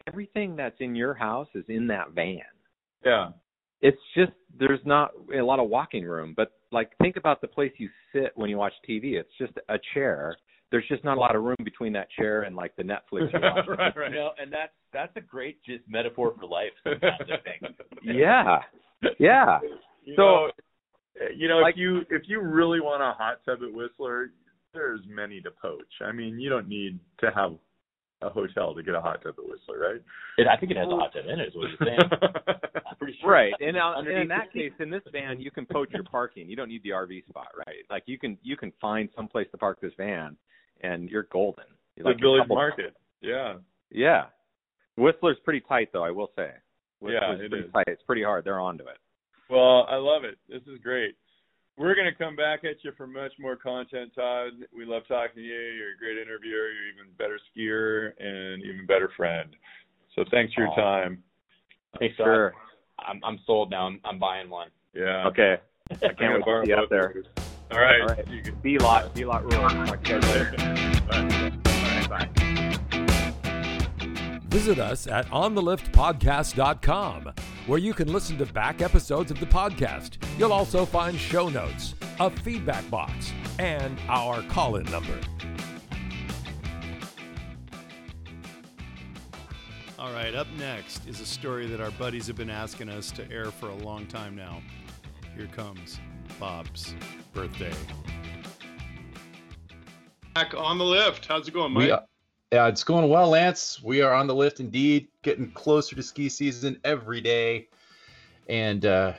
everything 0.07 0.55
that's 0.55 0.75
in 0.79 0.95
your 0.95 1.13
house 1.13 1.47
is 1.53 1.63
in 1.69 1.87
that 1.87 2.11
van. 2.11 2.39
Yeah. 3.05 3.29
It's 3.81 4.01
just 4.15 4.31
there's 4.57 4.83
not 4.85 5.11
a 5.33 5.41
lot 5.41 5.59
of 5.59 5.69
walking 5.69 6.03
room 6.03 6.33
but 6.35 6.51
like 6.73 6.91
think 7.01 7.15
about 7.15 7.39
the 7.41 7.47
place 7.47 7.71
you 7.77 7.89
sit 8.11 8.31
when 8.35 8.49
you 8.49 8.57
watch 8.57 8.73
tv 8.89 9.13
it's 9.13 9.29
just 9.39 9.53
a 9.69 9.77
chair 9.93 10.35
there's 10.71 10.87
just 10.89 11.03
not 11.03 11.17
a 11.17 11.19
lot 11.19 11.35
of 11.35 11.43
room 11.43 11.55
between 11.63 11.93
that 11.93 12.07
chair 12.17 12.41
and 12.43 12.55
like 12.55 12.75
the 12.75 12.83
netflix 12.83 13.31
you 13.31 13.39
watch 13.41 13.65
right 13.77 13.95
right 13.95 14.09
You 14.11 14.15
know, 14.17 14.31
and 14.41 14.51
that's 14.51 14.73
that's 14.91 15.15
a 15.15 15.21
great 15.21 15.63
just 15.63 15.83
metaphor 15.87 16.33
for 16.39 16.45
life. 16.47 16.71
Sometimes 16.83 17.29
I 17.31 17.37
think. 17.47 17.75
yeah 18.03 18.59
yeah 19.19 19.59
You 20.03 20.13
So- 20.15 20.21
know, 20.21 20.51
you 21.35 21.47
know, 21.47 21.59
like- 21.59 21.75
if 21.75 21.79
you 21.79 22.01
if 22.09 22.23
you 22.27 22.41
really 22.41 22.79
want 22.81 23.01
a 23.03 23.11
hot 23.17 23.37
tub 23.45 23.59
at 23.67 23.71
Whistler, 23.73 24.31
there's 24.73 25.01
many 25.07 25.41
to 25.41 25.51
poach. 25.51 25.93
I 26.01 26.11
mean, 26.11 26.39
you 26.39 26.49
don't 26.49 26.67
need 26.67 26.99
to 27.19 27.29
have 27.35 27.53
a 28.25 28.29
hotel 28.29 28.73
to 28.73 28.81
get 28.83 28.95
a 28.95 29.01
hot 29.01 29.21
tub 29.23 29.35
at 29.37 29.43
Whistler, 29.49 29.79
right? 29.79 30.01
It, 30.37 30.47
I 30.47 30.57
think 30.57 30.71
it 30.71 30.77
has 30.77 30.87
a 30.87 30.95
hot 30.95 31.11
tub 31.13 31.25
in 31.31 31.39
it. 31.39 31.47
Is 31.49 31.55
what 31.55 31.69
you're 31.69 31.87
saying. 31.87 32.09
I'm 32.89 32.95
pretty 32.97 33.17
sure. 33.21 33.31
Right, 33.31 33.53
and, 33.59 33.77
uh, 33.77 33.93
and 33.97 34.07
in 34.07 34.27
that 34.29 34.51
case, 34.53 34.71
in 34.79 34.89
this 34.89 35.01
van, 35.11 35.39
you 35.39 35.51
can 35.51 35.65
poach 35.65 35.89
your 35.93 36.03
parking. 36.03 36.49
You 36.49 36.55
don't 36.55 36.69
need 36.69 36.83
the 36.83 36.89
RV 36.91 37.27
spot, 37.27 37.47
right? 37.67 37.83
Like 37.89 38.03
you 38.05 38.17
can 38.17 38.37
you 38.43 38.55
can 38.57 38.71
find 38.81 39.09
some 39.15 39.27
place 39.27 39.47
to 39.51 39.57
park 39.57 39.79
this 39.81 39.93
van, 39.97 40.35
and 40.81 41.09
you're 41.09 41.27
golden. 41.31 41.65
the 41.97 42.03
Like 42.03 42.15
a 42.17 42.19
village 42.19 42.41
couple- 42.43 42.55
market. 42.55 42.95
Yeah. 43.21 43.55
Yeah, 43.91 44.25
Whistler's 44.97 45.37
pretty 45.43 45.61
tight 45.61 45.89
though. 45.93 46.03
I 46.03 46.11
will 46.11 46.31
say. 46.35 46.49
Yeah, 47.01 47.29
Whistler's 47.29 47.41
it 47.45 47.49
pretty 47.51 47.65
is. 47.67 47.73
tight. 47.73 47.83
It's 47.87 48.03
pretty 48.03 48.23
hard. 48.23 48.43
They're 48.45 48.59
onto 48.59 48.85
it. 48.85 48.97
Well, 49.49 49.85
I 49.89 49.95
love 49.97 50.23
it. 50.23 50.37
This 50.49 50.61
is 50.63 50.79
great. 50.81 51.15
We're 51.77 51.95
going 51.95 52.05
to 52.05 52.13
come 52.15 52.35
back 52.35 52.63
at 52.65 52.83
you 52.83 52.91
for 52.95 53.07
much 53.07 53.31
more 53.39 53.55
content, 53.55 54.11
Tod. 54.15 54.51
We 54.75 54.85
love 54.85 55.07
talking 55.07 55.35
to 55.37 55.41
you. 55.41 55.55
You're 55.55 55.93
a 55.93 55.97
great 55.97 56.19
interviewer. 56.19 56.69
You're 56.69 56.89
even 56.93 57.07
better 57.17 57.39
skier 57.49 58.13
and 58.23 58.61
even 58.63 58.85
better 58.85 59.09
friend. 59.17 59.55
So 60.15 60.23
thanks 60.29 60.53
for 60.53 60.61
your 60.61 60.69
Aw. 60.71 60.75
time. 60.75 61.23
Thanks, 61.99 62.15
Tod. 62.17 62.25
Sure. 62.25 62.53
I'm 62.99 63.19
I'm 63.23 63.39
sold 63.47 63.71
now. 63.71 63.87
I'm, 63.87 63.99
I'm 64.05 64.19
buying 64.19 64.51
one. 64.51 64.67
Yeah. 64.93 65.25
Okay. 65.27 65.57
I 65.91 65.93
I'm 65.93 65.99
can't 65.99 66.17
gonna 66.19 66.33
wait 66.33 66.39
to 66.39 66.45
borrow 66.45 66.63
see 66.63 66.69
you 66.69 66.75
both 66.75 66.83
up 66.83 66.89
there. 66.91 67.07
of 67.07 67.15
yours. 67.15 67.25
All 67.71 67.79
right. 67.79 68.01
All 68.01 68.07
right. 68.07 68.27
You 68.27 68.41
can- 68.43 68.55
B 68.61 68.77
lot. 68.77 69.15
B 69.15 69.25
lot 69.25 69.41
rules. 69.51 69.73
Talk 69.89 70.03
to 70.03 70.13
you 70.13 70.19
guys 70.21 70.35
later. 70.35 70.51
Bye. 71.07 71.51
All 71.65 71.73
right. 71.89 72.07
Bye. 72.09 72.29
Visit 74.47 74.77
us 74.77 75.07
at 75.07 75.25
ontheliftpodcast.com, 75.31 77.33
where 77.67 77.79
you 77.79 77.93
can 77.93 78.11
listen 78.11 78.37
to 78.37 78.45
back 78.47 78.81
episodes 78.81 79.31
of 79.31 79.39
the 79.39 79.45
podcast. 79.45 80.17
You'll 80.37 80.53
also 80.53 80.85
find 80.85 81.17
show 81.17 81.49
notes, 81.49 81.95
a 82.19 82.29
feedback 82.29 82.89
box, 82.89 83.33
and 83.59 83.99
our 84.09 84.41
call 84.43 84.75
in 84.75 84.85
number. 84.85 85.17
All 89.97 90.11
right, 90.11 90.35
up 90.35 90.47
next 90.57 91.07
is 91.07 91.21
a 91.21 91.25
story 91.25 91.65
that 91.67 91.79
our 91.79 91.91
buddies 91.91 92.27
have 92.27 92.35
been 92.35 92.49
asking 92.49 92.89
us 92.89 93.09
to 93.11 93.31
air 93.31 93.45
for 93.45 93.69
a 93.69 93.75
long 93.75 94.05
time 94.07 94.35
now. 94.35 94.61
Here 95.35 95.47
comes 95.47 95.99
Bob's 96.39 96.93
birthday. 97.33 97.71
Back 100.33 100.53
on 100.55 100.77
the 100.77 100.83
lift. 100.83 101.25
How's 101.27 101.47
it 101.47 101.53
going, 101.53 101.71
Mike? 101.71 101.89
We 102.53 102.59
are, 102.59 102.65
yeah, 102.65 102.67
it's 102.67 102.83
going 102.83 103.09
well, 103.09 103.29
Lance. 103.29 103.81
We 103.81 104.01
are 104.01 104.13
on 104.13 104.27
the 104.27 104.35
lift 104.35 104.59
indeed, 104.59 105.07
getting 105.23 105.51
closer 105.53 105.95
to 105.95 106.03
ski 106.03 106.29
season 106.29 106.79
every 106.83 107.19
day, 107.19 107.67
and 108.47 108.85
uh, 108.85 109.13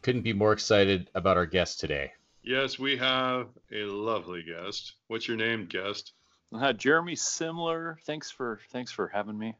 couldn't 0.00 0.22
be 0.22 0.32
more 0.32 0.54
excited 0.54 1.10
about 1.14 1.36
our 1.36 1.44
guest 1.44 1.78
today. 1.78 2.10
yes, 2.42 2.78
we 2.78 2.96
have 2.96 3.48
a 3.70 3.84
lovely 3.84 4.42
guest. 4.42 4.94
What's 5.08 5.28
your 5.28 5.36
name, 5.36 5.66
guest? 5.66 6.14
Uh, 6.54 6.72
Jeremy 6.72 7.16
Simler, 7.16 7.96
thanks 8.06 8.30
for 8.30 8.60
thanks 8.72 8.90
for 8.90 9.08
having 9.08 9.36
me. 9.36 9.54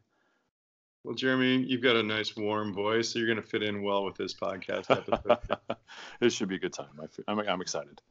Well, 1.03 1.13
Jeremy, 1.13 1.57
you've 1.57 1.83
got 1.83 1.95
a 1.95 2.01
nice 2.01 2.35
warm 2.35 2.73
voice, 2.73 3.09
so 3.09 3.19
you're 3.19 3.27
going 3.27 3.39
to 3.39 3.47
fit 3.47 3.61
in 3.61 3.83
well 3.83 4.03
with 4.03 4.15
this 4.15 4.33
podcast 4.33 4.89
episode. 4.89 5.37
this 6.19 6.33
should 6.33 6.49
be 6.49 6.55
a 6.55 6.59
good 6.59 6.73
time. 6.73 6.99
I 6.99 7.05
fe- 7.05 7.23
I'm, 7.27 7.39
I'm 7.41 7.61
excited. 7.61 8.01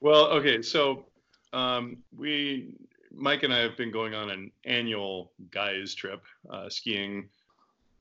Well, 0.00 0.28
okay, 0.28 0.62
so 0.62 1.04
um, 1.52 1.98
we, 2.16 2.70
Mike 3.16 3.42
and 3.42 3.52
I 3.52 3.60
have 3.60 3.76
been 3.76 3.90
going 3.90 4.14
on 4.14 4.30
an 4.30 4.50
annual 4.64 5.32
guys 5.50 5.94
trip, 5.94 6.22
uh, 6.50 6.68
skiing 6.68 7.28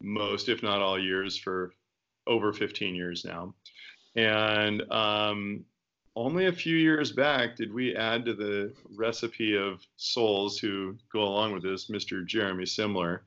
most, 0.02 0.50
if 0.50 0.62
not 0.62 0.82
all 0.82 1.00
years, 1.00 1.38
for 1.38 1.74
over 2.28 2.52
15 2.52 2.94
years 2.94 3.24
now. 3.24 3.54
And 4.16 4.82
um, 4.92 5.66
only 6.16 6.48
a 6.48 6.52
few 6.52 6.78
years 6.78 7.12
back 7.12 7.56
did 7.56 7.74
we 7.74 7.96
add 7.96 8.26
to 8.26 8.34
the 8.34 8.74
recipe 8.96 9.56
of 9.56 9.82
souls 9.98 10.58
who 10.58 10.98
go 11.12 11.24
along 11.24 11.54
with 11.54 11.64
this, 11.64 11.90
Mr. 11.90 12.26
Jeremy 12.26 12.66
Simler. 12.66 13.20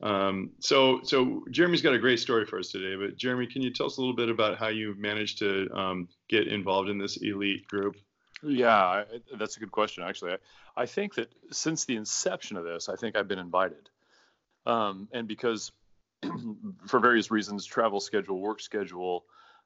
Um, 0.00 0.50
so, 0.60 1.00
so 1.02 1.44
Jeremy's 1.50 1.82
got 1.82 1.94
a 1.94 1.98
great 1.98 2.20
story 2.20 2.46
for 2.46 2.58
us 2.58 2.70
today. 2.70 2.94
But 2.96 3.16
Jeremy, 3.16 3.46
can 3.46 3.62
you 3.62 3.72
tell 3.72 3.86
us 3.86 3.96
a 3.96 4.00
little 4.00 4.16
bit 4.16 4.28
about 4.28 4.58
how 4.58 4.68
you 4.68 4.94
managed 4.96 5.38
to 5.38 5.68
um, 5.74 6.08
get 6.28 6.48
involved 6.48 6.88
in 6.88 6.98
this 6.98 7.16
elite 7.18 7.66
group? 7.66 7.96
Yeah, 8.42 8.76
I, 8.76 9.04
that's 9.36 9.56
a 9.56 9.60
good 9.60 9.72
question. 9.72 10.04
Actually, 10.04 10.32
I, 10.32 10.82
I 10.82 10.86
think 10.86 11.14
that 11.14 11.32
since 11.50 11.84
the 11.84 11.96
inception 11.96 12.56
of 12.56 12.64
this, 12.64 12.88
I 12.88 12.96
think 12.96 13.16
I've 13.16 13.28
been 13.28 13.38
invited, 13.38 13.90
um, 14.66 15.08
and 15.12 15.26
because 15.26 15.72
for 16.86 17.00
various 17.00 17.30
reasons, 17.30 17.64
travel 17.64 18.00
schedule, 18.00 18.40
work 18.40 18.60
schedule, 18.60 19.24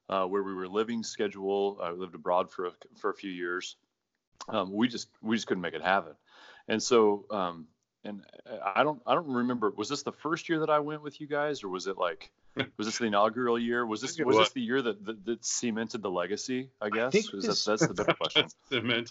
uh, 0.09 0.25
where 0.25 0.43
we 0.43 0.53
were 0.53 0.67
living 0.67 1.03
schedule, 1.03 1.79
I 1.81 1.91
lived 1.91 2.15
abroad 2.15 2.51
for 2.51 2.67
a, 2.67 2.71
for 2.97 3.09
a 3.09 3.15
few 3.15 3.31
years. 3.31 3.75
Um, 4.49 4.73
we 4.73 4.87
just 4.87 5.09
we 5.21 5.35
just 5.35 5.47
couldn't 5.47 5.61
make 5.61 5.73
it 5.73 5.81
happen, 5.81 6.13
and 6.67 6.81
so 6.81 7.25
um, 7.31 7.67
and 8.03 8.23
I 8.75 8.83
don't 8.83 9.01
I 9.05 9.13
don't 9.13 9.27
remember. 9.27 9.71
Was 9.75 9.89
this 9.89 10.03
the 10.03 10.11
first 10.11 10.49
year 10.49 10.59
that 10.59 10.69
I 10.69 10.79
went 10.79 11.01
with 11.01 11.21
you 11.21 11.27
guys, 11.27 11.63
or 11.63 11.69
was 11.69 11.87
it 11.87 11.97
like 11.97 12.31
was 12.77 12.87
this 12.87 12.97
the 12.97 13.05
inaugural 13.05 13.57
year? 13.57 13.85
Was 13.85 14.01
this 14.01 14.17
was, 14.19 14.35
was, 14.35 14.37
this 14.37 14.53
the 14.53 14.61
year 14.61 14.81
that, 14.81 15.03
that, 15.05 15.25
that 15.25 15.45
cemented 15.45 16.01
the 16.01 16.09
legacy? 16.09 16.69
I 16.81 16.89
guess 16.89 17.07
I 17.07 17.09
think 17.09 17.31
this, 17.31 17.65
that, 17.65 17.71
that's 17.71 17.87
the 17.87 17.93
better 17.93 18.13
question. 18.19 18.47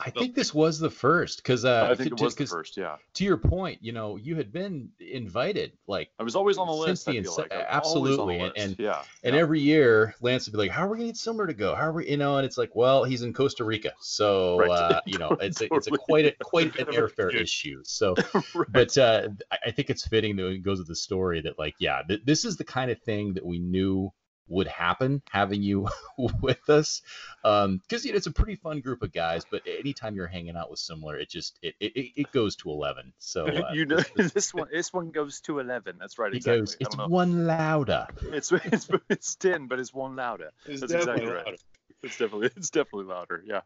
I 0.01 0.11
think 0.11 0.35
this 0.35 0.55
was 0.55 0.79
the 0.79 0.91
first 0.91 1.39
because 1.39 1.65
uh, 1.65 1.89
I 1.91 1.95
think 1.95 2.17
to, 2.17 2.23
it 2.23 2.25
was 2.25 2.35
the 2.35 2.47
first. 2.47 2.77
Yeah. 2.77 2.97
To 3.15 3.25
your 3.25 3.37
point, 3.37 3.79
you 3.83 3.93
know, 3.93 4.17
you 4.17 4.37
had 4.37 4.53
been 4.53 4.91
invited. 5.01 5.73
Like 5.87 6.11
I 6.19 6.23
was 6.23 6.37
always 6.37 6.59
on 6.59 6.67
the 6.67 6.73
list. 6.73 7.07
The 7.07 7.17
ins- 7.17 7.37
like. 7.37 7.53
absolutely, 7.53 8.39
the 8.39 8.53
and 8.57 8.77
yeah, 8.79 9.03
and 9.25 9.35
yeah. 9.35 9.41
every 9.41 9.61
year 9.61 10.15
Lance 10.21 10.47
would 10.47 10.53
be 10.53 10.59
like, 10.59 10.71
"How 10.71 10.87
are 10.87 10.91
we 10.91 10.99
gonna 10.99 11.09
get 11.09 11.17
somewhere 11.17 11.47
to 11.47 11.55
go? 11.55 11.75
How 11.75 11.87
are 11.89 11.93
we?" 11.93 12.09
You 12.09 12.17
know, 12.17 12.37
and 12.37 12.47
it's 12.47 12.59
like, 12.59 12.75
well, 12.75 13.05
he's 13.05 13.23
in 13.23 13.33
Costa 13.33 13.65
Rica, 13.65 13.93
so 14.01 14.59
right. 14.59 14.71
uh, 14.71 15.01
you 15.07 15.19
know, 15.19 15.37
it's 15.41 15.61
a, 15.61 15.73
it's 15.73 15.87
a 15.89 15.91
quite 15.99 16.27
a 16.27 16.33
quite 16.45 16.79
an 16.79 16.87
airfare 16.87 17.35
issue. 17.35 17.83
So, 17.85 18.15
right. 18.55 18.67
but 18.69 18.97
uh, 18.99 19.29
I 19.65 19.71
think 19.71 19.91
it's 19.91 20.07
fitting 20.07 20.37
that 20.37 20.47
it 20.47 20.63
goes 20.63 20.79
with 20.79 20.89
the 20.89 20.97
story 20.97 21.41
that 21.43 21.59
like, 21.59 21.75
yeah, 21.79 22.03
th- 22.07 22.23
this 22.25 22.45
is 22.45 22.57
the 22.57 22.65
kind 22.65 22.91
of 22.91 23.01
thing 23.01 23.32
that 23.35 23.45
we 23.45 23.59
knew 23.59 24.13
would 24.49 24.67
happen 24.67 25.23
having 25.31 25.63
you 25.63 25.89
with 26.41 26.69
us. 26.69 27.03
Because 27.43 27.67
um, 27.67 27.81
you 27.91 28.13
know, 28.13 28.17
it's 28.17 28.27
a 28.27 28.33
pretty 28.33 28.57
fun 28.57 28.81
group 28.81 29.03
of 29.03 29.13
guys 29.13 29.45
but 29.51 29.63
anytime 29.67 30.15
you're 30.15 30.27
hanging 30.27 30.57
out 30.57 30.71
with 30.71 30.79
Simler 30.79 31.21
it 31.21 31.31
just 31.31 31.59
it, 31.63 31.75
it, 31.81 32.11
it 32.17 32.33
goes 32.33 32.57
to 32.57 32.71
11 32.71 33.13
so 33.19 33.47
uh, 33.47 33.73
you 33.73 33.87
know 33.87 34.01
this 34.17 34.53
one 34.53 34.69
this 34.71 34.93
one 34.93 35.11
goes 35.11 35.41
to 35.43 35.59
11 35.59 35.97
that's 35.99 36.19
right 36.19 36.33
it 36.33 36.37
exactly. 36.37 36.61
goes 36.61 36.77
it's 36.81 36.97
one 36.97 37.47
louder. 37.47 38.07
It's, 38.23 38.53
it's 38.53 38.89
it's 39.09 39.35
10 39.37 39.69
but 39.69 39.79
it's 39.81 39.95
one 39.95 40.17
louder. 40.17 40.51
It's 40.67 40.81
that's 40.81 40.93
definitely 40.93 41.13
exactly 41.13 41.35
right. 41.35 41.47
louder. 41.47 41.59
it's 42.03 42.19
definitely 42.19 42.51
it's 42.57 42.71
definitely 42.71 43.05
louder 43.05 43.43
yeah. 43.47 43.61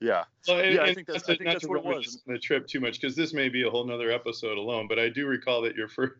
Yeah. 0.00 0.24
Well, 0.48 0.60
and- 0.60 0.74
yeah 0.74 0.82
i 0.82 0.86
and 0.86 0.94
think 0.94 1.06
that's 1.06 1.24
i 1.24 1.36
think 1.36 1.44
that's 1.44 1.66
what 1.66 1.78
it 1.78 1.84
was. 1.84 2.22
the 2.26 2.38
trip 2.38 2.66
too 2.66 2.80
much 2.80 3.00
because 3.00 3.16
this 3.16 3.32
may 3.32 3.48
be 3.48 3.66
a 3.66 3.70
whole 3.70 3.86
nother 3.86 4.10
episode 4.10 4.58
alone. 4.58 4.86
But 4.88 4.98
I 4.98 5.08
do 5.08 5.26
recall 5.26 5.62
that 5.62 5.76
your 5.76 5.88
first 5.88 6.14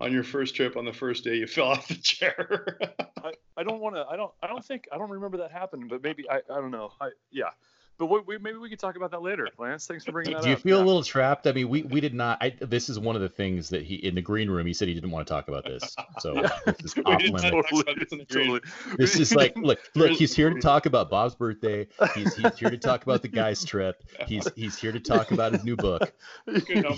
on 0.00 0.12
your 0.12 0.24
first 0.24 0.54
trip 0.54 0.76
on 0.76 0.84
the 0.84 0.92
first 0.92 1.24
day 1.24 1.36
you 1.36 1.46
fell 1.48 1.68
off 1.68 1.88
the 1.88 1.94
chair. 1.94 2.78
I, 3.22 3.32
I 3.56 3.62
don't 3.62 3.80
want 3.80 3.96
to. 3.96 4.04
I 4.08 4.16
don't. 4.16 4.32
I 4.42 4.46
don't 4.46 4.64
think. 4.64 4.86
I 4.92 4.98
don't 4.98 5.10
remember 5.10 5.38
that 5.38 5.50
happening. 5.52 5.88
But 5.88 6.02
maybe. 6.02 6.28
I. 6.30 6.36
I 6.36 6.60
don't 6.60 6.70
know. 6.70 6.92
I. 7.00 7.10
Yeah. 7.30 7.50
But 7.96 8.06
we, 8.06 8.18
we, 8.26 8.38
maybe 8.38 8.58
we 8.58 8.68
could 8.68 8.80
talk 8.80 8.96
about 8.96 9.12
that 9.12 9.22
later, 9.22 9.48
Lance. 9.56 9.86
Thanks 9.86 10.04
for 10.04 10.10
bringing 10.10 10.32
that 10.32 10.38
up. 10.38 10.42
do 10.42 10.48
you 10.50 10.56
up. 10.56 10.62
feel 10.62 10.78
yeah. 10.78 10.84
a 10.84 10.84
little 10.84 11.04
trapped 11.04 11.46
i 11.46 11.52
mean 11.52 11.68
we 11.68 11.82
we 11.82 12.00
did 12.00 12.12
not 12.12 12.38
I, 12.40 12.52
this 12.60 12.88
is 12.88 12.98
one 12.98 13.14
of 13.14 13.22
the 13.22 13.28
things 13.28 13.68
that 13.68 13.84
he 13.84 13.94
in 13.94 14.16
the 14.16 14.20
green 14.20 14.50
room 14.50 14.66
he 14.66 14.74
said 14.74 14.88
he 14.88 14.94
didn't 14.94 15.12
want 15.12 15.24
to 15.28 15.32
talk 15.32 15.46
about 15.46 15.64
this 15.64 15.94
so 16.18 16.34
Yeah. 16.34 16.48
this 16.66 16.76
is 16.86 16.94
off 17.06 17.22
limits. 17.22 17.42
talk 17.42 17.96
this 17.96 18.10
in 18.10 18.18
the 18.18 18.24
green. 18.24 18.46
totally. 18.48 18.60
This 18.98 19.14
is 19.20 19.32
like, 19.32 19.56
look, 19.56 19.78
look. 19.94 20.10
He's 20.10 20.34
here 20.34 20.50
to 20.50 20.60
talk 20.60 20.86
about 20.86 21.08
Bob's 21.08 21.36
birthday. 21.36 21.86
He's 22.16 22.34
he's 22.34 22.58
here 22.58 22.70
to 22.70 22.78
talk 22.78 23.04
about 23.04 23.22
the 23.22 23.28
guy's 23.28 23.64
trip. 23.64 24.02
He's 24.26 24.48
he's 24.56 24.76
here 24.76 24.90
to 24.90 24.98
talk 24.98 25.30
about 25.30 25.52
his 25.52 25.62
new 25.62 25.76
book. 25.76 26.12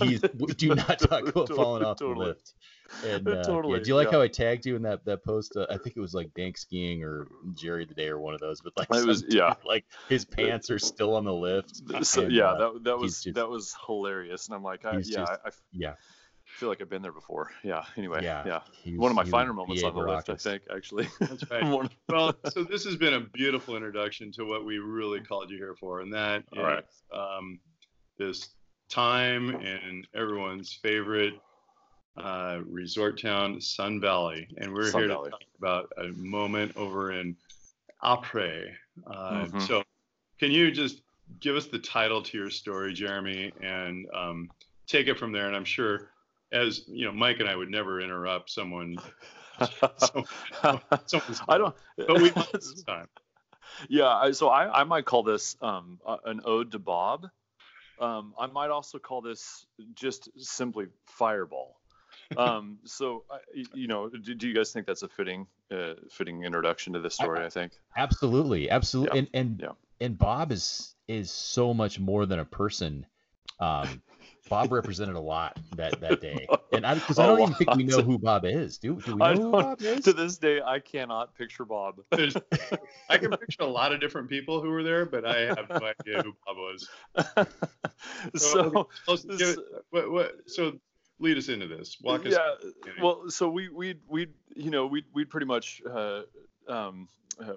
He's 0.01 0.21
do 0.21 0.73
not 0.73 0.97
talk 0.97 1.27
about 1.27 1.49
falling 1.49 1.83
off 1.83 1.97
the 1.99 2.07
lift. 2.07 2.53
And 3.05 3.27
uh, 3.27 3.35
yeah, 3.37 3.41
Totally, 3.43 3.79
do 3.79 3.87
you 3.89 3.95
like 3.95 4.07
yeah. 4.07 4.11
how 4.13 4.21
I 4.21 4.27
tagged 4.27 4.65
you 4.65 4.75
in 4.75 4.81
that 4.83 5.05
that 5.05 5.23
post? 5.23 5.55
Uh, 5.55 5.65
I 5.69 5.77
think 5.77 5.95
it 5.97 5.99
was 6.01 6.13
like 6.13 6.33
Dank 6.33 6.57
skiing 6.57 7.03
or 7.03 7.27
Jerry 7.53 7.85
the 7.85 7.93
Day 7.93 8.07
or 8.07 8.19
one 8.19 8.33
of 8.33 8.39
those. 8.39 8.61
But 8.61 8.73
like, 8.77 8.87
It 8.91 9.05
was- 9.05 9.19
some 9.21 9.29
yeah. 9.31 9.53
like 9.65 9.85
his 10.09 10.25
pants 10.25 10.69
are 10.69 10.79
still 10.79 11.15
on 11.15 11.25
the 11.25 11.33
lift. 11.33 11.81
So, 12.03 12.23
and, 12.23 12.31
yeah, 12.31 12.51
uh, 12.51 12.57
that 12.73 12.83
that 12.85 12.97
was 12.97 13.23
just- 13.23 13.35
that 13.35 13.49
was 13.49 13.75
hilarious, 13.85 14.47
and 14.47 14.55
I'm 14.55 14.63
like, 14.63 14.85
I, 14.85 14.93
yeah, 14.93 14.99
just- 14.99 15.17
I, 15.17 15.33
I 15.45 15.49
yeah, 15.71 15.93
feel 16.45 16.69
like 16.69 16.81
I've 16.81 16.89
been 16.89 17.01
there 17.01 17.11
before. 17.11 17.51
Yeah. 17.63 17.83
Anyway. 17.97 18.23
Yeah, 18.23 18.61
Yeah. 18.85 18.95
One 18.97 19.11
of 19.11 19.15
my 19.15 19.25
finer 19.25 19.53
moments 19.53 19.83
on 19.83 19.93
the 19.93 19.99
lift, 19.99 20.29
I 20.29 20.35
think, 20.35 20.63
actually. 20.73 21.07
That's 21.19 21.49
right. 21.51 21.63
Well, 22.09 22.33
so 22.49 22.63
this 22.63 22.85
has 22.85 22.95
been 22.95 23.13
a 23.13 23.19
beautiful 23.19 23.75
introduction 23.75 24.31
to 24.33 24.45
what 24.45 24.65
we 24.65 24.77
really 24.79 25.19
called 25.19 25.49
you 25.51 25.57
here 25.57 25.75
for, 25.75 25.99
and 26.01 26.13
that 26.13 26.43
is 26.53 26.57
All 26.57 26.63
right. 26.63 26.85
um, 27.13 27.59
this 28.17 28.47
time 28.89 29.49
and 29.55 30.07
everyone's 30.15 30.71
favorite 30.71 31.33
uh, 32.17 32.59
resort 32.65 33.21
town, 33.21 33.61
Sun 33.61 33.99
Valley, 34.01 34.47
and 34.57 34.73
we're 34.73 34.91
Sun 34.91 35.01
here 35.01 35.07
Valley. 35.09 35.25
to 35.25 35.31
talk 35.31 35.41
about 35.57 35.91
a 35.97 36.07
moment 36.17 36.75
over 36.75 37.11
in 37.11 37.35
Apres. 38.03 38.71
Uh, 39.05 39.45
Mhm. 39.45 39.61
So, 39.61 39.83
can 40.39 40.51
you 40.51 40.71
just 40.71 41.01
give 41.39 41.55
us 41.55 41.65
the 41.67 41.79
title 41.79 42.21
to 42.23 42.37
your 42.37 42.49
story, 42.49 42.93
Jeremy, 42.93 43.51
and 43.61 44.07
um, 44.13 44.49
take 44.87 45.07
it 45.07 45.17
from 45.19 45.31
there? 45.31 45.47
And 45.47 45.55
I'm 45.55 45.65
sure, 45.65 46.09
as 46.51 46.87
you 46.87 47.05
know, 47.05 47.11
Mike 47.11 47.39
and 47.39 47.49
I 47.49 47.55
would 47.55 47.69
never 47.69 48.01
interrupt 48.01 48.49
someone. 48.49 48.97
someone's 51.07 51.41
I 51.47 51.57
don't. 51.57 51.75
but 51.97 52.21
we 52.21 52.29
this 52.53 52.83
time. 52.87 53.07
yeah. 53.89 54.31
So 54.31 54.49
I, 54.49 54.81
I 54.81 54.83
might 54.83 55.05
call 55.05 55.23
this 55.23 55.55
um, 55.61 55.99
an 56.25 56.41
ode 56.45 56.71
to 56.71 56.79
Bob. 56.79 57.25
Um, 57.99 58.35
I 58.39 58.45
might 58.45 58.69
also 58.69 58.99
call 58.99 59.21
this 59.21 59.65
just 59.95 60.29
simply 60.37 60.85
Fireball. 61.07 61.76
Um, 62.35 62.79
so 62.83 63.23
I, 63.31 63.37
you 63.73 63.87
know, 63.87 64.09
do, 64.09 64.35
do 64.35 64.47
you 64.47 64.53
guys 64.53 64.71
think 64.71 64.85
that's 64.85 65.03
a 65.03 65.07
fitting, 65.07 65.47
uh, 65.71 65.93
fitting 66.09 66.43
introduction 66.43 66.93
to 66.93 66.99
this 66.99 67.15
story? 67.15 67.45
I, 67.45 67.49
think. 67.49 67.73
absolutely, 67.95 68.69
absolutely. 68.69 69.19
Yeah, 69.19 69.19
And 69.19 69.29
and 69.33 69.59
yeah. 69.61 70.05
and 70.05 70.17
Bob 70.17 70.51
is 70.51 70.95
is 71.07 71.31
so 71.31 71.73
much 71.73 71.99
more 71.99 72.25
than 72.25 72.39
a 72.39 72.45
person. 72.45 73.05
Um, 73.59 74.01
Bob 74.49 74.71
represented 74.71 75.15
a 75.15 75.19
lot 75.19 75.57
that 75.75 75.99
that 75.99 76.21
day, 76.21 76.47
and 76.71 76.85
I 76.85 76.95
because 76.95 77.19
I 77.19 77.25
don't 77.25 77.41
even 77.41 77.53
think 77.53 77.75
we 77.75 77.83
know 77.83 78.01
who 78.01 78.17
Bob 78.17 78.45
is. 78.45 78.77
Do 78.77 78.95
do 79.01 79.15
we 79.15 79.19
know 79.19 79.33
who 79.33 79.51
Bob 79.51 79.81
is? 79.81 80.05
To 80.05 80.13
this 80.13 80.37
day, 80.37 80.61
I 80.61 80.79
cannot 80.79 81.35
picture 81.35 81.65
Bob. 81.65 82.01
I 82.11 83.17
can 83.17 83.31
picture 83.31 83.63
a 83.63 83.67
lot 83.67 83.93
of 83.93 83.99
different 83.99 84.29
people 84.29 84.61
who 84.61 84.69
were 84.69 84.83
there, 84.83 85.05
but 85.05 85.25
I 85.25 85.39
have 85.47 85.69
no 85.69 85.81
idea 85.99 86.23
who 86.23 86.33
Bob 86.45 86.57
was. 86.57 86.89
so, 88.35 88.87
Let's 89.07 89.25
give 89.25 89.49
it- 89.49 89.59
what, 89.89 90.11
what, 90.11 90.31
so 90.45 90.79
lead 91.19 91.37
us 91.37 91.49
into 91.49 91.67
this. 91.67 91.97
Walk 92.01 92.25
us. 92.25 92.33
yeah 92.33 92.69
through 92.83 92.93
well 93.01 93.29
so 93.29 93.49
we 93.49 93.69
we 93.69 93.95
we 94.07 94.27
you 94.55 94.71
know 94.71 94.87
we 94.87 95.03
we 95.13 95.25
pretty 95.25 95.45
much 95.45 95.81
uh, 95.89 96.21
um, 96.67 97.07
uh, 97.41 97.53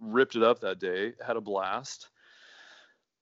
ripped 0.00 0.36
it 0.36 0.42
up 0.42 0.60
that 0.60 0.78
day 0.78 1.12
had 1.24 1.36
a 1.36 1.40
blast 1.40 2.08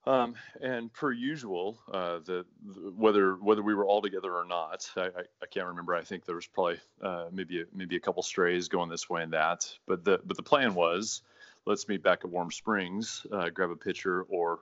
um, 0.05 0.35
and 0.61 0.91
per 0.93 1.11
usual 1.11 1.79
uh, 1.91 2.19
the, 2.25 2.45
the 2.65 2.91
whether 2.95 3.35
whether 3.35 3.61
we 3.61 3.73
were 3.73 3.85
all 3.85 4.01
together 4.01 4.33
or 4.33 4.45
not 4.45 4.89
I, 4.95 5.01
I, 5.01 5.23
I 5.41 5.45
can't 5.51 5.67
remember 5.67 5.95
I 5.95 6.03
think 6.03 6.25
there 6.25 6.35
was 6.35 6.47
probably 6.47 6.79
uh, 7.01 7.25
maybe 7.31 7.61
a, 7.61 7.65
maybe 7.73 7.95
a 7.95 7.99
couple 7.99 8.23
strays 8.23 8.67
going 8.67 8.89
this 8.89 9.09
way 9.09 9.23
and 9.23 9.33
that 9.33 9.71
but 9.87 10.03
the 10.05 10.19
but 10.23 10.37
the 10.37 10.43
plan 10.43 10.73
was 10.73 11.21
let's 11.65 11.87
meet 11.87 12.03
back 12.03 12.19
at 12.23 12.29
Warm 12.29 12.51
Springs 12.51 13.25
uh, 13.31 13.49
grab 13.49 13.71
a 13.71 13.75
pitcher 13.75 14.23
or 14.23 14.59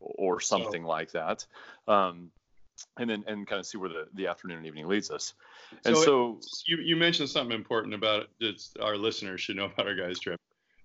or 0.00 0.40
something 0.40 0.82
like 0.82 1.12
that 1.12 1.44
um, 1.86 2.30
and 2.98 3.08
then 3.10 3.24
and 3.26 3.46
kind 3.46 3.58
of 3.58 3.66
see 3.66 3.78
where 3.78 3.88
the, 3.88 4.06
the 4.14 4.26
afternoon 4.26 4.58
and 4.58 4.66
evening 4.66 4.86
leads 4.86 5.10
us 5.10 5.34
and 5.84 5.96
So 5.96 6.38
so, 6.40 6.62
you, 6.66 6.78
you 6.78 6.96
mentioned 6.96 7.28
something 7.28 7.54
important 7.54 7.94
about 7.94 8.26
that 8.40 8.62
our 8.80 8.96
listeners 8.96 9.40
should 9.40 9.56
know 9.56 9.66
about 9.66 9.86
our 9.86 9.94
guys 9.94 10.18
trip. 10.18 10.40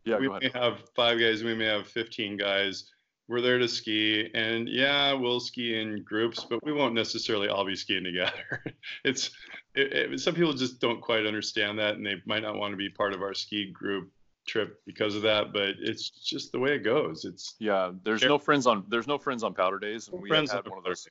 yeah, 0.06 0.18
we 0.18 0.30
may 0.30 0.52
have 0.54 0.84
five 0.96 1.20
guys, 1.20 1.44
we 1.44 1.56
may 1.56 1.66
have 1.66 1.88
15 1.88 2.38
guys. 2.38 2.92
We're 3.28 3.42
there 3.42 3.58
to 3.58 3.68
ski, 3.68 4.30
and 4.36 4.70
yeah, 4.70 5.12
we'll 5.14 5.40
ski 5.40 5.82
in 5.82 6.04
groups, 6.04 6.46
but 6.48 6.64
we 6.64 6.72
won't 6.72 6.94
necessarily 6.94 7.48
all 7.48 7.66
be 7.66 7.76
skiing 7.76 8.04
together. 8.04 8.64
it's 9.04 9.32
it, 9.74 10.14
it, 10.14 10.20
some 10.20 10.36
people 10.36 10.54
just 10.54 10.80
don't 10.80 11.02
quite 11.02 11.26
understand 11.26 11.80
that, 11.80 11.96
and 11.96 12.06
they 12.06 12.22
might 12.28 12.44
not 12.44 12.56
want 12.56 12.72
to 12.74 12.78
be 12.78 12.88
part 12.88 13.14
of 13.14 13.24
our 13.24 13.34
ski 13.34 13.72
group 13.72 14.12
trip 14.46 14.80
because 14.86 15.16
of 15.16 15.24
that. 15.24 15.54
But 15.54 15.70
it's 15.80 16.12
just 16.12 16.52
the 16.52 16.60
way 16.60 16.76
it 16.76 16.84
goes. 16.84 17.26
It's 17.26 17.56
Yeah, 17.58 17.94
there's 18.04 18.22
no 18.22 18.38
friends 18.38 18.68
on 18.68 18.86
there's 18.90 19.08
no 19.08 19.18
friends 19.18 19.42
on 19.42 19.56
powder 19.56 19.80
days, 19.80 20.08
and 20.08 20.22
we 20.22 20.30
had 20.30 20.48
one 20.68 20.78
of 20.78 20.84
those. 20.84 21.08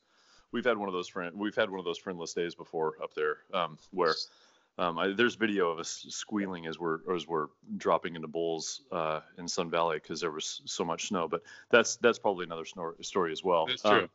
We've 0.54 0.64
had 0.64 0.78
one 0.78 0.88
of 0.88 0.92
those 0.92 1.08
friend 1.08 1.34
we've 1.34 1.56
had 1.56 1.68
one 1.68 1.80
of 1.80 1.84
those 1.84 1.98
friendless 1.98 2.32
days 2.32 2.54
before 2.54 2.94
up 3.02 3.12
there, 3.14 3.38
um, 3.52 3.76
where 3.90 4.14
um, 4.78 4.96
I, 5.00 5.08
there's 5.08 5.34
video 5.34 5.68
of 5.70 5.80
us 5.80 6.06
squealing 6.10 6.66
as 6.66 6.78
we're 6.78 7.00
as 7.12 7.26
we're 7.26 7.48
dropping 7.76 8.14
into 8.14 8.28
bowls 8.28 8.82
uh, 8.92 9.18
in 9.36 9.48
Sun 9.48 9.68
Valley 9.70 9.98
because 10.00 10.20
there 10.20 10.30
was 10.30 10.62
so 10.64 10.84
much 10.84 11.08
snow. 11.08 11.26
But 11.26 11.42
that's 11.70 11.96
that's 11.96 12.20
probably 12.20 12.44
another 12.44 12.62
snor- 12.62 13.04
story 13.04 13.32
as 13.32 13.42
well. 13.42 13.66
That's 13.66 13.82
true. 13.82 14.08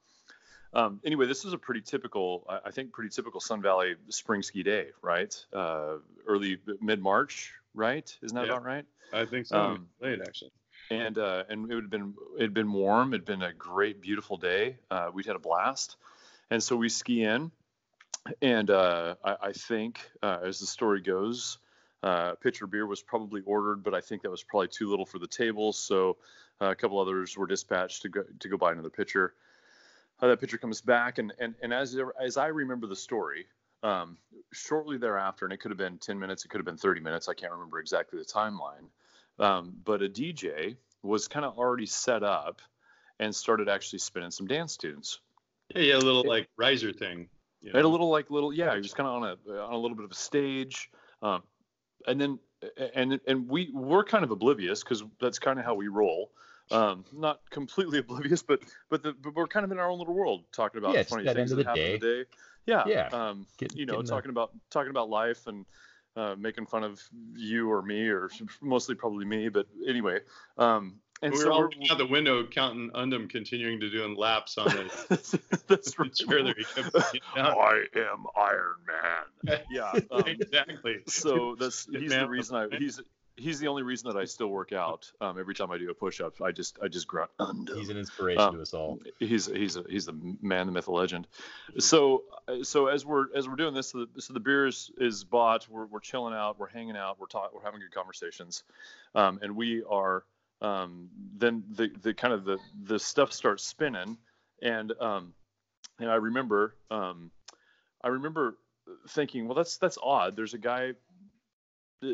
Um, 0.73 0.81
um, 0.81 0.99
anyway, 1.03 1.25
this 1.25 1.43
is 1.43 1.51
a 1.51 1.57
pretty 1.57 1.81
typical, 1.81 2.45
I 2.63 2.71
think, 2.71 2.93
pretty 2.93 3.09
typical 3.09 3.41
Sun 3.41 3.61
Valley 3.61 3.95
spring 4.07 4.41
ski 4.41 4.63
day, 4.63 4.87
right? 5.01 5.35
Uh, 5.51 5.95
early 6.25 6.59
mid 6.79 7.01
March, 7.01 7.51
right? 7.73 8.17
Isn't 8.21 8.35
that 8.35 8.45
Yeah. 8.45 8.53
about 8.53 8.63
right? 8.63 8.85
I 9.11 9.25
think 9.25 9.45
so. 9.47 9.59
Um, 9.59 9.87
late 9.99 10.21
actually. 10.21 10.51
and 10.89 11.17
uh, 11.17 11.43
and 11.49 11.69
it 11.69 11.75
would 11.75 11.83
have 11.83 11.91
been 11.91 12.13
it 12.37 12.43
had 12.43 12.53
been 12.53 12.71
warm. 12.71 13.13
It'd 13.13 13.25
been 13.25 13.41
a 13.41 13.51
great, 13.51 13.99
beautiful 13.99 14.37
day. 14.37 14.77
Uh, 14.89 15.09
we'd 15.11 15.25
had 15.25 15.35
a 15.35 15.39
blast, 15.39 15.97
and 16.49 16.61
so 16.61 16.75
we 16.75 16.89
ski 16.89 17.23
in, 17.23 17.51
and 18.41 18.69
uh, 18.69 19.15
I, 19.23 19.35
I 19.41 19.51
think 19.53 19.99
uh, 20.21 20.39
as 20.43 20.59
the 20.59 20.65
story 20.65 21.01
goes, 21.01 21.57
uh, 22.03 22.35
pitcher 22.35 22.65
of 22.65 22.71
beer 22.71 22.87
was 22.87 23.01
probably 23.01 23.41
ordered, 23.45 23.83
but 23.83 23.93
I 23.93 24.01
think 24.01 24.21
that 24.21 24.31
was 24.31 24.43
probably 24.43 24.69
too 24.69 24.89
little 24.89 25.05
for 25.05 25.19
the 25.19 25.27
table. 25.27 25.73
So 25.73 26.17
uh, 26.61 26.67
a 26.67 26.75
couple 26.75 26.99
others 26.99 27.37
were 27.37 27.47
dispatched 27.47 28.03
to 28.03 28.09
go 28.09 28.23
to 28.39 28.49
go 28.49 28.57
buy 28.57 28.71
another 28.71 28.89
pitcher. 28.89 29.33
Uh, 30.21 30.27
that 30.27 30.39
pitcher 30.39 30.57
comes 30.57 30.81
back, 30.81 31.17
and 31.17 31.33
and 31.39 31.55
and 31.61 31.73
as 31.73 31.97
as 32.19 32.37
I 32.37 32.47
remember 32.47 32.87
the 32.87 32.95
story, 32.95 33.47
um, 33.83 34.17
shortly 34.51 34.97
thereafter, 34.97 35.45
and 35.45 35.53
it 35.53 35.57
could 35.57 35.71
have 35.71 35.77
been 35.77 35.97
10 35.97 36.19
minutes, 36.19 36.45
it 36.45 36.49
could 36.49 36.59
have 36.59 36.65
been 36.65 36.77
30 36.77 37.01
minutes. 37.01 37.27
I 37.29 37.33
can't 37.33 37.51
remember 37.51 37.79
exactly 37.79 38.19
the 38.19 38.25
timeline. 38.25 38.89
Um, 39.39 39.73
but 39.85 40.01
a 40.01 40.09
DJ 40.09 40.75
was 41.01 41.27
kind 41.27 41.45
of 41.45 41.57
already 41.57 41.85
set 41.85 42.23
up 42.23 42.61
and 43.19 43.33
started 43.33 43.69
actually 43.69 43.99
spinning 43.99 44.31
some 44.31 44.47
dance 44.47 44.75
tunes. 44.75 45.19
Yeah, 45.75 45.81
yeah, 45.81 45.95
a 45.95 45.99
little 45.99 46.23
like 46.25 46.49
riser 46.57 46.91
thing. 46.91 47.29
You 47.61 47.71
I 47.73 47.77
had 47.77 47.85
a 47.85 47.89
little 47.89 48.09
like 48.09 48.29
little 48.31 48.53
yeah, 48.53 48.73
he 48.73 48.77
was 48.77 48.93
kind 48.93 49.07
of 49.07 49.21
on 49.21 49.23
a 49.23 49.59
on 49.61 49.73
a 49.73 49.77
little 49.77 49.95
bit 49.95 50.05
of 50.05 50.11
a 50.11 50.15
stage, 50.15 50.89
um, 51.21 51.43
and 52.07 52.19
then 52.19 52.39
and 52.93 53.19
and 53.27 53.47
we 53.47 53.69
we're 53.73 54.03
kind 54.03 54.23
of 54.23 54.31
oblivious 54.31 54.83
because 54.83 55.03
that's 55.19 55.39
kind 55.39 55.59
of 55.59 55.65
how 55.65 55.75
we 55.75 55.87
roll. 55.87 56.31
Um, 56.71 57.03
not 57.11 57.41
completely 57.49 57.99
oblivious, 58.07 58.41
but 58.41 58.61
but, 58.89 59.03
the, 59.03 59.13
but 59.13 59.35
we're 59.35 59.47
kind 59.47 59.63
of 59.65 59.71
in 59.71 59.79
our 59.79 59.89
own 59.89 59.99
little 59.99 60.13
world 60.13 60.45
talking 60.51 60.77
about 60.79 60.93
Yeah, 60.93 61.01
it's 61.01 61.09
funny 61.09 61.25
that 61.25 61.35
things 61.35 61.51
end 61.51 61.59
of 61.59 61.65
that 61.65 61.75
the 61.75 61.81
happen 61.81 61.93
in 61.95 61.99
the 61.99 62.23
day. 62.23 62.29
Yeah, 62.65 62.83
Yeah. 62.87 63.07
Um, 63.11 63.47
Get- 63.57 63.75
you 63.75 63.85
know, 63.85 63.93
getting 63.93 64.05
the- 64.05 64.11
talking 64.11 64.29
about 64.29 64.51
talking 64.69 64.91
about 64.91 65.09
life 65.09 65.47
and 65.47 65.65
uh, 66.15 66.35
making 66.37 66.65
fun 66.65 66.83
of 66.83 67.01
you 67.35 67.71
or 67.71 67.81
me 67.81 68.07
or 68.07 68.29
mostly 68.61 68.95
probably 68.95 69.25
me, 69.25 69.49
but 69.49 69.67
anyway. 69.87 70.19
Um, 70.57 70.99
and 71.21 71.33
we 71.33 71.39
so 71.39 71.45
were 71.47 71.51
all 71.51 71.59
we're- 71.59 71.69
looking 71.69 71.89
out 71.91 71.97
the 71.97 72.05
window 72.05 72.45
counting 72.47 72.91
Undum 72.93 73.27
continuing 73.27 73.79
to 73.79 73.89
doing 73.89 74.15
laps 74.15 74.57
on 74.57 74.67
the 74.67 75.39
that's 75.67 75.97
right. 75.99 76.13
chair 76.13 76.43
that 76.43 76.57
he 76.57 76.63
kept. 76.63 76.95
I 77.35 77.83
am 77.95 78.25
Iron 78.35 78.75
Man. 78.87 79.59
Yeah. 79.71 79.91
Um, 80.11 80.23
exactly. 80.27 80.97
so 81.07 81.55
that's 81.59 81.85
he's 81.91 82.09
man. 82.09 82.23
the 82.23 82.29
reason 82.29 82.55
I 82.55 82.67
he's 82.77 82.99
he's 83.37 83.59
the 83.59 83.67
only 83.69 83.83
reason 83.83 84.11
that 84.11 84.19
I 84.19 84.25
still 84.25 84.47
work 84.49 84.73
out. 84.73 85.09
Um, 85.21 85.39
every 85.39 85.55
time 85.55 85.71
I 85.71 85.77
do 85.77 85.89
a 85.89 85.93
push 85.93 86.19
up, 86.19 86.41
I 86.41 86.51
just 86.51 86.77
I 86.83 86.89
just 86.89 87.07
grunt. 87.07 87.31
Undum. 87.39 87.77
He's 87.77 87.89
an 87.89 87.97
inspiration 87.97 88.41
Um, 88.41 88.55
to 88.55 88.61
us 88.61 88.73
all. 88.73 88.99
He's 89.19 89.45
he's 89.45 89.77
a, 89.77 89.83
he's 89.89 90.05
the 90.07 90.35
man, 90.41 90.65
the 90.65 90.73
myth, 90.73 90.85
the 90.85 90.91
legend. 90.91 91.25
So 91.77 92.23
so 92.63 92.87
as 92.87 93.05
we're 93.05 93.33
as 93.35 93.47
we're 93.47 93.55
doing 93.55 93.73
this, 93.73 93.91
so 93.91 94.05
the, 94.13 94.21
so 94.21 94.33
the 94.33 94.39
beer 94.41 94.67
is, 94.67 94.91
is 94.97 95.23
bought. 95.23 95.67
We're, 95.69 95.85
we're 95.85 95.99
chilling 96.01 96.33
out. 96.33 96.59
We're 96.59 96.67
hanging 96.67 96.97
out. 96.97 97.17
We're 97.19 97.27
talking. 97.27 97.51
We're 97.57 97.63
having 97.63 97.79
good 97.79 97.93
conversations, 97.93 98.63
um, 99.15 99.39
and 99.41 99.55
we 99.55 99.83
are. 99.89 100.23
Um, 100.61 101.09
then 101.37 101.63
the 101.69 101.89
the 102.01 102.13
kind 102.13 102.33
of 102.33 102.43
the 102.43 102.57
the 102.83 102.99
stuff 102.99 103.31
starts 103.31 103.63
spinning, 103.63 104.17
and 104.61 104.91
um, 104.99 105.33
and 105.99 106.09
I 106.09 106.15
remember 106.15 106.75
um, 106.91 107.31
I 108.03 108.09
remember 108.09 108.57
thinking, 109.09 109.47
well, 109.47 109.55
that's 109.55 109.77
that's 109.77 109.97
odd. 110.01 110.35
There's 110.35 110.53
a 110.53 110.57
guy 110.57 110.93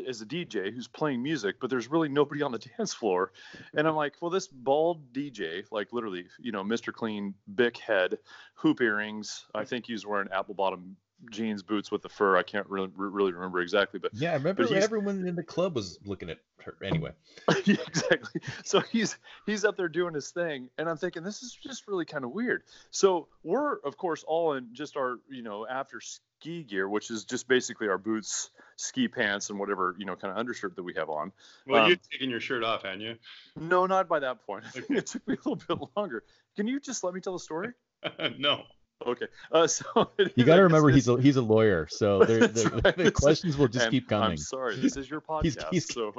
as 0.08 0.20
a 0.20 0.26
DJ 0.26 0.72
who's 0.74 0.88
playing 0.88 1.22
music, 1.22 1.56
but 1.60 1.70
there's 1.70 1.88
really 1.88 2.08
nobody 2.08 2.42
on 2.42 2.52
the 2.52 2.58
dance 2.78 2.92
floor. 2.92 3.32
And 3.74 3.86
I'm 3.86 3.94
like, 3.94 4.14
well, 4.20 4.30
this 4.30 4.48
bald 4.48 5.12
DJ, 5.12 5.64
like 5.70 5.92
literally, 5.92 6.26
you 6.40 6.52
know, 6.52 6.64
Mr. 6.64 6.92
Clean, 6.92 7.34
big 7.54 7.78
head, 7.78 8.18
hoop 8.54 8.80
earrings. 8.80 9.46
I 9.54 9.64
think 9.64 9.86
he 9.86 9.92
was 9.92 10.06
wearing 10.06 10.28
apple 10.32 10.54
bottom 10.54 10.96
jeans, 11.30 11.62
boots 11.62 11.90
with 11.90 12.02
the 12.02 12.08
fur. 12.08 12.36
I 12.36 12.42
can't 12.42 12.68
really 12.68 12.90
really 12.94 13.32
remember 13.32 13.60
exactly, 13.60 13.98
but 13.98 14.12
Yeah, 14.14 14.30
I 14.30 14.34
remember 14.34 14.66
but 14.66 14.72
everyone 14.76 15.26
in 15.26 15.34
the 15.34 15.42
club 15.42 15.74
was 15.74 15.98
looking 16.04 16.30
at 16.30 16.38
her. 16.58 16.76
Anyway, 16.82 17.12
yeah, 17.64 17.76
exactly. 17.86 18.40
So 18.64 18.80
he's 18.80 19.16
he's 19.46 19.64
up 19.64 19.76
there 19.76 19.88
doing 19.88 20.14
his 20.14 20.30
thing, 20.30 20.68
and 20.78 20.88
I'm 20.88 20.96
thinking 20.96 21.22
this 21.22 21.42
is 21.42 21.52
just 21.52 21.88
really 21.88 22.04
kind 22.04 22.24
of 22.24 22.32
weird. 22.32 22.62
So 22.90 23.28
we're 23.42 23.78
of 23.78 23.96
course 23.96 24.24
all 24.26 24.54
in 24.54 24.68
just 24.72 24.96
our 24.96 25.18
you 25.28 25.42
know 25.42 25.66
after 25.66 26.00
ski 26.00 26.62
gear, 26.62 26.88
which 26.88 27.10
is 27.10 27.24
just 27.24 27.48
basically 27.48 27.88
our 27.88 27.98
boots, 27.98 28.50
ski 28.76 29.08
pants, 29.08 29.50
and 29.50 29.58
whatever 29.58 29.96
you 29.98 30.06
know 30.06 30.16
kind 30.16 30.32
of 30.32 30.38
undershirt 30.38 30.76
that 30.76 30.82
we 30.82 30.94
have 30.94 31.08
on. 31.08 31.32
Well, 31.66 31.84
Um, 31.84 31.90
you'd 31.90 32.00
taken 32.10 32.30
your 32.30 32.40
shirt 32.40 32.62
off, 32.62 32.82
hadn't 32.82 33.00
you? 33.00 33.16
No, 33.56 33.86
not 33.86 34.08
by 34.08 34.20
that 34.20 34.46
point. 34.46 34.64
it 34.74 35.06
took 35.06 35.26
me 35.26 35.34
a 35.34 35.48
little 35.48 35.56
bit 35.56 35.88
longer. 35.96 36.24
Can 36.56 36.66
you 36.66 36.80
just 36.80 37.04
let 37.04 37.14
me 37.14 37.20
tell 37.20 37.32
the 37.32 37.38
story? 37.38 37.70
no. 38.38 38.64
Okay. 39.04 39.26
Uh, 39.52 39.66
so 39.66 40.10
you 40.36 40.44
got 40.44 40.56
to 40.56 40.62
remember 40.62 40.88
he's 40.90 41.06
a 41.08 41.20
he's 41.20 41.36
a 41.36 41.42
lawyer, 41.42 41.86
so 41.90 42.18
there- 42.24 42.40
That's 42.46 42.62
the, 42.62 42.70
right. 42.84 42.96
the 42.96 43.10
questions 43.12 43.56
will 43.56 43.68
just 43.68 43.84
And 43.86 43.90
keep 43.92 44.08
coming. 44.08 44.30
I'm 44.32 44.36
sorry, 44.36 44.76
this 44.76 44.96
is 44.96 45.08
your 45.10 45.20
podcast. 45.20 45.42
He's- 45.70 45.88
he's- 45.90 45.94
so, 45.94 46.12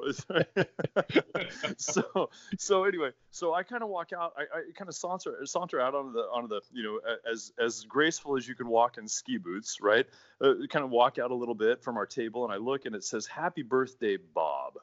so, 1.77 2.29
so 2.57 2.83
anyway, 2.83 3.11
so 3.31 3.53
I 3.53 3.63
kind 3.63 3.83
of 3.83 3.89
walk 3.89 4.13
out. 4.13 4.33
I, 4.37 4.41
I 4.41 4.61
kind 4.75 4.87
of 4.89 4.95
saunter 4.95 5.39
saunter 5.45 5.79
out 5.79 5.95
onto 5.95 6.13
the 6.13 6.19
onto 6.21 6.47
the 6.47 6.61
you 6.71 6.83
know 6.83 6.99
as 7.29 7.51
as 7.59 7.83
graceful 7.83 8.37
as 8.37 8.47
you 8.47 8.55
can 8.55 8.67
walk 8.67 8.97
in 8.97 9.07
ski 9.07 9.37
boots, 9.37 9.79
right? 9.81 10.05
Uh, 10.41 10.53
kind 10.69 10.85
of 10.85 10.91
walk 10.91 11.17
out 11.17 11.31
a 11.31 11.35
little 11.35 11.55
bit 11.55 11.83
from 11.83 11.97
our 11.97 12.05
table, 12.05 12.43
and 12.45 12.53
I 12.53 12.57
look, 12.57 12.85
and 12.85 12.95
it 12.95 13.03
says 13.03 13.25
"Happy 13.25 13.63
Birthday, 13.63 14.17
Bob." 14.17 14.73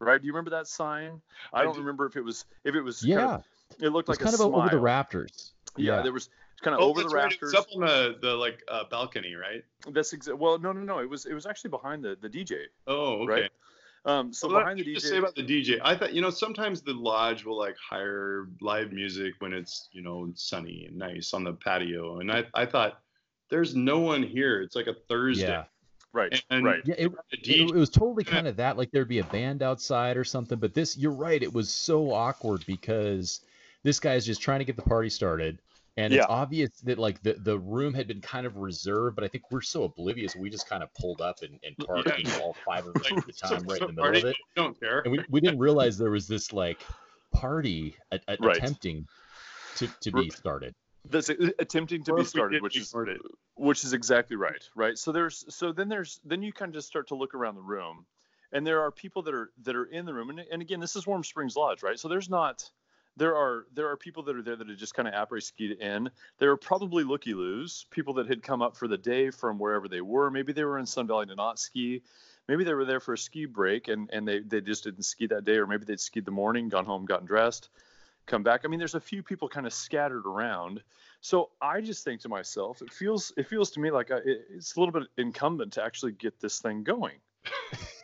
Right? 0.00 0.20
Do 0.20 0.26
you 0.26 0.32
remember 0.32 0.50
that 0.50 0.66
sign? 0.66 1.20
I 1.52 1.60
I 1.60 1.64
don't 1.64 1.74
do. 1.74 1.80
remember 1.80 2.06
if 2.06 2.16
it 2.16 2.22
was 2.22 2.44
if 2.64 2.74
it 2.74 2.82
was. 2.82 3.02
yeah, 3.04 3.16
Kind 3.18 3.30
of, 3.30 3.44
it 3.82 3.88
looked 3.90 4.08
like 4.08 4.16
it's 4.16 4.24
like 4.24 4.32
kind 4.32 4.40
a 4.40 4.44
of 4.46 4.54
over 4.54 4.68
the 4.68 4.76
Raptors. 4.76 4.82
rafters. 4.82 5.52
Yeah, 5.76 6.02
there 6.02 6.12
was 6.12 6.28
kind 6.62 6.74
of 6.74 6.80
Oh, 6.80 6.90
over 6.90 7.00
the 7.02 7.04
that's 7.08 7.14
right. 7.14 7.24
Rafters. 7.24 7.52
was 7.52 7.54
up 7.54 7.66
on 7.74 7.80
the, 7.82 8.16
the 8.22 8.34
like 8.34 8.62
uh, 8.68 8.84
balcony, 8.90 9.34
right? 9.34 9.64
That's 9.90 10.14
exa- 10.14 10.36
well, 10.38 10.58
no, 10.58 10.72
no, 10.72 10.80
no. 10.80 10.98
It 11.00 11.08
was 11.10 11.26
it 11.26 11.34
was 11.34 11.46
actually 11.46 11.70
behind 11.70 12.02
the 12.04 12.16
the 12.20 12.28
DJ. 12.28 12.62
Oh, 12.86 13.22
okay. 13.24 13.32
Right. 13.42 13.50
Um, 14.04 14.32
so 14.32 14.48
Well, 14.48 14.58
behind 14.60 14.78
the 14.80 14.82
let 14.82 14.86
me 14.88 14.94
just 14.94 15.06
DJ. 15.06 15.10
say 15.10 15.16
about 15.18 15.34
the 15.36 15.42
DJ. 15.44 15.78
I 15.84 15.96
thought 15.96 16.12
you 16.12 16.20
know 16.22 16.30
sometimes 16.30 16.82
the 16.82 16.92
lodge 16.94 17.44
will 17.44 17.58
like 17.58 17.76
hire 17.76 18.48
live 18.60 18.92
music 18.92 19.34
when 19.40 19.52
it's 19.52 19.88
you 19.92 20.02
know 20.02 20.30
sunny 20.34 20.86
and 20.88 20.96
nice 20.98 21.32
on 21.34 21.44
the 21.44 21.52
patio, 21.52 22.18
and 22.20 22.30
I 22.32 22.44
I 22.54 22.66
thought 22.66 23.00
there's 23.48 23.76
no 23.76 23.98
one 24.00 24.22
here. 24.22 24.62
It's 24.62 24.74
like 24.74 24.86
a 24.86 24.94
Thursday. 25.08 25.46
Yeah, 25.48 25.64
right, 26.12 26.42
And- 26.50 26.64
right. 26.64 26.80
yeah. 26.84 26.94
It, 26.98 27.12
it, 27.32 27.48
it 27.70 27.74
was 27.74 27.90
totally 27.90 28.24
kind 28.24 28.46
of 28.48 28.56
that. 28.56 28.76
Like 28.78 28.90
there'd 28.90 29.08
be 29.08 29.18
a 29.18 29.24
band 29.24 29.62
outside 29.62 30.16
or 30.16 30.24
something. 30.24 30.58
But 30.58 30.72
this, 30.74 30.96
you're 30.96 31.12
right. 31.12 31.42
It 31.42 31.52
was 31.52 31.68
so 31.70 32.12
awkward 32.12 32.64
because 32.66 33.40
this 33.82 34.00
guy's 34.00 34.24
just 34.24 34.40
trying 34.40 34.60
to 34.60 34.64
get 34.64 34.76
the 34.76 34.82
party 34.82 35.10
started. 35.10 35.58
And 35.96 36.14
it's 36.14 36.26
obvious 36.26 36.70
that 36.84 36.98
like 36.98 37.22
the, 37.22 37.34
the 37.34 37.58
room 37.58 37.92
had 37.92 38.08
been 38.08 38.20
kind 38.22 38.46
of 38.46 38.56
reserved, 38.56 39.14
but 39.14 39.24
I 39.24 39.28
think 39.28 39.44
we're 39.50 39.60
so 39.60 39.84
oblivious 39.84 40.34
we 40.34 40.48
just 40.48 40.68
kind 40.68 40.82
of 40.82 40.92
pulled 40.94 41.20
up 41.20 41.42
and, 41.42 41.58
and 41.62 41.76
parked 41.86 42.18
Yeah. 42.18 42.38
all 42.40 42.56
five 42.64 42.86
of 42.86 42.96
us 42.96 43.02
at 43.10 43.26
the 43.26 43.32
time 43.32 43.64
right 43.66 43.80
in 43.80 43.88
the 43.88 43.92
middle 43.92 44.04
party, 44.04 44.18
of 44.20 44.24
it. 44.24 44.36
Don't 44.56 44.78
care. 44.80 45.00
And 45.00 45.12
we, 45.12 45.22
we 45.28 45.40
didn't 45.40 45.58
realize 45.58 45.98
there 45.98 46.10
was 46.10 46.26
this 46.26 46.52
like 46.52 46.86
party 47.32 47.94
a, 48.10 48.20
a- 48.28 48.36
Right. 48.40 48.56
attempting 48.56 49.06
to, 49.76 49.88
to 50.00 50.10
be 50.12 50.30
started. 50.30 50.74
That's 51.10 51.28
uh, 51.28 51.50
attempting 51.58 52.04
to 52.04 52.12
Or 52.12 52.16
be 52.18 52.24
started, 52.24 52.62
which 52.62 52.78
is 52.78 52.92
record 52.94 53.16
it. 53.16 53.22
which 53.56 53.84
is 53.84 53.92
exactly 53.92 54.36
right, 54.36 54.62
right. 54.74 54.96
So 54.96 55.12
there's 55.12 55.44
so 55.54 55.72
then 55.72 55.88
there's 55.88 56.20
then 56.24 56.42
you 56.42 56.52
kind 56.52 56.68
of 56.70 56.74
just 56.74 56.86
start 56.88 57.08
to 57.08 57.16
look 57.16 57.34
around 57.34 57.56
the 57.56 57.60
room, 57.62 58.06
and 58.52 58.64
there 58.66 58.80
are 58.80 58.92
people 58.92 59.20
that 59.22 59.34
are 59.34 59.50
that 59.64 59.74
are 59.74 59.86
in 59.86 60.06
the 60.06 60.14
room, 60.14 60.30
and, 60.30 60.38
and 60.38 60.62
again 60.62 60.78
this 60.78 60.94
is 60.94 61.04
Warm 61.06 61.24
Springs 61.24 61.56
Lodge, 61.56 61.82
right? 61.82 61.98
So 61.98 62.06
there's 62.08 62.30
not 62.30 62.70
there 63.16 63.36
are 63.36 63.66
there 63.74 63.88
are 63.88 63.96
people 63.96 64.22
that 64.24 64.36
are 64.36 64.42
there 64.42 64.56
that 64.56 64.70
are 64.70 64.74
just 64.74 64.94
kind 64.94 65.08
of 65.08 65.14
après 65.14 65.42
skied 65.42 65.72
in. 65.80 66.10
There 66.38 66.50
are 66.50 66.56
probably 66.56 67.04
looky 67.04 67.34
loos, 67.34 67.86
people 67.90 68.14
that 68.14 68.28
had 68.28 68.42
come 68.42 68.62
up 68.62 68.76
for 68.76 68.88
the 68.88 68.98
day 68.98 69.30
from 69.30 69.58
wherever 69.58 69.88
they 69.88 70.00
were. 70.00 70.30
Maybe 70.30 70.52
they 70.52 70.64
were 70.64 70.78
in 70.78 70.86
Sun 70.86 71.06
Valley 71.06 71.26
to 71.26 71.34
not 71.34 71.58
ski. 71.58 72.02
Maybe 72.48 72.64
they 72.64 72.74
were 72.74 72.84
there 72.84 73.00
for 73.00 73.14
a 73.14 73.18
ski 73.18 73.46
break 73.46 73.88
and, 73.88 74.10
and 74.12 74.26
they, 74.26 74.40
they 74.40 74.60
just 74.60 74.84
didn't 74.84 75.04
ski 75.04 75.26
that 75.28 75.44
day, 75.44 75.56
or 75.56 75.66
maybe 75.66 75.84
they'd 75.84 76.00
skied 76.00 76.24
the 76.24 76.32
morning, 76.32 76.68
gone 76.68 76.84
home, 76.84 77.04
gotten 77.04 77.26
dressed, 77.26 77.68
come 78.26 78.42
back. 78.42 78.62
I 78.64 78.68
mean, 78.68 78.78
there's 78.78 78.96
a 78.96 79.00
few 79.00 79.22
people 79.22 79.48
kind 79.48 79.66
of 79.66 79.72
scattered 79.72 80.26
around. 80.26 80.82
So 81.20 81.50
I 81.60 81.80
just 81.80 82.04
think 82.04 82.20
to 82.22 82.28
myself, 82.28 82.82
it 82.82 82.92
feels 82.92 83.32
it 83.36 83.46
feels 83.46 83.70
to 83.72 83.80
me 83.80 83.90
like 83.90 84.10
uh, 84.10 84.16
I, 84.16 84.20
it's 84.50 84.74
a 84.76 84.80
little 84.80 84.92
bit 84.92 85.08
incumbent 85.16 85.74
to 85.74 85.84
actually 85.84 86.12
get 86.12 86.40
this 86.40 86.60
thing 86.60 86.82
going. 86.82 87.18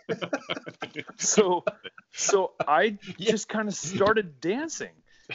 so 1.19 1.65
so 2.13 2.53
I 2.67 2.99
Yeah. 3.19 3.31
just 3.31 3.49
kind 3.49 3.69
of 3.69 3.75
started 3.75 4.41
dancing. 4.41 4.91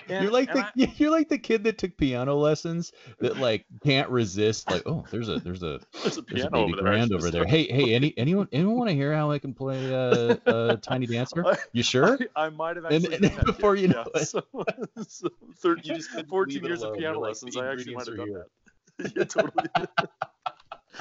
And, 0.09 0.23
you're 0.23 0.31
like 0.31 0.49
and 0.49 0.57
the 0.57 0.63
I- 0.87 0.93
you're 0.97 1.11
like 1.11 1.29
the 1.29 1.37
kid 1.37 1.65
that 1.65 1.77
took 1.77 1.95
piano 1.97 2.35
lessons 2.35 2.91
that 3.19 3.37
like 3.37 3.63
can't 3.83 4.09
resist 4.09 4.67
like 4.67 4.81
oh 4.87 5.05
there's 5.11 5.29
a 5.29 5.37
there's 5.39 5.61
a 5.61 5.79
there's 6.01 6.17
a 6.17 6.21
there's 6.23 6.45
a 6.45 6.49
piano 6.49 6.49
baby 6.49 6.63
over 6.73 6.75
there. 6.77 6.83
grand 6.83 7.03
actually, 7.03 7.17
over 7.17 7.29
there. 7.29 7.45
Hey 7.45 7.65
hey 7.67 7.93
any 7.93 8.11
anyone 8.17 8.47
anyone 8.51 8.75
want 8.75 8.89
to 8.89 8.95
hear 8.95 9.13
how 9.13 9.29
I 9.29 9.37
can 9.37 9.53
play 9.53 9.93
uh, 9.93 10.35
uh 10.47 10.77
Tiny 10.77 11.05
Dancer? 11.05 11.45
You 11.73 11.83
sure? 11.83 12.17
I, 12.35 12.45
I 12.45 12.49
might 12.49 12.75
have 12.77 12.85
actually 12.85 13.13
and 13.17 13.21
done 13.35 13.45
before 13.45 13.75
you 13.75 13.87
know 13.89 14.03
yeah. 14.15 14.21
it- 14.21 14.27
So, 14.27 14.41
so 15.07 15.29
30, 15.59 15.87
You 15.87 15.95
just 15.95 16.09
14 16.27 16.63
years 16.63 16.81
of 16.81 16.95
piano 16.97 17.19
like, 17.19 17.29
lessons, 17.29 17.55
I 17.55 17.71
actually 17.71 17.93
might 17.93 18.07
have 18.07 18.17
done 18.17 18.27
here." 18.27 18.45
that. 18.97 19.15
yeah, 19.15 19.23
totally. 19.25 19.67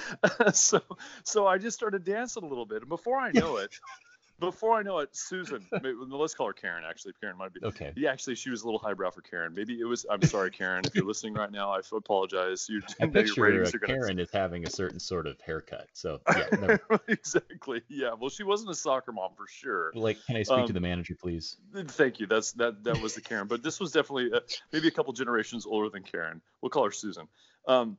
so, 0.52 0.81
so 1.24 1.46
I 1.46 1.59
just 1.59 1.76
started 1.76 2.05
dancing 2.05 2.42
a 2.42 2.46
little 2.46 2.66
bit, 2.66 2.78
and 2.83 2.88
before 2.88 3.18
I 3.18 3.33
know 3.33 3.57
it, 3.57 3.78
before 4.40 4.76
I 4.76 4.83
know 4.83 4.98
it, 4.98 5.11
Susan, 5.12 5.64
maybe, 5.70 5.94
let's 6.09 6.35
call 6.35 6.48
her 6.48 6.52
Karen. 6.52 6.83
Actually, 6.88 7.14
Karen 7.20 7.38
might 7.38 7.55
be. 7.55 7.61
Okay. 7.62 7.92
Yeah, 7.96 8.11
actually, 8.11 8.35
she 8.35 8.50
was 8.50 8.62
a 8.62 8.64
little 8.64 8.81
highbrow 8.81 9.11
for 9.11 9.20
Karen. 9.22 9.55
Maybe 9.55 9.78
it 9.78 9.85
was. 9.85 10.05
I'm 10.11 10.22
sorry, 10.22 10.50
Karen, 10.50 10.83
if 10.85 10.94
you're 10.94 11.05
listening 11.05 11.35
right 11.35 11.50
now. 11.50 11.70
I 11.70 11.81
apologize. 11.92 12.66
You 12.68 12.83
I 13.00 13.05
your 13.05 13.12
picture 13.12 13.42
ratings 13.42 13.74
are 13.74 13.78
gonna 13.78 13.94
Karen 13.94 14.18
is 14.18 14.31
having 14.33 14.66
a 14.66 14.70
certain 14.70 14.98
sort 14.98 15.26
of 15.28 15.40
haircut. 15.40 15.87
So 15.92 16.20
yeah, 16.37 16.46
never- 16.59 17.00
exactly. 17.09 17.83
Yeah. 17.88 18.14
Well, 18.18 18.31
she 18.31 18.42
wasn't 18.42 18.70
a 18.70 18.74
soccer 18.74 19.12
mom 19.12 19.31
for 19.37 19.46
sure. 19.46 19.92
like 19.94 20.18
can 20.26 20.37
I 20.37 20.42
speak 20.42 20.57
to 20.57 20.62
Um, 20.64 20.72
the 20.72 20.81
manager, 20.81 21.14
please? 21.14 21.57
Thank 21.74 22.18
you. 22.18 22.26
That's 22.26 22.52
that. 22.52 22.83
That 22.85 23.00
was 23.00 23.14
the 23.14 23.20
Karen, 23.20 23.46
but 23.46 23.62
this 23.62 23.78
was 23.78 23.92
definitely 23.92 24.33
uh, 24.33 24.40
maybe 24.72 24.88
a 24.88 24.92
couple 24.92 25.12
generations 25.12 25.66
older 25.66 25.88
than 25.88 26.02
Karen. 26.02 26.40
We'll 26.61 26.70
call 26.70 26.85
her 26.85 26.90
Susan. 26.90 27.28
Um, 27.68 27.96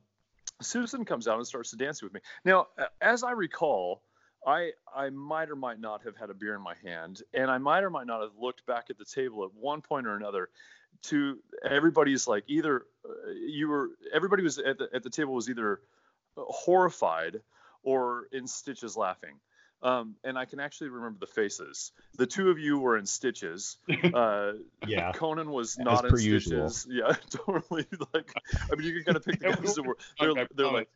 Susan 0.64 1.04
comes 1.04 1.28
out 1.28 1.38
and 1.38 1.46
starts 1.46 1.70
to 1.70 1.76
dance 1.76 2.02
with 2.02 2.12
me. 2.12 2.20
Now, 2.44 2.68
as 3.00 3.22
I 3.22 3.32
recall, 3.32 4.02
I 4.46 4.72
I 4.94 5.10
might 5.10 5.50
or 5.50 5.56
might 5.56 5.80
not 5.80 6.02
have 6.02 6.16
had 6.16 6.30
a 6.30 6.34
beer 6.34 6.54
in 6.54 6.62
my 6.62 6.74
hand, 6.82 7.22
and 7.32 7.50
I 7.50 7.58
might 7.58 7.82
or 7.82 7.90
might 7.90 8.06
not 8.06 8.20
have 8.20 8.32
looked 8.38 8.66
back 8.66 8.86
at 8.90 8.98
the 8.98 9.04
table 9.04 9.44
at 9.44 9.54
one 9.54 9.80
point 9.80 10.06
or 10.06 10.16
another. 10.16 10.50
To 11.04 11.38
everybody's 11.68 12.26
like 12.28 12.44
either 12.46 12.86
uh, 13.04 13.30
you 13.30 13.68
were 13.68 13.90
everybody 14.12 14.42
was 14.42 14.58
at 14.58 14.78
the 14.78 14.88
at 14.94 15.02
the 15.02 15.10
table 15.10 15.34
was 15.34 15.50
either 15.50 15.80
horrified 16.36 17.40
or 17.82 18.28
in 18.32 18.46
stitches 18.46 18.96
laughing. 18.96 19.40
Um, 19.84 20.16
and 20.24 20.38
I 20.38 20.46
can 20.46 20.60
actually 20.60 20.88
remember 20.88 21.18
the 21.20 21.26
faces. 21.26 21.92
The 22.16 22.26
two 22.26 22.48
of 22.50 22.58
you 22.58 22.78
were 22.78 22.96
in 22.96 23.06
stitches. 23.06 23.76
Uh, 24.14 24.52
Yeah. 24.86 25.12
Conan 25.12 25.50
was 25.50 25.76
As 25.78 25.84
not 25.84 26.04
in 26.04 26.10
per 26.10 26.16
stitches. 26.16 26.86
usual. 26.86 27.06
Yeah, 27.08 27.14
totally. 27.30 27.86
Like, 28.14 28.32
I 28.72 28.74
mean, 28.76 28.86
you 28.86 28.94
can 28.94 29.04
kind 29.04 29.16
of 29.16 29.24
pick 29.24 29.40
the 29.40 29.50
guys 29.50 29.74
that 29.74 29.82
were. 29.84 29.96
They're, 30.18 30.30
I 30.30 30.46
they're 30.54 30.70
like, 30.72 30.88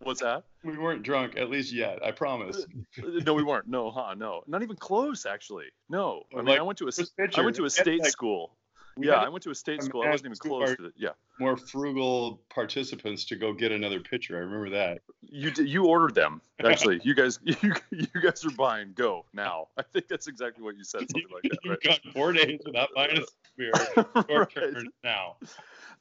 What's 0.00 0.20
that? 0.20 0.44
We 0.62 0.78
weren't 0.78 1.02
drunk, 1.02 1.36
at 1.36 1.50
least 1.50 1.72
yet. 1.72 2.04
I 2.04 2.12
promise. 2.12 2.64
no, 2.98 3.34
we 3.34 3.42
weren't. 3.42 3.66
No, 3.66 3.90
huh? 3.90 4.14
No, 4.16 4.42
not 4.46 4.62
even 4.62 4.76
close. 4.76 5.26
Actually, 5.26 5.66
no. 5.88 6.22
I 6.32 6.36
mean, 6.36 6.46
Like, 6.46 6.60
I 6.60 6.62
went 6.62 6.78
to 6.78 6.88
a 6.88 6.92
I 7.36 7.40
went 7.40 7.56
to 7.56 7.64
a 7.64 7.70
state 7.70 8.04
school. 8.04 8.52
We 8.98 9.06
Yeah, 9.06 9.14
I 9.14 9.28
went 9.28 9.44
to 9.44 9.50
a 9.50 9.54
state 9.54 9.82
school. 9.82 10.02
I 10.02 10.10
wasn't 10.10 10.26
even 10.26 10.38
close 10.38 10.76
to 10.76 10.86
it. 10.86 10.92
Yeah, 10.96 11.10
More 11.38 11.56
frugal 11.56 12.40
participants 12.52 13.24
to 13.26 13.36
go 13.36 13.52
get 13.52 13.70
another 13.72 14.00
picture. 14.00 14.36
I 14.36 14.40
remember 14.40 14.70
that. 14.70 15.02
you 15.22 15.50
did, 15.50 15.68
you 15.68 15.86
ordered 15.86 16.14
them. 16.14 16.40
Actually, 16.62 17.00
you 17.04 17.14
guys 17.14 17.38
you 17.44 17.54
you 17.90 18.20
guys 18.22 18.44
are 18.44 18.50
buying. 18.50 18.92
Go 18.94 19.24
now. 19.32 19.68
I 19.78 19.82
think 19.82 20.08
that's 20.08 20.26
exactly 20.26 20.64
what 20.64 20.76
you 20.76 20.84
said. 20.84 21.02
Something 21.10 21.30
like 21.32 21.44
that. 21.44 21.58
You've 21.64 21.80
got 21.80 22.00
four 22.12 22.32
days 22.32 22.60
without 22.66 22.88
buying 22.94 23.18
a 23.18 23.22
beer. 23.56 23.72
Your 24.28 24.48
Right. 24.54 24.86
now. 25.04 25.36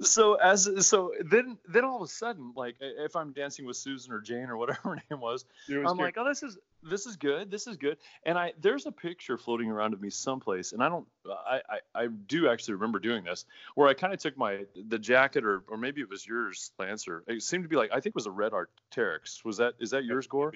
so 0.02 0.36
as 0.36 0.88
so 0.88 1.12
then 1.26 1.58
then 1.68 1.84
all 1.84 1.98
of 1.98 2.02
a 2.04 2.08
sudden 2.08 2.54
like 2.56 2.76
if 2.80 3.16
i'm 3.16 3.32
dancing 3.34 3.66
with 3.66 3.76
susan 3.78 4.14
or 4.14 4.22
jane 4.22 4.48
or 4.50 4.56
whatever 4.56 4.80
her 4.84 4.96
name 5.10 5.20
was 5.20 5.46
was 5.68 5.92
i'm 5.92 5.98
like 5.98 6.16
oh 6.18 6.26
this 6.28 6.44
is 6.44 6.58
this 6.84 7.06
is 7.06 7.16
good 7.16 7.50
this 7.52 7.68
is 7.68 7.78
good. 7.78 7.98
And 8.24 8.38
i 8.38 8.54
there's 8.62 8.86
a 8.86 8.92
picture 8.92 9.38
floating 9.38 9.70
around 9.70 9.94
of 9.94 10.02
me 10.02 10.10
someplace 10.10 10.74
and 10.74 10.84
i 10.84 10.90
don't 10.90 11.08
i 11.28 11.62
i, 11.70 12.04
I 12.04 12.08
do 12.08 12.50
actually 12.50 12.76
remember 12.76 13.00
doing 13.00 13.24
this 13.24 13.46
where 13.76 13.88
i 13.88 13.94
kind 13.94 14.14
of 14.14 14.20
took 14.20 14.38
my 14.38 14.66
the 14.88 15.00
jacket 15.00 15.44
or 15.44 15.64
or 15.68 15.78
maybe 15.78 16.02
it 16.02 16.10
was 16.10 16.26
yours 16.26 16.72
lance 16.80 17.08
or 17.08 17.24
it 17.28 17.42
seemed 17.42 17.64
to 17.64 17.70
be 17.70 17.76
like 17.76 17.92
i 17.92 17.96
think 17.96 18.08
it 18.08 18.16
was 18.16 18.28
a 18.28 18.32
red 18.32 18.52
arcteryx. 18.52 19.44
Was 19.44 19.58
that 19.58 19.74
is 19.80 19.92
that 19.92 20.06
yours 20.06 20.28
gore 20.28 20.54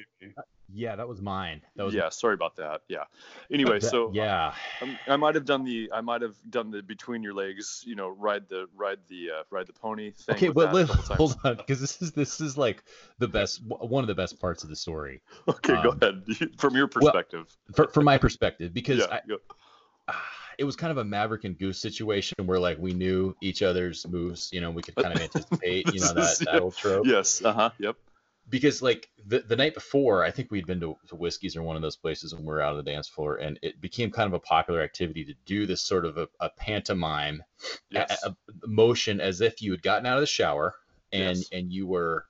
Yeah, 0.74 0.96
that 0.96 1.08
was 1.08 1.22
mine. 1.22 1.62
That 1.76 1.84
was 1.86 1.94
yeah 1.94 2.10
sorry 2.10 2.34
about 2.34 2.56
that 2.58 2.82
yeah 2.88 3.04
anyway 3.52 3.80
that- 3.80 3.90
so 3.90 4.12
yeah. 4.14 4.54
um, 4.82 4.98
I 5.08 5.16
might 5.16 5.36
have 5.36 5.46
done 5.46 5.64
the 5.64 5.90
I 5.94 6.02
might 6.02 6.22
have 6.22 6.36
done 6.50 6.72
the 6.72 6.82
between 6.82 7.24
your 7.24 7.34
legs, 7.34 7.84
you 7.86 7.96
know, 7.96 8.10
ride 8.10 8.48
the 8.50 8.68
ride 8.76 9.00
the 9.08 9.30
uh, 9.40 9.44
ride 9.50 9.68
the 9.68 9.74
pony 9.74 10.12
thing. 10.12 10.36
Okay, 10.36 10.50
but 10.50 10.74
let, 10.74 10.88
hold 10.88 11.36
on, 11.44 11.56
because 11.58 11.80
this 11.80 12.02
is 12.02 12.12
this 12.12 12.42
is 12.42 12.58
like 12.58 12.84
the 13.20 13.28
best 13.28 13.62
one 13.64 14.04
of 14.04 14.08
the 14.08 14.16
best 14.16 14.40
parts 14.40 14.64
of 14.64 14.70
the 14.70 14.76
story 14.76 15.22
Okay, 15.48 15.74
go 15.82 15.92
um, 15.92 16.00
ahead. 16.02 16.24
From 16.58 16.76
your 16.76 16.88
perspective. 16.88 17.48
for, 17.76 17.88
from 17.90 18.06
my 18.06 18.18
perspective 18.18 18.74
because 18.74 19.00
yeah. 19.00 19.08
I, 19.12 19.22
go- 19.28 19.38
ah, 20.08 20.24
it 20.58 20.64
was 20.64 20.76
kind 20.76 20.92
of 20.92 20.98
a 20.98 21.04
Maverick 21.04 21.44
and 21.44 21.58
Goose 21.58 21.80
situation 21.80 22.36
where 22.46 22.60
like 22.60 22.78
we 22.78 22.94
knew 22.94 23.36
each 23.42 23.62
other's 23.62 24.08
moves, 24.08 24.50
you 24.52 24.62
know, 24.62 24.72
we 24.72 24.82
could 24.82 24.96
kind 24.96 25.14
of 25.16 25.22
anticipate, 25.22 25.94
you 25.94 26.00
know, 26.02 26.08
that, 26.14 26.32
is- 26.32 26.40
that 26.40 26.62
old 26.62 26.76
trope. 26.76 27.06
yes. 27.06 27.44
Uh 27.44 27.54
huh. 27.54 27.70
Yep. 27.80 27.96
Because 28.52 28.82
like 28.84 29.10
the, 29.26 29.40
the 29.40 29.56
night 29.56 29.74
before, 29.74 30.24
I 30.24 30.30
think 30.30 30.52
we'd 30.52 30.68
been 30.68 30.80
to, 30.82 30.96
to 31.08 31.16
Whiskey's 31.16 31.56
or 31.56 31.64
one 31.64 31.76
of 31.76 31.82
those 31.82 31.96
places 31.96 32.36
when 32.36 32.46
we 32.46 32.54
are 32.54 32.62
out 32.62 32.72
on 32.72 32.78
the 32.84 32.92
dance 32.92 33.08
floor, 33.08 33.38
and 33.38 33.58
it 33.64 33.82
became 33.82 34.12
kind 34.12 34.28
of 34.28 34.34
a 34.34 34.40
popular 34.40 34.82
activity 34.82 35.26
to 35.26 35.34
do 35.46 35.66
this 35.66 35.82
sort 35.82 36.06
of 36.06 36.18
a, 36.18 36.28
a 36.40 36.50
pantomime 36.50 37.44
Yes. 37.90 38.22
a, 38.24 38.30
a 38.30 38.36
motion 38.68 39.20
as 39.20 39.42
if 39.42 39.62
you 39.64 39.72
had 39.72 39.82
gotten 39.82 40.06
out 40.06 40.18
of 40.18 40.22
the 40.22 40.28
shower 40.28 40.76
and 41.12 41.38
Yes. 41.38 41.50
and 41.52 41.72
you 41.74 41.88
were 41.88 42.26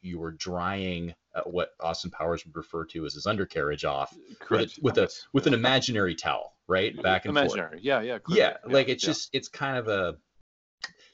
you 0.00 0.18
were 0.18 0.32
drying 0.32 1.14
uh, 1.34 1.42
what 1.42 1.70
Austin 1.80 2.10
Powers 2.10 2.44
would 2.44 2.56
refer 2.56 2.84
to 2.86 3.06
as 3.06 3.14
his 3.14 3.26
undercarriage 3.26 3.84
off 3.84 4.14
with 4.50 4.60
a, 4.76 4.80
with 4.82 4.98
a 4.98 5.08
with 5.32 5.46
an 5.46 5.54
imaginary 5.54 6.14
towel, 6.14 6.54
right? 6.66 7.00
Back 7.02 7.24
and 7.24 7.34
forth. 7.34 7.46
imaginary. 7.52 7.78
Yeah. 7.82 8.00
Yeah. 8.02 8.18
clearly. 8.18 8.40
Yeah, 8.42 8.56
like 8.66 8.88
it's 8.88 9.04
yeah. 9.04 9.10
just 9.10 9.30
it's 9.32 9.48
kind 9.48 9.76
of 9.78 9.88
a 9.88 10.16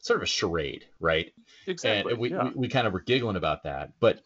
sort 0.01 0.19
of 0.19 0.23
a 0.23 0.27
charade, 0.27 0.87
right? 1.01 1.33
exactly. 1.67 2.13
And 2.13 2.21
we, 2.21 2.31
yeah. 2.31 2.45
we 2.45 2.51
we 2.63 2.69
kind 2.69 2.87
of 2.87 2.93
were 2.95 3.01
giggling 3.01 3.37
about 3.37 3.65
that, 3.65 3.93
but 4.01 4.21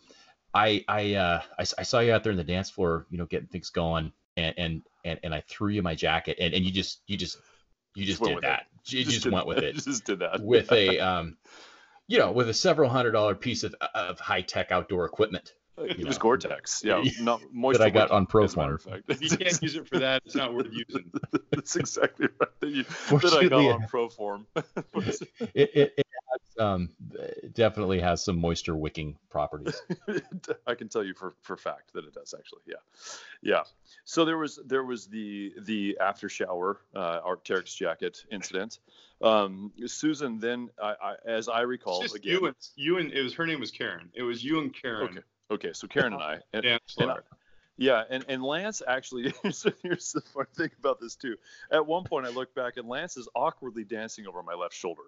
I 0.55 0.85
I 0.89 1.15
uh 1.15 1.43
I, 1.59 1.63
s- 1.63 1.75
I 1.79 1.83
saw 1.83 2.01
you 2.01 2.13
out 2.13 2.23
there 2.25 2.33
in 2.33 2.39
the 2.39 2.45
dance 2.45 2.71
floor, 2.71 3.07
you 3.11 3.19
know, 3.19 3.27
getting 3.27 3.49
things 3.49 3.71
going, 3.71 4.13
and 4.37 4.55
and 4.59 4.83
and, 5.05 5.19
and 5.23 5.35
I 5.35 5.43
threw 5.49 5.69
you 5.69 5.83
my 5.83 5.95
jacket, 5.95 6.37
and, 6.41 6.53
and 6.55 6.65
you 6.65 6.71
just 6.71 7.01
you 7.07 7.17
just 7.17 7.39
you 7.95 8.05
just, 8.07 8.21
went 8.21 8.31
did 8.31 8.35
with 8.37 8.45
it. 8.45 8.47
that. 8.49 8.67
You 8.87 9.05
just, 9.05 9.23
did- 9.25 9.33
went 9.33 9.47
with 9.47 9.59
it 9.59 9.75
Just 9.85 10.05
did 10.05 10.19
that. 10.21 10.41
with 10.43 10.71
a 10.73 10.99
um 11.09 11.37
you 12.09 12.19
know 12.19 12.33
with 12.33 12.49
a 12.49 12.55
several 12.55 12.91
hundred 12.91 13.13
dollar 13.13 13.35
piece 13.35 13.63
of 13.65 13.75
of 13.95 14.19
high 14.21 14.43
tech 14.43 14.71
outdoor 14.73 15.05
equipment 15.07 15.53
It 15.79 15.99
you 15.99 16.07
was. 16.07 16.19
Gore-Tex. 16.19 16.83
Yeah. 16.85 17.03
Not 17.21 17.41
moisture. 17.53 17.79
that 17.79 17.85
I 17.87 17.91
got 17.91 18.11
on 18.11 18.27
as 18.43 18.55
a 18.55 18.59
matter 18.59 18.75
of 18.75 18.83
fact. 18.83 19.05
If 19.09 19.23
you 19.23 19.31
can't 19.31 19.63
use 19.63 19.75
it 19.77 19.89
for 19.89 19.99
that, 20.01 20.23
it's 20.27 20.35
not 20.35 20.53
worth 20.55 20.69
using. 20.71 21.11
That's 21.51 21.77
exactly 21.77 22.29
right. 22.41 22.51
That, 22.61 22.69
you, 22.71 22.83
that 22.85 23.33
I 23.41 23.49
got 23.49 23.61
it- 23.63 23.73
on 23.73 23.83
Proform. 23.91 24.45
it, 24.55 25.71
it, 25.75 25.95
it 25.97 26.07
has, 26.12 26.12
um 26.59 26.91
definitely 27.55 28.01
has 28.01 28.25
some 28.25 28.39
moisture 28.39 28.77
wicking 28.77 29.17
properties 29.31 29.83
I 30.67 30.75
can 30.75 30.89
tell 30.89 31.05
you 31.05 31.15
for 31.15 31.35
for 31.41 31.57
fact 31.57 31.93
that 31.95 32.05
it 32.05 32.15
does 32.15 32.35
actually. 32.37 32.63
Yeah, 32.67 32.77
yeah. 33.43 33.63
So 34.05 34.25
there 34.25 34.39
was 34.39 34.59
there 34.67 34.85
was 34.85 35.07
the 35.07 35.53
the 35.63 35.99
after 36.01 36.29
shower 36.29 36.81
uh, 36.95 37.21
Arcteryx 37.21 37.75
jacket 37.77 38.25
incident. 38.31 38.79
Um, 39.23 39.73
Susan 39.87 40.41
then, 40.41 40.69
I, 40.83 40.95
I, 41.01 41.15
as 41.25 41.49
I 41.49 41.61
recall, 41.61 42.03
again. 42.03 42.21
you 42.23 42.47
and 42.47 42.57
you 42.75 42.99
and 42.99 43.13
it 43.13 43.23
was 43.23 43.35
her 43.35 43.47
name 43.47 43.61
was 43.61 43.71
Karen. 43.71 44.11
It 44.15 44.23
was 44.23 44.43
you 44.43 44.59
and 44.61 44.75
Karen. 44.75 45.05
okay, 45.11 45.21
okay. 45.51 45.73
So 45.73 45.87
Karen 45.87 46.13
and 46.13 46.23
I, 46.23 46.39
and, 46.53 46.63
Dance 46.63 46.97
and 46.99 47.07
floor. 47.07 47.25
yeah, 47.77 48.03
and, 48.11 48.25
and 48.29 48.43
Lance 48.43 48.83
actually, 48.87 49.33
so 49.51 49.71
here's 49.83 50.13
the 50.13 50.23
funny 50.35 50.49
thing 50.57 50.71
about 50.79 51.01
this 51.01 51.15
too. 51.15 51.37
At 51.71 51.87
one 51.87 52.05
point, 52.05 52.27
I 52.27 52.31
look 52.31 52.53
back 52.55 52.77
and 52.77 52.89
Lance 52.89 53.17
is 53.17 53.29
awkwardly 53.37 53.85
dancing 53.85 54.27
over 54.27 54.43
my 54.43 54.55
left 54.55 54.75
shoulder, 54.75 55.03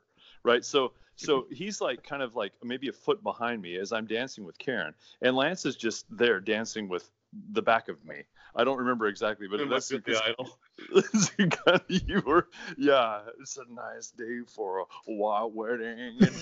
right? 0.45 0.65
So, 0.65 0.93
so 1.17 1.47
he's 1.51 1.81
like 1.81 2.03
kind 2.03 2.23
of 2.23 2.35
like 2.37 2.53
maybe 2.63 2.89
a 2.89 2.93
foot 2.93 3.23
behind 3.23 3.63
me 3.63 3.77
as 3.77 3.93
I'm 3.93 4.07
dancing 4.07 4.45
with 4.45 4.59
Karen, 4.59 4.95
and 5.23 5.37
Lance 5.37 5.65
is 5.65 5.77
just 5.77 6.07
there 6.11 6.41
dancing 6.41 6.89
with 6.89 7.11
the 7.53 7.63
back 7.63 7.89
of 7.89 8.05
me. 8.05 8.23
I 8.57 8.63
don't 8.63 8.79
remember 8.79 9.07
exactly, 9.09 9.49
but 9.49 9.61
It 9.61 9.69
that's 9.69 9.89
the 9.89 10.23
idol. 10.25 10.59
you 11.89 12.23
were, 12.25 12.49
yeah. 12.77 13.23
It's 13.41 13.57
a 13.57 13.65
nice 13.73 14.11
day 14.11 14.41
for 14.47 14.81
a 14.81 14.85
wild 15.09 15.55
wedding. 15.55 15.99
And 15.99 16.21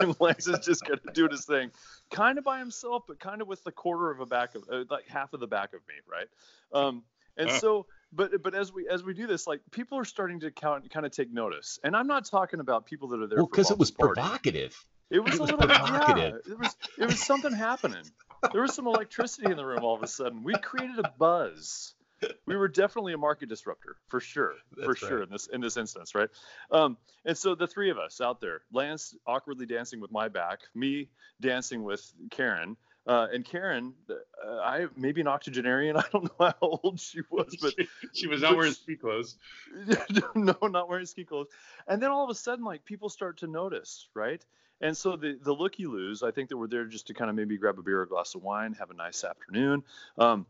and 0.00 0.16
Lance 0.20 0.46
is 0.46 0.58
just 0.58 0.84
gonna 0.84 1.00
do 1.14 1.28
his 1.30 1.46
thing, 1.46 1.70
kind 2.10 2.36
of 2.38 2.44
by 2.44 2.58
himself, 2.58 3.04
but 3.08 3.18
kind 3.18 3.40
of 3.40 3.48
with 3.48 3.64
the 3.64 3.72
quarter 3.72 4.10
of 4.10 4.20
a 4.20 4.26
back 4.26 4.54
of, 4.54 4.64
uh, 4.70 4.84
like 4.90 5.06
half 5.08 5.32
of 5.32 5.40
the 5.40 5.46
back 5.46 5.72
of 5.72 5.80
me, 5.88 5.94
right? 6.06 6.28
Um, 6.72 7.04
and 7.36 7.48
Uh. 7.48 7.58
so, 7.58 7.86
but 8.12 8.42
but 8.42 8.54
as 8.54 8.72
we 8.72 8.88
as 8.88 9.02
we 9.02 9.14
do 9.14 9.26
this, 9.26 9.46
like 9.46 9.60
people 9.70 9.98
are 9.98 10.04
starting 10.04 10.40
to 10.40 10.50
count, 10.50 10.90
kind 10.90 11.04
of 11.06 11.12
take 11.12 11.32
notice, 11.32 11.78
and 11.84 11.96
I'm 11.96 12.06
not 12.06 12.24
talking 12.24 12.60
about 12.60 12.86
people 12.86 13.08
that 13.08 13.20
are 13.20 13.26
there 13.26 13.38
well 13.38 13.46
because 13.46 13.70
it 13.70 13.78
was 13.78 13.90
party. 13.90 14.14
provocative 14.20 14.84
It 15.10 15.20
was 15.20 15.34
It 15.34 15.38
a 15.38 15.42
was 15.42 15.50
little 15.50 15.66
bit, 15.66 15.76
yeah. 15.76 15.86
provocative. 15.86 16.40
It 16.50 16.58
was 16.58 16.76
it 16.98 17.06
was 17.06 17.20
something 17.24 17.52
happening. 17.52 18.04
There 18.52 18.62
was 18.62 18.74
some 18.74 18.86
electricity 18.86 19.50
in 19.50 19.56
the 19.56 19.64
room 19.66 19.82
all 19.82 19.94
of 19.96 20.02
a 20.02 20.06
sudden. 20.06 20.42
We 20.44 20.54
created 20.54 20.98
a 21.00 21.12
buzz. 21.18 21.94
We 22.46 22.56
were 22.56 22.66
definitely 22.68 23.12
a 23.12 23.18
market 23.18 23.48
disruptor 23.48 23.96
for 24.08 24.18
sure, 24.20 24.54
for 24.74 24.88
That's 24.88 24.98
sure 24.98 25.22
in 25.22 25.30
this 25.30 25.46
in 25.46 25.60
this 25.60 25.76
instance, 25.76 26.14
right? 26.14 26.28
Um, 26.70 26.96
and 27.24 27.36
so 27.38 27.54
the 27.54 27.66
three 27.68 27.90
of 27.90 27.98
us 27.98 28.20
out 28.20 28.40
there, 28.40 28.62
Lance 28.72 29.14
awkwardly 29.26 29.66
dancing 29.66 30.00
with 30.00 30.10
my 30.10 30.28
back, 30.28 30.60
me 30.74 31.10
dancing 31.40 31.84
with 31.84 32.12
Karen, 32.30 32.76
uh, 33.08 33.26
and 33.32 33.42
Karen, 33.42 33.94
uh, 34.10 34.60
I 34.60 34.86
maybe 34.94 35.22
an 35.22 35.28
octogenarian. 35.28 35.96
I 35.96 36.04
don't 36.12 36.24
know 36.24 36.46
how 36.46 36.54
old 36.60 37.00
she 37.00 37.20
was, 37.30 37.56
but 37.60 37.72
she, 37.78 37.88
she 38.12 38.26
was 38.26 38.42
not 38.42 38.54
wearing 38.54 38.72
ski 38.72 38.96
clothes. 38.96 39.36
no, 40.34 40.54
not 40.62 40.88
wearing 40.90 41.06
ski 41.06 41.24
clothes. 41.24 41.48
And 41.88 42.02
then 42.02 42.10
all 42.10 42.22
of 42.22 42.30
a 42.30 42.34
sudden, 42.34 42.66
like 42.66 42.84
people 42.84 43.08
start 43.08 43.38
to 43.38 43.46
notice, 43.46 44.08
right? 44.14 44.44
And 44.82 44.94
so 44.94 45.16
the 45.16 45.38
the 45.42 45.52
looky 45.52 45.86
loos, 45.86 46.22
I 46.22 46.30
think 46.30 46.50
that 46.50 46.58
we're 46.58 46.68
there 46.68 46.84
just 46.84 47.06
to 47.06 47.14
kind 47.14 47.30
of 47.30 47.34
maybe 47.34 47.56
grab 47.56 47.78
a 47.78 47.82
beer, 47.82 48.00
or 48.00 48.02
a 48.02 48.08
glass 48.08 48.34
of 48.34 48.42
wine, 48.42 48.74
have 48.78 48.90
a 48.90 48.94
nice 48.94 49.24
afternoon. 49.24 49.84
Um, 50.18 50.44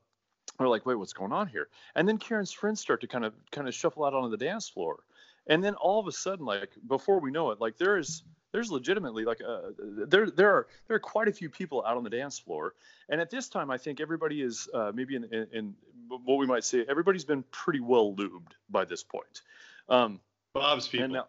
we're 0.58 0.68
like, 0.68 0.84
wait, 0.84 0.96
what's 0.96 1.12
going 1.12 1.32
on 1.32 1.46
here? 1.46 1.68
And 1.94 2.08
then 2.08 2.18
Karen's 2.18 2.50
friends 2.50 2.80
start 2.80 3.02
to 3.02 3.06
kind 3.06 3.24
of 3.24 3.34
kind 3.52 3.68
of 3.68 3.74
shuffle 3.74 4.04
out 4.04 4.14
onto 4.14 4.36
the 4.36 4.44
dance 4.44 4.68
floor, 4.68 4.98
and 5.46 5.62
then 5.62 5.76
all 5.76 6.00
of 6.00 6.08
a 6.08 6.12
sudden, 6.12 6.44
like 6.44 6.70
before 6.88 7.20
we 7.20 7.30
know 7.30 7.52
it, 7.52 7.60
like 7.60 7.78
there 7.78 7.98
is 7.98 8.24
there's 8.52 8.70
legitimately 8.70 9.24
like 9.24 9.40
uh, 9.46 9.70
there 10.06 10.30
there 10.30 10.50
are 10.50 10.66
there 10.86 10.96
are 10.96 11.00
quite 11.00 11.28
a 11.28 11.32
few 11.32 11.50
people 11.50 11.84
out 11.86 11.96
on 11.96 12.04
the 12.04 12.10
dance 12.10 12.38
floor, 12.38 12.74
and 13.08 13.20
at 13.20 13.30
this 13.30 13.48
time, 13.48 13.70
I 13.70 13.78
think 13.78 14.00
everybody 14.00 14.40
is 14.42 14.68
uh, 14.72 14.92
maybe 14.94 15.16
in, 15.16 15.24
in, 15.24 15.46
in 15.52 15.74
what 16.08 16.36
we 16.38 16.46
might 16.46 16.64
say 16.64 16.84
everybody's 16.88 17.24
been 17.24 17.42
pretty 17.50 17.80
well 17.80 18.14
lubed 18.14 18.52
by 18.70 18.84
this 18.84 19.02
point. 19.02 19.42
Um, 19.88 20.20
Bob's 20.54 20.88
people. 20.88 21.04
and 21.04 21.12
now, 21.14 21.26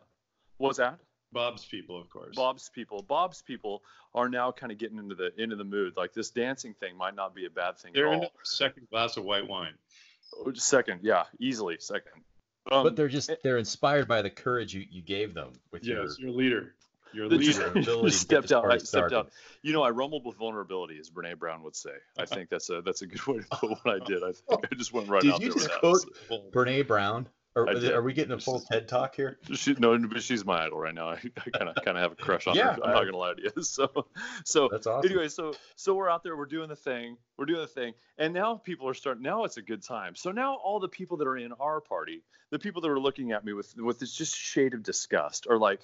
what's 0.58 0.78
that? 0.78 1.00
Bob's 1.32 1.64
people, 1.66 2.00
of 2.02 2.10
course. 2.10 2.36
Bob's 2.36 2.70
people. 2.74 3.04
Bob's 3.04 3.42
people 3.44 3.84
are 4.16 4.30
now 4.30 4.52
kind 4.52 4.72
of 4.72 4.78
getting 4.80 4.98
into 4.98 5.14
the 5.16 5.32
into 5.42 5.56
the 5.56 5.64
mood. 5.64 5.94
Like 5.98 6.14
this 6.14 6.30
dancing 6.32 6.74
thing 6.74 6.98
might 6.98 7.16
not 7.16 7.36
be 7.36 7.46
a 7.46 7.50
bad 7.52 7.78
thing 7.78 7.92
They're 7.94 8.08
at 8.08 8.14
in 8.14 8.20
all. 8.22 8.32
second 8.44 8.88
glass 8.90 9.18
of 9.18 9.26
white 9.26 9.48
wine. 9.48 9.74
Oh, 10.38 10.52
Second, 10.54 11.02
yeah, 11.04 11.24
easily 11.40 11.78
second. 11.80 12.12
Um, 12.72 12.84
but 12.84 12.96
they're 12.96 13.08
just 13.08 13.32
they're 13.44 13.58
inspired 13.58 14.08
by 14.08 14.22
the 14.22 14.30
courage 14.30 14.74
you, 14.74 14.86
you 14.90 15.02
gave 15.02 15.34
them 15.34 15.54
with 15.72 15.84
Yes, 15.84 16.18
your 16.20 16.30
you're 16.30 16.38
leader. 16.38 16.76
You're 17.14 17.26
a 17.26 17.30
the- 17.30 17.38
leader. 17.38 17.60
your 17.60 17.78
ability 17.78 18.12
stepped 18.12 18.52
out. 18.52 18.66
I 18.66 18.78
stepped 18.78 18.88
started. 18.88 19.16
out. 19.18 19.32
You 19.62 19.74
know, 19.74 19.84
I 19.84 19.90
rumbled 19.90 20.26
with 20.26 20.38
vulnerability, 20.38 21.00
as 21.00 21.10
Brene 21.10 21.38
Brown 21.40 21.64
would 21.64 21.76
say. 21.76 21.92
I 22.18 22.26
think 22.26 22.50
that's 22.50 22.70
a 22.70 22.82
that's 22.82 23.02
a 23.02 23.08
good 23.08 23.26
way 23.28 23.40
to 23.40 23.48
put 23.52 23.70
what 23.84 24.02
I 24.02 24.06
did. 24.06 24.24
I 24.24 24.32
think 24.34 24.66
I 24.72 24.76
just 24.76 24.94
went 24.94 25.10
right 25.10 25.22
Did 25.22 25.34
out 25.34 25.42
you 25.42 25.54
just 25.54 25.70
with 25.82 26.06
quote 26.28 26.52
Brene 26.52 26.88
Brown? 26.88 27.28
Or 27.56 27.68
I 27.68 27.72
is 27.74 27.84
it- 27.84 27.88
did. 27.88 27.96
are 27.96 28.04
we 28.04 28.14
getting 28.14 28.32
a 28.32 28.40
full 28.40 28.60
TED 28.60 28.88
talk 28.88 29.16
here? 29.16 29.40
She, 29.54 29.74
no, 29.74 29.98
but 29.98 30.22
she's 30.22 30.46
my 30.46 30.66
idol 30.66 30.78
right 30.80 30.94
now. 30.94 31.10
I 31.10 31.16
kind 31.18 31.68
of 31.68 31.76
kind 31.84 31.98
of 31.98 32.04
have 32.04 32.12
a 32.12 32.16
crush 32.16 32.46
on 32.46 32.56
Yeah, 32.56 32.76
her. 32.76 32.84
I'm 32.84 32.92
I- 32.92 32.94
not 32.94 33.06
gonna 33.06 33.18
lie 33.18 33.34
to 33.34 33.42
you. 33.42 33.52
So, 33.64 34.06
so 34.46 34.70
That's 34.72 34.86
awesome. 34.86 35.10
anyway, 35.10 35.30
so 35.30 35.54
so 35.76 35.96
we're 35.96 36.10
out 36.10 36.22
there, 36.24 36.38
we're 36.38 36.46
doing 36.46 36.70
the 36.70 36.76
thing, 36.76 37.18
we're 37.38 37.46
doing 37.48 37.62
the 37.62 37.68
thing, 37.68 37.96
and 38.20 38.36
now 38.36 38.56
people 38.56 38.88
are 38.88 38.94
starting. 38.94 39.24
Now 39.24 39.46
it's 39.46 39.58
a 39.58 39.64
good 39.64 39.82
time. 39.84 40.16
So 40.16 40.32
now 40.32 40.56
all 40.64 40.80
the 40.80 40.88
people 40.88 41.18
that 41.18 41.28
are 41.28 41.38
in 41.38 41.52
our 41.54 41.82
party, 41.82 42.24
the 42.52 42.60
people 42.60 42.82
that 42.84 42.92
are 42.92 43.00
looking 43.00 43.32
at 43.32 43.44
me 43.44 43.54
with 43.54 43.74
with 43.78 43.98
this 43.98 44.14
just 44.14 44.38
shade 44.38 44.76
of 44.76 44.84
disgust, 44.84 45.48
are 45.50 45.58
like, 45.58 45.82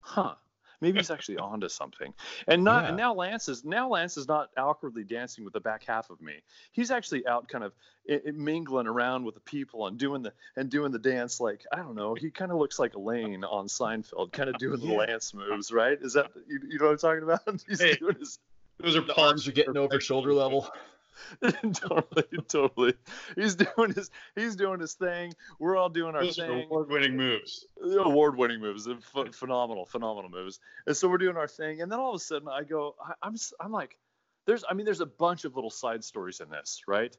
huh. 0.00 0.34
Maybe 0.80 0.98
he's 0.98 1.10
actually 1.10 1.38
onto 1.38 1.68
something. 1.68 2.12
And 2.48 2.64
not 2.64 2.82
Yeah. 2.84 2.88
and 2.88 2.96
now 2.96 3.14
Lance 3.14 3.48
is 3.48 3.64
now 3.64 3.88
Lance 3.88 4.16
is 4.16 4.26
not 4.28 4.50
awkwardly 4.56 5.04
dancing 5.04 5.44
with 5.44 5.52
the 5.52 5.60
back 5.60 5.84
half 5.84 6.10
of 6.10 6.20
me. 6.20 6.34
He's 6.72 6.90
actually 6.90 7.26
out 7.26 7.48
kind 7.48 7.64
of 7.64 7.72
i- 8.10 8.20
i- 8.26 8.30
mingling 8.32 8.86
around 8.86 9.24
with 9.24 9.34
the 9.34 9.40
people 9.40 9.86
and 9.86 9.98
doing 9.98 10.22
the 10.22 10.32
and 10.56 10.70
doing 10.70 10.92
the 10.92 10.98
dance 10.98 11.40
like 11.40 11.64
I 11.72 11.76
don't 11.76 11.94
know. 11.94 12.14
He 12.14 12.30
kind 12.30 12.50
of 12.52 12.58
looks 12.58 12.78
like 12.78 12.94
Elaine 12.94 13.44
on 13.44 13.66
Seinfeld, 13.66 14.32
kind 14.32 14.48
of 14.48 14.58
doing 14.58 14.80
the 14.80 14.92
Lance 14.94 15.34
moves, 15.34 15.72
right? 15.72 15.98
Is 16.00 16.12
that 16.14 16.30
you, 16.46 16.60
you 16.68 16.78
know 16.78 16.86
what 16.86 16.92
I'm 16.92 16.98
talking 16.98 17.22
about? 17.22 17.62
He's 17.68 17.80
Hey. 17.80 17.96
doing 17.96 18.16
his 18.18 18.38
Those 18.78 18.96
are 18.96 19.02
palms 19.02 19.46
are 19.46 19.52
getting 19.52 19.76
over 19.76 20.00
shoulder 20.00 20.32
level. 20.32 20.70
totally, 21.74 22.24
totally. 22.48 22.94
He's 23.36 23.54
doing 23.54 23.92
his 23.94 24.10
he's 24.36 24.56
doing 24.56 24.80
his 24.80 24.94
thing. 24.94 25.32
We're 25.58 25.76
all 25.76 25.88
doing 25.88 26.14
our 26.14 26.24
Those 26.24 26.36
thing. 26.36 26.64
award-winning 26.64 27.16
moves. 27.16 27.66
award-winning 27.82 28.60
moves, 28.60 28.86
and 28.86 29.02
ph- 29.14 29.34
phenomenal, 29.34 29.84
phenomenal 29.86 30.30
moves. 30.30 30.60
And 30.86 30.96
so 30.96 31.08
we're 31.08 31.18
doing 31.18 31.36
our 31.36 31.48
thing, 31.48 31.82
and 31.82 31.90
then 31.90 31.98
all 31.98 32.10
of 32.10 32.16
a 32.16 32.18
sudden 32.24 32.48
I 32.48 32.62
go, 32.64 32.94
I, 33.04 33.12
I'm, 33.22 33.34
s- 33.34 33.52
I'm 33.60 33.72
like, 33.72 33.98
there's, 34.46 34.64
I 34.68 34.74
mean, 34.74 34.84
there's 34.86 35.00
a 35.00 35.06
bunch 35.06 35.44
of 35.44 35.54
little 35.54 35.70
side 35.70 36.02
stories 36.04 36.40
in 36.40 36.48
this, 36.50 36.82
right? 36.88 37.16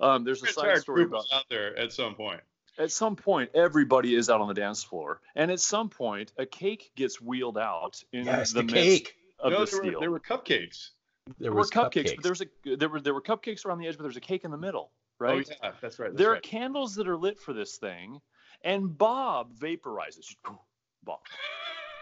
Um, 0.00 0.24
there's 0.24 0.42
a 0.42 0.46
side 0.48 0.78
story 0.78 1.04
about 1.04 1.24
out 1.32 1.44
there 1.50 1.76
at 1.78 1.92
some 1.92 2.14
point. 2.14 2.40
at 2.78 2.90
some 2.90 3.14
point 3.16 3.50
everybody 3.54 4.14
is 4.14 4.28
out 4.30 4.40
on 4.40 4.48
the 4.48 4.54
dance 4.54 4.82
floor, 4.82 5.20
and 5.36 5.50
at 5.50 5.60
some 5.60 5.88
point 5.88 6.32
a 6.38 6.46
cake 6.46 6.90
gets 6.96 7.20
wheeled 7.20 7.58
out 7.58 8.02
in 8.12 8.24
Yes, 8.26 8.52
the, 8.52 8.62
the 8.62 8.72
midst 8.72 9.04
cake. 9.04 9.14
of 9.38 9.52
no, 9.52 9.64
the 9.64 9.70
there 9.70 9.80
were, 9.80 9.86
steel. 9.88 10.00
there 10.00 10.10
were 10.10 10.20
cupcakes. 10.20 10.90
There 11.26 11.34
There 11.38 11.52
were 11.52 11.58
was 11.58 11.70
cupcakes, 11.70 12.14
but 12.14 12.22
there 12.22 12.32
was 12.32 12.42
a 12.42 12.76
there 12.76 12.88
were 12.88 13.00
there 13.00 13.14
were 13.14 13.22
cupcakes 13.22 13.64
around 13.64 13.78
the 13.78 13.86
edge, 13.86 13.96
but 13.96 14.02
there's 14.02 14.16
a 14.16 14.20
cake 14.20 14.44
in 14.44 14.50
the 14.50 14.58
middle, 14.58 14.90
right? 15.18 15.46
Oh 15.48 15.54
yeah, 15.62 15.72
that's 15.80 15.98
right. 15.98 16.10
That's 16.10 16.18
there 16.18 16.34
are 16.34 16.40
candles 16.40 16.94
that 16.96 17.08
are 17.08 17.16
lit 17.16 17.38
for 17.38 17.54
this 17.54 17.76
thing, 17.78 18.20
and 18.62 18.96
Bob 18.96 19.54
vaporizes. 19.58 20.36
Bob. 21.04 21.20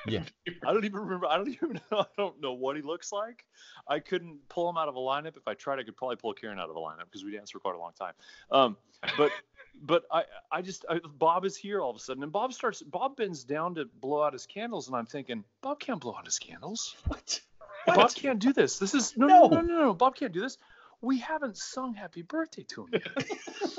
Yeah. 0.07 0.25
I 0.67 0.73
don't 0.73 0.85
even 0.85 1.01
remember. 1.01 1.27
I 1.27 1.37
don't 1.37 1.49
even 1.49 1.81
know. 1.91 2.01
I 2.01 2.07
don't 2.17 2.41
know 2.41 2.53
what 2.53 2.75
he 2.75 2.83
looks 2.83 3.13
like. 3.13 3.45
I 3.87 4.01
couldn't 4.01 4.39
pull 4.49 4.69
him 4.69 4.77
out 4.77 4.89
of 4.89 4.97
a 4.97 4.99
lineup. 4.99 5.37
If 5.37 5.47
I 5.47 5.55
tried, 5.55 5.79
I 5.79 5.85
could 5.85 5.97
probably 5.97 6.17
pull 6.17 6.35
Karen 6.35 6.59
out 6.59 6.71
of 6.71 6.77
a 6.77 6.81
lineup 6.81 7.05
because 7.05 7.25
we 7.25 7.33
danced 7.33 7.53
for 7.53 7.61
quite 7.61 7.77
a 7.77 7.79
long 7.79 7.93
time. 7.99 8.15
Um, 8.51 8.77
but 9.17 9.31
but 9.83 10.05
I 10.11 10.25
I 10.51 10.63
just 10.63 10.85
I, 10.89 10.99
Bob 11.19 11.45
is 11.45 11.57
here 11.57 11.81
all 11.81 11.91
of 11.91 11.97
a 11.97 12.01
sudden, 12.01 12.23
and 12.23 12.33
Bob 12.33 12.53
starts. 12.53 12.83
Bob 12.83 13.17
bends 13.17 13.45
down 13.45 13.77
to 13.77 13.85
blow 14.01 14.23
out 14.23 14.33
his 14.33 14.47
candles, 14.47 14.89
and 14.89 14.97
I'm 14.97 15.07
thinking 15.07 15.45
Bob 15.61 15.79
can't 15.79 16.01
blow 16.01 16.17
out 16.17 16.25
his 16.25 16.39
candles. 16.39 16.97
What? 17.07 17.41
Bob 17.87 18.15
can't 18.15 18.39
do 18.39 18.53
this. 18.53 18.79
This 18.79 18.95
is 18.95 19.17
no, 19.17 19.27
no, 19.27 19.49
No. 19.49 19.49
no, 19.49 19.61
no, 19.61 19.85
no. 19.87 19.95
Bob 19.95 20.17
can't 20.17 20.33
do 20.33 20.41
this. 20.41 20.57
We 21.01 21.19
haven't 21.19 21.57
sung 21.57 21.95
"Happy 21.95 22.23
Birthday" 22.23 22.63
to 22.71 22.87
him 22.87 22.91
yet. 22.93 23.29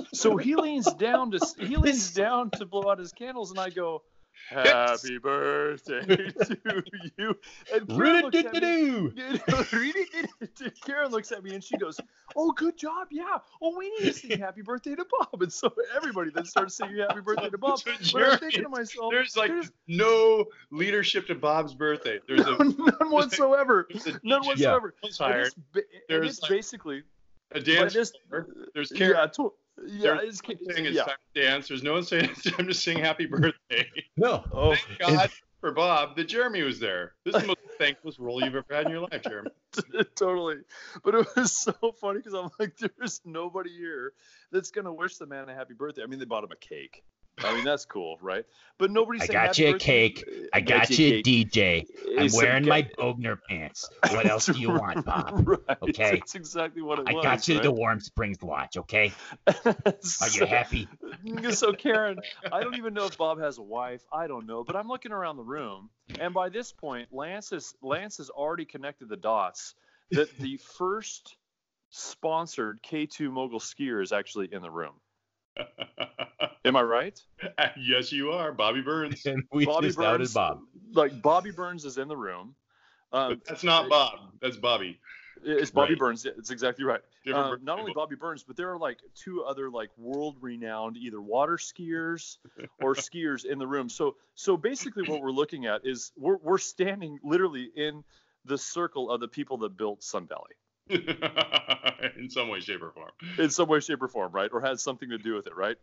so 0.13 0.35
he 0.35 0.55
leans 0.55 0.93
down 0.93 1.31
to 1.31 1.39
he 1.57 1.77
leans 1.77 2.13
down 2.13 2.49
to 2.51 2.65
blow 2.65 2.89
out 2.91 2.99
his 2.99 3.13
candles, 3.13 3.49
and 3.51 3.59
I 3.59 3.69
go, 3.69 4.03
"Happy 4.49 5.17
birthday 5.17 6.01
to 6.05 6.83
you." 7.17 7.35
And 7.73 7.87
Karen 7.89 8.23
looks 8.23 8.45
at 8.45 8.53
me. 8.53 9.11
Karen 10.85 11.11
looks 11.11 11.31
at 11.31 11.43
me 11.43 11.53
and 11.55 11.63
she 11.63 11.77
goes, 11.77 11.99
"Oh, 12.35 12.51
good 12.51 12.77
job, 12.77 13.07
yeah. 13.11 13.37
Oh, 13.61 13.75
we 13.77 13.89
need 13.91 14.05
to 14.07 14.13
sing 14.13 14.39
Happy 14.39 14.61
Birthday 14.61 14.95
to 14.95 15.05
Bob." 15.19 15.41
And 15.41 15.51
so 15.51 15.73
everybody 15.95 16.31
then 16.33 16.45
starts 16.45 16.75
singing 16.75 16.97
Happy 16.97 17.21
Birthday 17.21 17.49
to 17.49 17.57
Bob. 17.57 17.79
But 18.13 18.23
I'm 18.23 18.39
thinking 18.39 18.63
to 18.63 18.69
myself, 18.69 19.11
There's 19.11 19.35
like 19.37 19.49
there's 19.49 19.71
no 19.87 20.45
leadership 20.71 21.27
to 21.27 21.35
Bob's 21.35 21.73
birthday. 21.73 22.19
There's 22.27 22.41
a, 22.45 22.57
none 22.63 22.73
whatsoever. 23.11 23.87
a 23.91 24.19
None 24.23 24.45
whatsoever. 24.45 24.93
hired. 25.19 25.53
it's, 25.73 25.85
There's 26.09 26.29
it's 26.29 26.41
like- 26.41 26.51
basically 26.51 27.03
A 27.51 27.59
dance 27.59 27.93
this-. 27.93 28.13
There's 28.73 28.91
yeah, 28.91 28.97
Karen 28.97 29.29
to, 29.37 29.53
yeah, 29.85 30.15
There's 30.15 30.41
it's 30.47 30.73
saying 30.73 30.85
it's 30.85 30.95
yeah. 30.95 31.03
time 31.03 31.15
to 31.33 31.41
dance. 31.41 31.67
There's 31.67 31.83
no 31.83 31.93
one 31.93 32.03
saying 32.03 32.25
it's 32.31 32.43
time 32.43 32.67
to 32.67 32.73
sing 32.73 32.99
happy 32.99 33.25
birthday. 33.29 33.89
No. 34.17 34.43
Oh, 34.51 34.71
oh 34.71 34.75
Thank 34.75 34.99
God 34.99 35.31
for 35.59 35.71
Bob 35.71 36.15
that 36.15 36.27
Jeremy 36.27 36.61
was 36.61 36.79
there. 36.79 37.13
This 37.25 37.35
is 37.35 37.41
the 37.41 37.47
most 37.47 37.59
thankless 37.77 38.19
role 38.19 38.43
you've 38.43 38.55
ever 38.55 38.65
had 38.69 38.85
in 38.85 38.91
your 38.91 39.01
life, 39.01 39.21
Jeremy. 39.27 39.51
totally. 40.15 40.57
But 41.03 41.15
it 41.15 41.27
was 41.35 41.57
so 41.57 41.73
funny 41.99 42.19
because 42.19 42.33
I'm 42.33 42.49
like, 42.59 42.77
there's 42.77 43.21
nobody 43.25 43.71
here 43.71 44.13
that's 44.51 44.71
gonna 44.71 44.93
wish 44.93 45.17
the 45.17 45.25
man 45.25 45.49
a 45.49 45.55
happy 45.55 45.73
birthday. 45.73 46.03
I 46.03 46.05
mean, 46.05 46.19
they 46.19 46.25
bought 46.25 46.43
him 46.43 46.51
a 46.51 46.57
cake. 46.57 47.03
I 47.43 47.55
mean, 47.55 47.65
that's 47.65 47.85
cool, 47.85 48.17
right? 48.21 48.45
But 48.77 48.91
nobody 48.91 49.19
I 49.21 49.27
got 49.27 49.57
you 49.57 49.75
a 49.75 49.77
cake. 49.79 50.23
I 50.53 50.61
got 50.61 50.89
you 50.91 51.15
a 51.15 51.23
DJ. 51.23 51.85
I'm 52.17 52.29
some 52.29 52.37
wearing 52.37 52.65
my 52.65 52.83
Bogner 52.97 53.37
pants. 53.49 53.89
What 54.11 54.25
else 54.27 54.45
do 54.45 54.59
you 54.59 54.69
want, 54.69 55.05
Bob? 55.05 55.47
Right. 55.47 55.77
Okay. 55.81 56.11
That's 56.19 56.35
exactly 56.35 56.81
what 56.81 56.99
it 56.99 57.07
I 57.07 57.13
was. 57.13 57.23
got 57.23 57.47
you 57.47 57.55
right? 57.55 57.63
the 57.63 57.71
Warm 57.71 57.99
Springs 57.99 58.37
watch, 58.41 58.77
okay? 58.77 59.11
Are 59.47 59.93
So- 60.01 60.39
you 60.41 60.45
happy? 60.45 60.87
so 61.51 61.73
Karen, 61.73 62.19
I 62.51 62.61
don't 62.63 62.75
even 62.77 62.93
know 62.93 63.05
if 63.05 63.17
Bob 63.17 63.39
has 63.39 63.57
a 63.57 63.63
wife. 63.63 64.03
I 64.13 64.27
don't 64.27 64.45
know, 64.45 64.63
but 64.63 64.75
I'm 64.75 64.87
looking 64.87 65.11
around 65.11 65.37
the 65.37 65.43
room, 65.43 65.89
and 66.19 66.33
by 66.33 66.49
this 66.49 66.71
point, 66.71 67.09
Lance 67.11 67.49
has 67.49 67.73
Lance 67.81 68.17
has 68.17 68.29
already 68.29 68.65
connected 68.65 69.09
the 69.09 69.17
dots 69.17 69.75
that 70.11 70.35
the 70.37 70.57
first 70.77 71.35
sponsored 71.89 72.81
K2 72.83 73.31
Mogul 73.31 73.59
skier 73.59 74.01
is 74.01 74.11
actually 74.11 74.49
in 74.51 74.61
the 74.61 74.71
room. 74.71 74.93
Am 76.65 76.75
I 76.75 76.81
right? 76.81 77.21
yes, 77.77 78.11
you 78.11 78.31
are, 78.31 78.51
Bobby 78.53 78.81
Burns. 78.81 79.25
And 79.25 79.43
we 79.51 79.65
Bobby 79.65 79.87
just 79.87 79.99
outed 79.99 80.19
Burns, 80.19 80.33
Bob. 80.33 80.61
like 80.93 81.21
Bobby 81.21 81.51
Burns 81.51 81.85
is 81.85 81.97
in 81.97 82.07
the 82.07 82.17
room. 82.17 82.55
Um, 83.11 83.29
But 83.29 83.45
that's 83.45 83.63
not 83.63 83.89
Bob. 83.89 84.19
That's 84.41 84.57
Bobby. 84.57 84.99
it's 85.43 85.71
Bobby 85.71 85.93
Right. 85.93 85.99
Burns. 85.99 86.25
It's 86.25 86.49
exactly 86.49 86.85
right. 86.85 87.01
Um, 87.31 87.59
not 87.63 87.79
only 87.79 87.93
Bobby 87.93 88.15
Burns, 88.15 88.43
but 88.43 88.55
there 88.57 88.71
are 88.71 88.77
like 88.77 88.99
two 89.15 89.43
other 89.43 89.69
like 89.69 89.89
world-renowned 89.97 90.97
either 90.97 91.21
water 91.21 91.57
skiers 91.57 92.37
or 92.81 92.95
skiers 92.95 93.45
in 93.45 93.59
the 93.59 93.67
room. 93.67 93.89
So 93.89 94.15
so 94.35 94.57
basically, 94.57 95.03
what 95.03 95.21
we're 95.21 95.31
looking 95.31 95.65
at 95.65 95.85
is 95.85 96.11
we're 96.17 96.37
we're 96.37 96.57
standing 96.57 97.19
literally 97.23 97.69
in 97.75 98.03
the 98.45 98.57
circle 98.57 99.09
of 99.11 99.19
the 99.21 99.27
people 99.27 99.57
that 99.59 99.77
built 99.77 100.03
Sun 100.03 100.27
Valley 100.27 100.55
in 102.17 102.29
some 102.29 102.49
way, 102.49 102.59
shape, 102.59 102.81
or 102.81 102.91
form. 102.91 103.11
in 103.37 103.49
some 103.49 103.67
way, 103.67 103.79
shape, 103.79 104.01
or 104.01 104.07
form, 104.07 104.31
right? 104.31 104.49
Or 104.51 104.61
has 104.61 104.81
something 104.81 105.09
to 105.09 105.17
do 105.17 105.35
with 105.35 105.47
it, 105.47 105.55
right? 105.55 105.77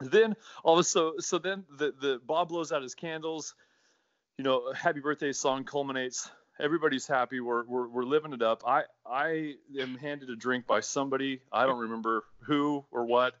Then 0.00 0.34
all 0.64 0.74
of 0.74 0.80
a 0.80 0.84
so 0.84 1.14
so 1.18 1.38
then 1.38 1.64
the 1.78 1.94
the 2.00 2.20
Bob 2.26 2.48
blows 2.48 2.72
out 2.72 2.82
his 2.82 2.94
candles. 2.94 3.54
You 4.38 4.44
know, 4.44 4.72
happy 4.72 5.00
birthday 5.00 5.32
song 5.32 5.64
culminates. 5.64 6.28
Everybody's 6.60 7.06
happy. 7.06 7.40
We're, 7.40 7.64
we're 7.64 7.88
we're 7.88 8.04
living 8.04 8.32
it 8.32 8.42
up. 8.42 8.62
I 8.66 8.82
I 9.06 9.54
am 9.78 9.96
handed 9.96 10.30
a 10.30 10.36
drink 10.36 10.66
by 10.66 10.80
somebody. 10.80 11.42
I 11.52 11.66
don't 11.66 11.78
remember 11.78 12.24
who 12.40 12.84
or 12.90 13.06
what. 13.06 13.34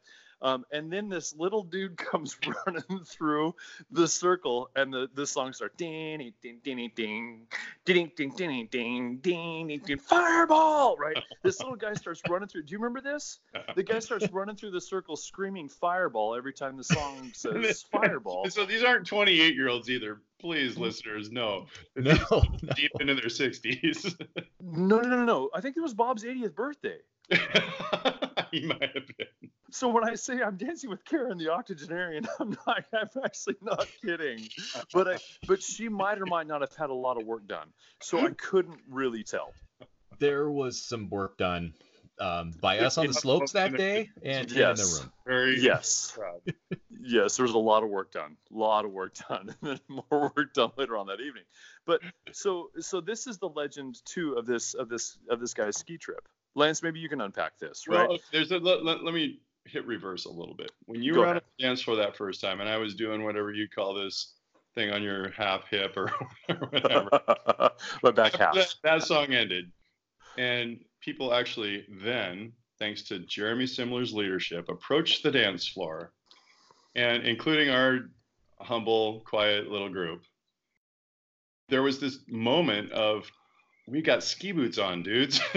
Um, 0.44 0.64
and 0.70 0.92
then 0.92 1.08
this 1.08 1.34
little 1.34 1.62
dude 1.64 1.96
comes 1.96 2.36
running 2.66 3.04
through 3.06 3.54
the 3.90 4.06
circle, 4.06 4.70
and 4.76 4.92
the 4.92 5.08
this 5.14 5.30
song 5.30 5.52
starts 5.54 5.74
ding 5.76 6.32
ding 6.42 6.58
ding 6.62 6.76
ding 6.76 6.90
ding 6.94 7.46
ding 7.84 8.12
ding 8.14 8.36
ding 8.36 8.66
ding 8.70 9.16
ding 9.16 9.80
ding 9.84 9.98
fireball. 9.98 10.96
Right. 10.98 11.16
This 11.42 11.60
little 11.60 11.76
guy 11.76 11.94
starts 11.94 12.20
running 12.28 12.48
through. 12.48 12.64
Do 12.64 12.72
you 12.72 12.78
remember 12.78 13.00
this? 13.00 13.40
The 13.74 13.82
guy 13.82 13.98
starts 14.00 14.30
running 14.30 14.56
through 14.56 14.72
the 14.72 14.80
circle 14.80 15.16
screaming 15.16 15.68
fireball 15.68 16.34
every 16.34 16.52
time 16.52 16.76
the 16.76 16.84
song 16.84 17.30
says 17.34 17.82
fireball. 17.90 18.42
And 18.44 18.52
so 18.52 18.66
these 18.66 18.84
aren't 18.84 19.06
28 19.06 19.54
year 19.54 19.68
olds 19.70 19.88
either. 19.88 20.20
Please, 20.38 20.76
listeners, 20.76 21.30
know 21.30 21.66
that 21.96 22.04
No. 22.04 22.40
these 22.40 22.70
are 22.70 22.74
deep 22.74 22.90
into 23.00 23.14
their 23.14 23.24
60s. 23.30 24.14
No, 24.60 25.00
no, 25.00 25.08
no, 25.08 25.24
no. 25.24 25.50
I 25.54 25.62
think 25.62 25.76
it 25.76 25.80
was 25.80 25.94
Bob's 25.94 26.22
80th 26.22 26.54
birthday. 26.54 26.98
he 28.50 28.66
might 28.66 28.90
have 28.94 29.06
been. 29.16 29.50
So 29.74 29.88
when 29.88 30.04
I 30.04 30.14
say 30.14 30.40
I'm 30.40 30.56
dancing 30.56 30.88
with 30.88 31.04
Karen 31.04 31.36
the 31.36 31.50
octogenarian, 31.50 32.28
I'm 32.38 32.56
not. 32.64 32.84
I'm 32.92 33.08
actually 33.24 33.56
not 33.60 33.88
kidding. 34.04 34.48
But 34.92 35.08
I, 35.08 35.18
but 35.48 35.60
she 35.60 35.88
might 35.88 36.20
or 36.20 36.26
might 36.26 36.46
not 36.46 36.60
have 36.60 36.72
had 36.76 36.90
a 36.90 36.94
lot 36.94 37.16
of 37.16 37.26
work 37.26 37.48
done. 37.48 37.66
So 38.00 38.20
I 38.20 38.30
couldn't 38.30 38.78
really 38.88 39.24
tell. 39.24 39.52
There 40.20 40.48
was 40.48 40.80
some 40.80 41.10
work 41.10 41.38
done 41.38 41.74
um, 42.20 42.52
by 42.60 42.78
us 42.78 42.98
on 42.98 43.08
the 43.08 43.14
slopes 43.14 43.50
that 43.50 43.76
day 43.76 44.10
and, 44.22 44.42
and 44.42 44.50
in 44.50 44.56
the 44.56 44.60
Yes. 44.60 45.00
room. 45.00 45.12
Very 45.26 45.60
Yes. 45.60 46.16
Yes, 46.88 47.36
there 47.36 47.42
was 47.42 47.54
a 47.54 47.58
lot 47.58 47.82
of 47.82 47.90
work 47.90 48.12
done. 48.12 48.36
A 48.54 48.56
lot 48.56 48.84
of 48.84 48.92
work 48.92 49.14
done, 49.28 49.56
and 49.62 49.70
then 49.70 49.80
more 49.88 50.32
work 50.36 50.54
done 50.54 50.70
later 50.76 50.96
on 50.96 51.08
that 51.08 51.20
evening. 51.20 51.42
But 51.84 52.00
so 52.30 52.70
so 52.78 53.00
this 53.00 53.26
is 53.26 53.38
the 53.38 53.48
legend 53.48 54.02
too 54.04 54.34
of 54.34 54.46
this 54.46 54.74
of 54.74 54.88
this 54.88 55.18
of 55.28 55.40
this 55.40 55.52
guy's 55.52 55.76
ski 55.76 55.98
trip. 55.98 56.28
Lance, 56.54 56.80
maybe 56.80 57.00
you 57.00 57.08
can 57.08 57.20
unpack 57.20 57.58
this, 57.58 57.88
right? 57.88 58.08
Well, 58.08 58.18
there's 58.30 58.52
a, 58.52 58.58
let, 58.58 58.84
let, 58.84 59.02
let 59.02 59.12
me 59.12 59.40
hit 59.66 59.86
reverse 59.86 60.24
a 60.26 60.30
little 60.30 60.54
bit. 60.54 60.72
When 60.86 61.02
you 61.02 61.14
Go 61.14 61.20
were 61.20 61.26
on 61.26 61.36
ahead. 61.36 61.42
a 61.58 61.62
dance 61.62 61.82
floor 61.82 61.96
that 61.96 62.16
first 62.16 62.40
time, 62.40 62.60
and 62.60 62.68
I 62.68 62.76
was 62.76 62.94
doing 62.94 63.24
whatever 63.24 63.52
you 63.52 63.68
call 63.68 63.94
this 63.94 64.34
thing 64.74 64.90
on 64.90 65.02
your 65.02 65.30
half 65.30 65.66
hip 65.68 65.96
or 65.96 66.10
whatever. 66.70 67.08
My 68.02 68.10
back 68.10 68.34
half. 68.34 68.54
that, 68.54 68.74
that 68.82 69.02
song 69.02 69.32
ended, 69.32 69.70
and 70.36 70.78
people 71.00 71.32
actually 71.32 71.86
then, 72.02 72.52
thanks 72.78 73.02
to 73.04 73.20
Jeremy 73.20 73.66
Simler's 73.66 74.12
leadership, 74.12 74.68
approached 74.68 75.22
the 75.22 75.30
dance 75.30 75.66
floor, 75.68 76.12
and 76.94 77.24
including 77.24 77.70
our 77.70 78.10
humble, 78.60 79.20
quiet 79.20 79.70
little 79.70 79.88
group, 79.90 80.22
there 81.68 81.82
was 81.82 81.98
this 81.98 82.18
moment 82.28 82.90
of, 82.92 83.30
we 83.86 84.00
got 84.02 84.22
ski 84.22 84.52
boots 84.52 84.78
on, 84.78 85.02
dudes. 85.02 85.40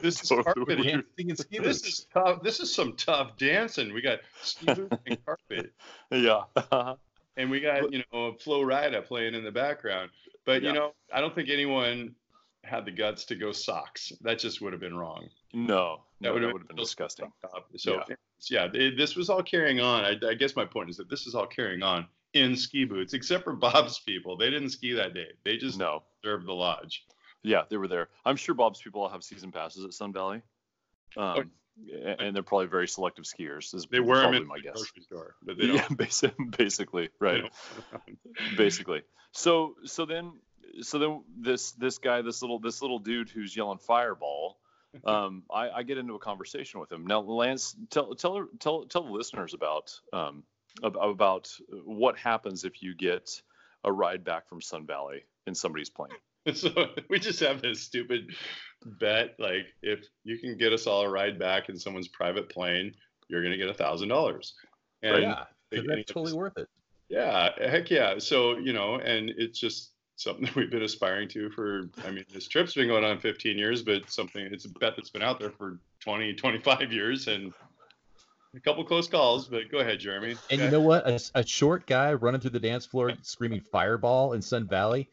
this 0.00 0.22
is 0.22 0.28
carpet. 0.44 0.78
Dancing 0.82 1.30
in 1.30 1.36
ski 1.36 1.58
This 1.58 1.84
is 1.86 2.06
tough. 2.12 2.42
This 2.42 2.60
is 2.60 2.74
some 2.74 2.94
tough 2.96 3.36
dancing. 3.38 3.92
We 3.92 4.00
got 4.02 4.20
ski 4.42 4.66
boots 4.74 4.96
and 5.06 5.24
carpet 5.26 5.72
Yeah. 6.10 6.42
and 7.36 7.50
we 7.50 7.60
got 7.60 7.92
you 7.92 8.02
know 8.12 8.34
Flo 8.40 8.62
Rida 8.62 9.04
playing 9.06 9.34
in 9.34 9.44
the 9.44 9.52
background. 9.52 10.10
But 10.44 10.62
Yeah. 10.62 10.68
you 10.70 10.74
know, 10.74 10.94
I 11.12 11.20
don't 11.20 11.34
think 11.34 11.48
anyone 11.48 12.14
had 12.64 12.84
the 12.84 12.90
guts 12.90 13.24
to 13.26 13.34
go 13.36 13.52
socks. 13.52 14.12
That 14.22 14.38
just 14.38 14.60
would 14.60 14.72
have 14.72 14.80
been 14.80 14.96
wrong. 14.96 15.28
No, 15.54 16.02
no, 16.20 16.34
that 16.38 16.52
would 16.52 16.60
have 16.60 16.68
been 16.68 16.76
disgusting. 16.76 17.32
So 17.76 18.02
Yeah. 18.08 18.14
yeah, 18.50 18.68
it- 18.74 18.96
this 18.96 19.16
was 19.16 19.30
all 19.30 19.42
carrying 19.42 19.80
on. 19.80 20.04
I, 20.04 20.16
I 20.30 20.34
guess 20.34 20.56
my 20.56 20.64
point 20.64 20.90
is 20.90 20.96
that 20.96 21.08
this 21.08 21.26
is 21.26 21.34
all 21.34 21.46
carrying 21.46 21.82
on 21.82 22.06
in 22.34 22.54
ski 22.56 22.84
boots, 22.84 23.12
except 23.14 23.44
for 23.44 23.52
Bob's 23.54 23.98
people. 24.00 24.36
They 24.36 24.50
didn't 24.50 24.70
ski 24.70 24.92
that 24.92 25.14
day. 25.14 25.28
They 25.44 25.56
just 25.56 25.78
No. 25.78 26.02
served 26.24 26.46
the 26.46 26.52
lodge. 26.52 27.04
Yeah, 27.42 27.62
they 27.68 27.76
were 27.76 27.88
there. 27.88 28.08
I'm 28.24 28.36
sure 28.36 28.54
Bob's 28.54 28.80
people 28.82 29.02
all 29.02 29.08
have 29.08 29.24
season 29.24 29.50
passes 29.52 29.84
at 29.84 29.92
Sun 29.94 30.12
Valley. 30.12 30.42
Um, 31.16 31.50
a- 31.92 32.20
and 32.20 32.36
they're 32.36 32.42
probably 32.42 32.66
very 32.66 32.86
selective 32.88 33.24
skiers. 33.24 33.74
Is 33.74 33.86
They 33.90 34.00
were 34.00 34.16
them 34.16 34.22
probably 34.24 34.40
in 34.42 34.46
my 34.46 34.56
the 34.56 34.62
guess. 34.62 34.74
grocery 34.74 35.02
store, 35.02 35.34
but 35.42 35.56
they. 35.58 35.66
Yeah, 35.66 35.88
basically, 35.96 36.44
basically, 36.46 37.08
right. 37.18 37.50
basically. 38.56 39.02
So 39.32 39.76
so 39.84 40.04
then 40.04 40.32
so 40.82 40.98
then 40.98 41.22
this 41.38 41.72
this 41.72 41.98
guy 41.98 42.22
this 42.22 42.42
little 42.42 42.58
this 42.58 42.82
little 42.82 42.98
dude 42.98 43.30
who's 43.30 43.56
yelling 43.56 43.78
fireball. 43.78 44.58
Um, 45.04 45.44
I, 45.52 45.70
I 45.70 45.82
get 45.82 45.98
into 45.98 46.14
a 46.14 46.18
conversation 46.18 46.80
with 46.80 46.90
him 46.92 47.06
now. 47.06 47.20
Lance, 47.20 47.74
tell 47.90 48.14
tell 48.14 48.46
tell 48.58 48.84
tell 48.84 49.04
the 49.04 49.12
listeners 49.12 49.54
about 49.54 49.98
um 50.12 50.42
about 50.82 51.50
what 51.84 52.16
happens 52.16 52.64
if 52.64 52.82
you 52.82 52.94
get 52.94 53.42
a 53.82 53.90
ride 53.92 54.24
back 54.24 54.48
from 54.48 54.60
Sun 54.60 54.86
Valley 54.86 55.24
in 55.46 55.54
somebody's 55.54 55.90
plane. 55.90 56.10
so 56.54 56.70
we 57.08 57.18
just 57.18 57.40
have 57.40 57.60
this 57.62 57.80
stupid 57.80 58.30
bet 58.84 59.34
like 59.38 59.66
if 59.82 60.00
you 60.24 60.38
can 60.38 60.56
get 60.56 60.72
us 60.72 60.86
all 60.86 61.02
a 61.02 61.08
ride 61.08 61.38
back 61.38 61.68
in 61.68 61.78
someone's 61.78 62.08
private 62.08 62.48
plane 62.48 62.92
you're 63.28 63.42
going 63.42 63.52
to 63.52 63.58
get 63.58 63.68
a 63.68 63.74
thousand 63.74 64.08
dollars 64.08 64.54
and 65.02 65.22
yeah, 65.22 65.44
that's 65.70 66.10
totally 66.10 66.32
worth 66.32 66.56
it. 66.56 66.66
yeah 67.08 67.50
heck 67.58 67.90
yeah 67.90 68.18
so 68.18 68.56
you 68.56 68.72
know 68.72 68.94
and 68.96 69.30
it's 69.36 69.58
just 69.58 69.92
something 70.16 70.44
that 70.46 70.54
we've 70.54 70.70
been 70.70 70.82
aspiring 70.82 71.28
to 71.28 71.50
for 71.50 71.90
i 72.06 72.10
mean 72.10 72.24
this 72.32 72.48
trip's 72.48 72.74
been 72.74 72.88
going 72.88 73.04
on 73.04 73.18
15 73.18 73.58
years 73.58 73.82
but 73.82 74.10
something 74.10 74.46
it's 74.50 74.64
a 74.64 74.70
bet 74.70 74.94
that's 74.96 75.10
been 75.10 75.22
out 75.22 75.38
there 75.38 75.50
for 75.50 75.78
20 76.00 76.34
25 76.34 76.92
years 76.92 77.28
and 77.28 77.52
a 78.56 78.60
couple 78.60 78.82
close 78.82 79.08
calls 79.08 79.46
but 79.46 79.70
go 79.70 79.78
ahead 79.78 80.00
jeremy 80.00 80.34
And 80.50 80.60
you 80.60 80.70
know 80.70 80.80
what? 80.80 81.06
A, 81.06 81.20
a 81.36 81.46
short 81.46 81.86
guy 81.86 82.14
running 82.14 82.40
through 82.40 82.50
the 82.50 82.58
dance 82.60 82.84
floor 82.84 83.12
screaming 83.22 83.60
fireball 83.60 84.32
in 84.32 84.42
Sun 84.42 84.66
Valley. 84.66 85.08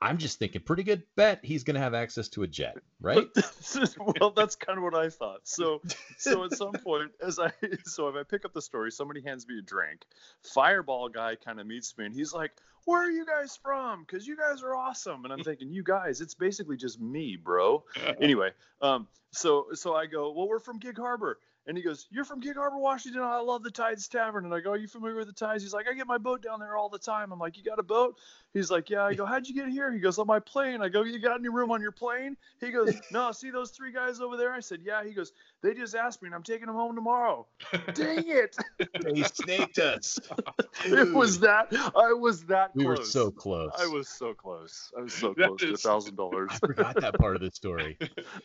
I'm 0.00 0.18
just 0.18 0.38
thinking, 0.38 0.60
pretty 0.60 0.82
good 0.82 1.02
bet 1.16 1.40
he's 1.42 1.64
going 1.64 1.74
to 1.74 1.80
have 1.80 1.94
access 1.94 2.28
to 2.30 2.42
a 2.42 2.46
jet, 2.46 2.76
right? 3.00 3.26
well, 4.20 4.30
that's 4.30 4.54
kind 4.54 4.78
of 4.78 4.84
what 4.84 4.94
I 4.94 5.08
thought. 5.08 5.40
So, 5.44 5.80
so 6.18 6.44
at 6.44 6.52
some 6.52 6.72
point, 6.84 7.12
as 7.24 7.38
I 7.38 7.52
so 7.84 8.08
if 8.08 8.14
I 8.14 8.22
pick 8.22 8.44
up 8.44 8.52
the 8.52 8.62
story, 8.62 8.92
somebody 8.92 9.22
hands 9.22 9.46
me 9.48 9.58
a 9.58 9.62
drink. 9.62 10.04
Fireball 10.42 11.08
guy 11.08 11.36
kind 11.36 11.58
of 11.58 11.66
meets 11.66 11.96
me, 11.96 12.06
and 12.06 12.14
he's 12.14 12.32
like, 12.32 12.52
"Where 12.84 13.02
are 13.02 13.10
you 13.10 13.24
guys 13.26 13.58
from? 13.62 14.04
Because 14.04 14.26
you 14.26 14.36
guys 14.36 14.62
are 14.62 14.76
awesome." 14.76 15.24
And 15.24 15.32
I'm 15.32 15.42
thinking, 15.42 15.72
"You 15.72 15.82
guys, 15.82 16.20
it's 16.20 16.34
basically 16.34 16.76
just 16.76 17.00
me, 17.00 17.36
bro." 17.36 17.84
Anyway, 18.20 18.50
um, 18.82 19.08
so 19.30 19.66
so 19.72 19.94
I 19.94 20.06
go, 20.06 20.32
"Well, 20.32 20.48
we're 20.48 20.60
from 20.60 20.78
Gig 20.78 20.98
Harbor." 20.98 21.38
And 21.64 21.76
he 21.76 21.82
goes, 21.84 22.08
"You're 22.10 22.24
from 22.24 22.40
Gig 22.40 22.56
Harbor, 22.56 22.76
Washington. 22.78 23.22
I 23.22 23.38
love 23.38 23.62
the 23.62 23.70
Tides 23.70 24.08
Tavern." 24.08 24.44
And 24.44 24.52
I 24.52 24.58
go, 24.58 24.72
"Are 24.72 24.76
you 24.76 24.88
familiar 24.88 25.16
with 25.16 25.28
the 25.28 25.32
Tides?" 25.32 25.62
He's 25.62 25.72
like, 25.72 25.86
"I 25.88 25.92
get 25.92 26.08
my 26.08 26.18
boat 26.18 26.42
down 26.42 26.58
there 26.58 26.76
all 26.76 26.88
the 26.88 26.98
time." 26.98 27.30
I'm 27.30 27.38
like, 27.38 27.56
"You 27.56 27.62
got 27.62 27.78
a 27.78 27.84
boat?" 27.84 28.16
He's 28.52 28.68
like, 28.68 28.90
"Yeah." 28.90 29.04
I 29.04 29.14
go, 29.14 29.24
"How'd 29.24 29.46
you 29.46 29.54
get 29.54 29.68
here?" 29.68 29.92
He 29.92 30.00
goes, 30.00 30.18
"On 30.18 30.26
my 30.26 30.40
plane." 30.40 30.82
I 30.82 30.88
go, 30.88 31.02
"You 31.04 31.20
got 31.20 31.38
any 31.38 31.48
room 31.50 31.70
on 31.70 31.80
your 31.80 31.92
plane?" 31.92 32.36
He 32.60 32.72
goes, 32.72 32.92
"No." 33.12 33.30
See 33.30 33.50
those 33.50 33.70
three 33.70 33.92
guys 33.92 34.20
over 34.20 34.36
there? 34.36 34.52
I 34.52 34.58
said, 34.58 34.80
"Yeah." 34.82 35.04
He 35.04 35.12
goes, 35.12 35.32
"They 35.62 35.72
just 35.72 35.94
asked 35.94 36.20
me, 36.20 36.26
and 36.26 36.34
I'm 36.34 36.42
taking 36.42 36.66
them 36.66 36.74
home 36.74 36.96
tomorrow." 36.96 37.46
Dang 37.94 38.24
it! 38.26 38.56
they 39.00 39.22
snaked 39.22 39.78
us. 39.78 40.18
it 40.84 41.14
was 41.14 41.38
that. 41.40 41.68
I 41.96 42.12
was 42.12 42.44
that 42.46 42.74
We 42.74 42.84
close. 42.84 42.98
were 42.98 43.04
so 43.04 43.30
close. 43.30 43.70
I 43.78 43.86
was 43.86 44.08
so 44.08 44.34
close. 44.34 44.90
I 44.98 45.02
was 45.02 45.12
so 45.14 45.32
That 45.38 45.46
close 45.46 45.60
to 45.60 45.74
a 45.74 45.76
thousand 45.76 46.16
dollars. 46.16 46.50
I 46.54 46.58
forgot 46.66 47.00
that 47.00 47.14
part 47.20 47.36
of 47.36 47.42
the 47.42 47.52
story. 47.52 47.98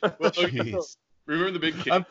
Well, 0.04 0.16
okay, 0.22 0.50
Jeez. 0.52 0.98
remember 1.26 1.50
the 1.52 1.60
big 1.60 1.76
cake 1.80 1.94
I'm- 1.94 2.06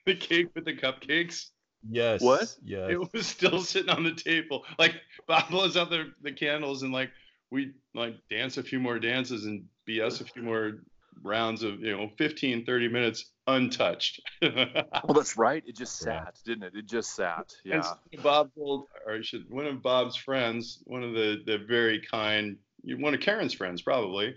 the 0.06 0.14
cake 0.16 0.48
with 0.54 0.64
the 0.64 0.74
cupcakes 0.76 1.46
Yes. 1.88 2.20
What? 2.20 2.54
Yes. 2.62 2.90
it 2.90 3.12
was 3.12 3.26
still 3.26 3.60
sitting 3.62 3.88
on 3.88 4.04
the 4.04 4.12
table. 4.12 4.66
Like 4.78 4.96
Bob 5.26 5.48
blows 5.48 5.78
out 5.78 5.88
the, 5.88 6.12
the 6.22 6.32
candles 6.32 6.82
and 6.82 6.92
like 6.92 7.10
we 7.50 7.72
like 7.94 8.16
dance 8.28 8.58
a 8.58 8.62
few 8.62 8.78
more 8.78 8.98
dances 8.98 9.46
and 9.46 9.64
BS 9.88 10.20
a 10.20 10.24
few 10.24 10.42
more 10.42 10.82
rounds 11.22 11.62
of 11.62 11.80
you 11.80 11.96
know 11.96 12.10
15 12.18 12.66
30 12.66 12.88
minutes 12.88 13.30
untouched. 13.46 14.20
Well, 14.42 15.14
that's 15.14 15.36
right. 15.38 15.62
It 15.66 15.74
just 15.76 16.04
Yeah. 16.04 16.24
sat, 16.24 16.38
didn't 16.44 16.64
it? 16.64 16.74
It 16.76 16.86
just 16.86 17.14
sat. 17.16 17.50
And 17.64 17.82
Yeah. 17.82 17.94
Bob 18.22 18.50
told, 18.54 18.84
or 19.06 19.22
should, 19.22 19.48
one 19.50 19.66
of 19.66 19.82
Bob's 19.82 20.16
friends, 20.16 20.82
one 20.84 21.02
of 21.02 21.14
the 21.14 21.42
the 21.46 21.58
very 21.58 22.00
kind, 22.02 22.58
one 22.84 23.14
of 23.14 23.20
Karen's 23.20 23.54
friends 23.54 23.80
probably, 23.80 24.34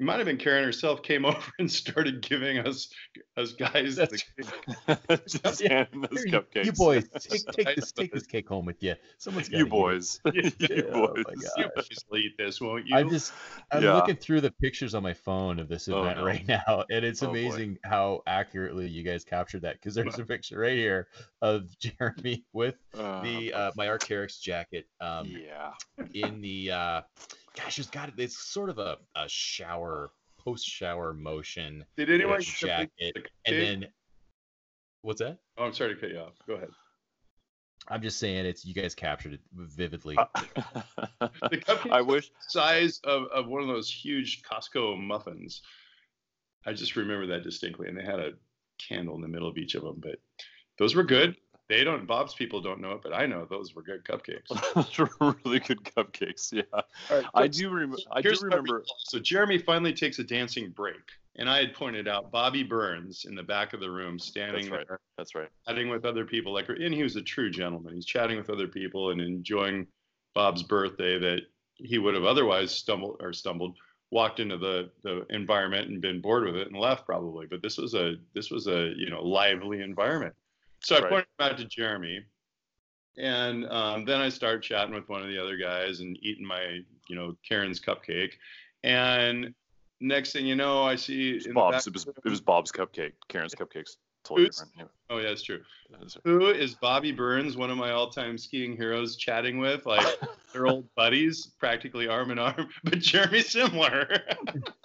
it 0.00 0.04
might 0.04 0.16
have 0.16 0.24
been 0.24 0.38
Karen 0.38 0.64
herself, 0.64 1.02
came 1.02 1.24
over 1.26 1.38
and 1.58 1.70
started 1.70 2.22
giving 2.22 2.58
us 2.58 2.88
us 3.36 3.52
guys 3.52 3.96
the 3.96 4.22
That's- 4.86 5.20
just 5.42 5.60
Yeah. 5.60 5.84
handing 5.92 6.00
those 6.10 6.24
you- 6.24 6.32
cupcakes. 6.32 6.64
You 6.64 6.72
boys, 6.72 7.08
take, 7.20 7.44
take 7.52 7.76
this 7.76 7.92
take 7.92 8.12
this 8.12 8.26
cake 8.26 8.48
home 8.48 8.64
with 8.64 8.82
you. 8.82 8.94
Someone's 9.18 9.48
got 9.50 9.58
you 9.58 9.66
boys. 9.66 10.18
Yeah, 10.32 10.48
you 10.58 10.88
oh 10.92 11.00
my 11.00 11.22
boys. 11.22 11.50
You 11.56 11.64
God. 11.64 11.72
guys 11.76 12.04
will 12.10 12.18
eat 12.18 12.36
this, 12.38 12.60
won't 12.60 12.86
you? 12.86 12.96
I'm 12.96 13.10
just 13.10 13.32
I'm 13.70 13.82
Yeah. 13.82 13.94
looking 13.94 14.16
through 14.16 14.40
the 14.40 14.50
pictures 14.50 14.94
on 14.94 15.02
my 15.02 15.12
phone 15.14 15.58
of 15.58 15.68
this 15.68 15.86
Oh, 15.88 16.00
event 16.02 16.18
no. 16.18 16.24
right 16.24 16.48
now, 16.48 16.84
and 16.90 17.04
it's 17.04 17.22
Oh, 17.22 17.26
boy. 17.26 17.32
amazing 17.32 17.78
how 17.84 18.22
accurately 18.26 18.88
you 18.88 19.02
guys 19.02 19.22
captured 19.24 19.62
that. 19.62 19.74
Because 19.74 19.94
there's 19.94 20.18
a 20.18 20.24
picture 20.24 20.58
right 20.60 20.76
here 20.76 21.08
of 21.42 21.78
Jeremy 21.78 22.44
with 22.54 22.76
Uh, 22.98 23.22
the 23.22 23.52
uh, 23.52 23.70
my 23.76 23.86
Arc'teryx 23.86 24.40
jacket 24.40 24.86
um, 25.00 25.26
yeah. 25.26 25.72
in 26.14 26.40
the 26.40 26.70
uh, 26.72 27.02
gosh, 27.62 27.78
it's 27.78 27.90
got 27.90 28.08
it. 28.08 28.14
it's 28.18 28.38
sort 28.38 28.70
of 28.70 28.78
a, 28.78 28.96
a 29.16 29.28
shower 29.28 30.10
post 30.38 30.66
shower 30.66 31.12
motion 31.12 31.84
Did 31.96 32.10
anyone 32.10 32.36
a 32.36 32.38
get 32.40 32.46
the- 32.60 32.66
jacket, 32.66 32.90
the 33.14 33.22
and 33.46 33.56
then 33.82 33.86
what's 35.02 35.20
that? 35.20 35.38
Oh, 35.58 35.64
I'm 35.64 35.72
sorry 35.72 35.94
to 35.94 36.00
cut 36.00 36.10
you 36.10 36.18
off. 36.18 36.34
Go 36.46 36.54
ahead. 36.54 36.70
I'm 37.88 38.02
just 38.02 38.18
saying 38.18 38.44
it's 38.46 38.64
you 38.64 38.74
guys 38.74 38.94
captured 38.94 39.34
it 39.34 39.40
vividly. 39.54 40.16
Uh, 40.16 40.26
the 41.20 41.56
cupcake 41.58 41.90
I 41.90 42.02
wish. 42.02 42.30
size 42.48 43.00
of, 43.04 43.24
of 43.34 43.48
one 43.48 43.62
of 43.62 43.68
those 43.68 43.90
huge 43.90 44.42
Costco 44.42 45.00
muffins. 45.00 45.62
I 46.66 46.72
just 46.74 46.94
remember 46.96 47.26
that 47.28 47.42
distinctly, 47.42 47.88
and 47.88 47.96
they 47.98 48.04
had 48.04 48.20
a 48.20 48.32
candle 48.78 49.14
in 49.16 49.22
the 49.22 49.28
middle 49.28 49.48
of 49.48 49.56
each 49.56 49.74
of 49.74 49.82
them. 49.82 49.96
But 49.98 50.16
those 50.78 50.94
were 50.94 51.02
good. 51.04 51.36
They 51.70 51.84
don't. 51.84 52.04
Bob's 52.04 52.34
people 52.34 52.60
don't 52.60 52.80
know 52.80 52.90
it, 52.92 53.00
but 53.00 53.14
I 53.14 53.26
know 53.26 53.46
those 53.48 53.76
were 53.76 53.82
good 53.82 54.02
cupcakes. 54.02 54.48
Those 54.74 54.98
were 54.98 55.36
really 55.44 55.60
good 55.60 55.84
cupcakes. 55.84 56.52
Yeah. 56.52 56.62
All 56.72 56.82
right, 57.12 57.24
I 57.32 57.46
do 57.46 57.70
remember. 57.70 57.96
I 58.10 58.20
do 58.20 58.28
here's 58.28 58.40
what 58.40 58.46
remember. 58.46 58.78
recall. 58.78 58.96
So 58.98 59.20
Jeremy 59.20 59.56
finally 59.56 59.92
takes 59.92 60.18
a 60.18 60.24
dancing 60.24 60.70
break, 60.70 60.96
and 61.36 61.48
I 61.48 61.58
had 61.58 61.72
pointed 61.72 62.08
out 62.08 62.32
Bobby 62.32 62.64
Burns 62.64 63.24
in 63.24 63.36
the 63.36 63.44
back 63.44 63.72
of 63.72 63.78
the 63.78 63.88
room, 63.88 64.18
standing 64.18 64.62
That's 64.62 64.70
right. 64.72 64.88
there, 64.88 65.00
That's 65.16 65.34
right. 65.36 65.48
chatting 65.68 65.88
with 65.88 66.04
other 66.04 66.24
people. 66.24 66.52
Like, 66.52 66.68
and 66.70 66.92
he 66.92 67.04
was 67.04 67.14
a 67.14 67.22
true 67.22 67.50
gentleman. 67.50 67.94
He's 67.94 68.04
chatting 68.04 68.36
with 68.36 68.50
other 68.50 68.66
people 68.66 69.10
and 69.10 69.20
enjoying 69.20 69.86
Bob's 70.34 70.64
birthday 70.64 71.20
that 71.20 71.42
he 71.76 71.98
would 71.98 72.14
have 72.14 72.24
otherwise 72.24 72.72
stumbled 72.72 73.20
or 73.20 73.32
stumbled, 73.32 73.76
walked 74.10 74.40
into 74.40 74.58
the 74.58 74.90
the 75.04 75.24
environment 75.30 75.88
and 75.88 76.00
been 76.00 76.20
bored 76.20 76.46
with 76.46 76.56
it 76.56 76.66
and 76.66 76.76
left 76.76 77.06
probably. 77.06 77.46
But 77.46 77.62
this 77.62 77.78
was 77.78 77.94
a 77.94 78.16
this 78.34 78.50
was 78.50 78.66
a 78.66 78.92
you 78.96 79.08
know 79.08 79.22
lively 79.22 79.82
environment. 79.82 80.34
So 80.82 80.96
I 80.96 81.00
Right. 81.00 81.08
pointed 81.10 81.26
him 81.38 81.46
out 81.46 81.58
to 81.58 81.64
Jeremy, 81.66 82.24
and 83.16 83.66
um, 83.70 84.04
then 84.04 84.20
I 84.20 84.28
start 84.28 84.62
chatting 84.62 84.94
with 84.94 85.08
one 85.08 85.22
of 85.22 85.28
the 85.28 85.38
other 85.38 85.56
guys 85.56 86.00
and 86.00 86.18
eating 86.22 86.46
my 86.46 86.80
you 87.08 87.16
know 87.16 87.36
Karen's 87.46 87.80
cupcake, 87.80 88.32
and 88.82 89.54
next 90.00 90.32
thing 90.32 90.46
you 90.46 90.56
know, 90.56 90.82
I 90.82 90.96
see 90.96 91.32
in 91.32 91.42
the 91.42 91.52
Bob's. 91.52 91.86
It 91.86 91.92
was. 91.92 92.06
It 92.06 92.28
was 92.28 92.40
Bob's 92.40 92.72
cupcake. 92.72 93.12
Karen's 93.28 93.54
cupcakes. 93.54 93.96
Totally 94.24 94.48
different. 94.48 94.90
Oh 95.08 95.18
yeah, 95.18 95.28
it's 95.28 95.42
true. 95.42 95.62
that's. 95.90 96.16
Who 96.24 96.48
is 96.48 96.74
Bobby 96.74 97.12
Burns, 97.12 97.56
one 97.56 97.70
of 97.70 97.76
my 97.76 97.90
all-time 97.90 98.38
skiing 98.38 98.76
heroes, 98.76 99.16
chatting 99.16 99.58
with? 99.58 99.86
Like 99.86 100.06
they're 100.52 100.66
old 100.66 100.86
buddies, 100.94 101.48
practically 101.58 102.08
arm 102.08 102.30
in 102.30 102.38
arm. 102.38 102.68
But 102.84 103.00
Jeremy 103.00 103.40
Simler. 103.40 104.20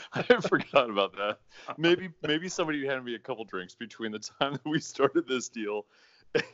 I 0.12 0.22
forgot 0.40 0.90
about 0.90 1.14
that. 1.16 1.38
Maybe 1.78 2.10
maybe 2.22 2.48
somebody 2.48 2.84
handed 2.86 3.04
me 3.04 3.14
a 3.14 3.18
couple 3.18 3.44
drinks 3.44 3.74
between 3.74 4.12
the 4.12 4.18
time 4.18 4.52
that 4.54 4.64
we 4.66 4.80
started 4.80 5.26
this 5.28 5.48
deal 5.48 5.86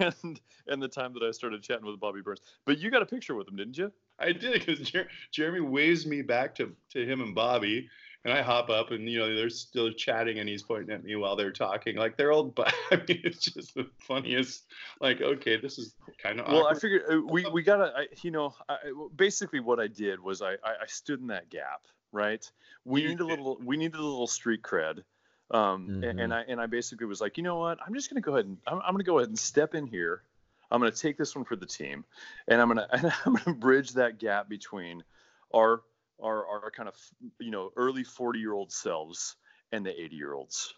and 0.01 0.41
and 0.67 0.83
the 0.83 0.89
time 0.89 1.13
that 1.15 1.23
I 1.23 1.31
started 1.31 1.63
chatting 1.63 1.87
with 1.87 2.01
Bobby 2.01 2.21
Burns. 2.21 2.41
But 2.65 2.79
you 2.79 2.91
got 2.91 3.03
a 3.03 3.07
picture 3.07 3.35
with 3.35 3.49
him, 3.49 3.57
didn't 3.57 3.79
you? 3.79 3.93
I 4.19 4.33
did 4.33 4.53
because 4.55 4.81
Jer- 4.81 5.09
Jeremy 5.31 5.61
waves 5.61 6.07
me 6.07 6.23
back 6.23 6.55
to 6.57 6.75
to 6.91 7.07
him 7.07 7.21
and 7.21 7.35
Bobby, 7.35 7.89
and 8.25 8.35
I 8.35 8.43
hop 8.43 8.71
up, 8.71 8.91
and 8.91 9.09
you 9.09 9.19
know 9.21 9.35
they're 9.35 9.49
still 9.51 9.93
chatting, 9.93 10.41
and 10.41 10.49
he's 10.49 10.65
pointing 10.65 10.91
at 10.93 11.05
me 11.05 11.15
while 11.15 11.37
they're 11.37 11.53
talking, 11.53 11.97
like 11.97 12.17
they're 12.17 12.33
old. 12.33 12.55
But 12.57 12.75
I 12.91 12.97
mean, 12.97 13.21
it's 13.23 13.45
just 13.45 13.75
the 13.75 13.89
funniest. 14.01 14.67
Like, 15.01 15.21
okay, 15.21 15.57
this 15.57 15.79
is 15.79 15.95
kind 16.21 16.41
of 16.41 16.49
Well, 16.49 16.67
I 16.67 16.75
figured 16.75 17.03
uh, 17.11 17.21
we 17.21 17.47
we 17.47 17.63
gotta. 17.63 17.93
I, 17.97 18.07
you 18.23 18.33
know, 18.33 18.55
I, 18.69 18.75
I- 18.75 19.09
basically 19.15 19.61
what 19.61 19.79
I 19.79 19.87
did 19.87 20.19
was 20.19 20.43
I, 20.43 20.55
I 20.65 20.75
I 20.83 20.87
stood 20.87 21.21
in 21.21 21.29
that 21.29 21.49
gap, 21.51 21.83
right? 22.13 22.49
We 22.85 23.03
You 23.03 23.09
need 23.09 23.21
a 23.21 23.27
little 23.27 23.59
we 23.63 23.77
needed 23.77 23.99
a 23.99 24.03
little 24.03 24.27
street 24.27 24.63
cred. 24.63 25.03
Um, 25.51 26.03
a- 26.03 26.09
and, 26.09 26.19
Mhm. 26.19 26.33
I 26.33 26.41
and 26.43 26.61
I 26.61 26.67
basically 26.67 27.07
was 27.07 27.21
like, 27.21 27.37
you 27.39 27.43
know 27.43 27.57
what? 27.57 27.79
I'm 27.85 27.95
just 27.95 28.11
gonna 28.11 28.21
go 28.21 28.35
ahead 28.35 28.47
and 28.47 28.59
I'm, 28.67 28.81
I'm 28.81 28.93
gonna 28.93 29.05
go 29.05 29.19
ahead 29.19 29.29
and 29.29 29.39
step 29.39 29.75
in 29.75 29.87
here. 29.87 30.23
I'm 30.71 30.81
gonna 30.81 30.93
take 30.93 31.17
this 31.17 31.35
one 31.35 31.47
for 31.47 31.57
the 31.57 31.65
team, 31.67 32.05
and 32.47 32.61
I'm 32.61 32.69
gonna 32.69 32.87
and 32.93 33.13
I'm 33.25 33.35
gonna 33.35 33.57
bridge 33.57 33.93
that 33.93 34.19
gap 34.19 34.49
between 34.49 35.03
our 35.55 35.83
our 36.23 36.47
our 36.47 36.71
kind 36.71 36.89
of 36.89 36.97
you 37.39 37.51
know 37.51 37.73
early 37.77 38.05
40 38.05 38.39
year 38.39 38.53
old 38.53 38.73
selves 38.73 39.37
and 39.73 39.85
the 39.87 39.99
80 39.99 40.17
year 40.17 40.35
olds. 40.35 40.75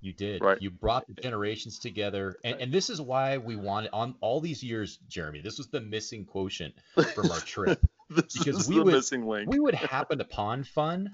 You 0.00 0.12
did. 0.12 0.42
Right. 0.42 0.60
You 0.60 0.70
brought 0.70 1.06
the 1.06 1.14
generations 1.14 1.78
together, 1.78 2.36
and, 2.44 2.60
and 2.60 2.72
this 2.72 2.90
is 2.90 3.00
why 3.00 3.38
we 3.38 3.56
wanted 3.56 3.90
on 3.92 4.14
all 4.20 4.40
these 4.40 4.62
years, 4.62 4.98
Jeremy. 5.08 5.40
This 5.40 5.58
was 5.58 5.68
the 5.68 5.80
missing 5.80 6.26
quotient 6.26 6.74
from 7.14 7.30
our 7.30 7.40
trip 7.40 7.80
this 8.10 8.38
because 8.38 8.60
is 8.62 8.68
we 8.68 8.76
the 8.76 8.84
would 8.84 8.94
missing 8.94 9.26
link. 9.26 9.50
we 9.50 9.58
would 9.58 9.74
happen 9.74 10.20
upon 10.20 10.64
fun, 10.64 11.10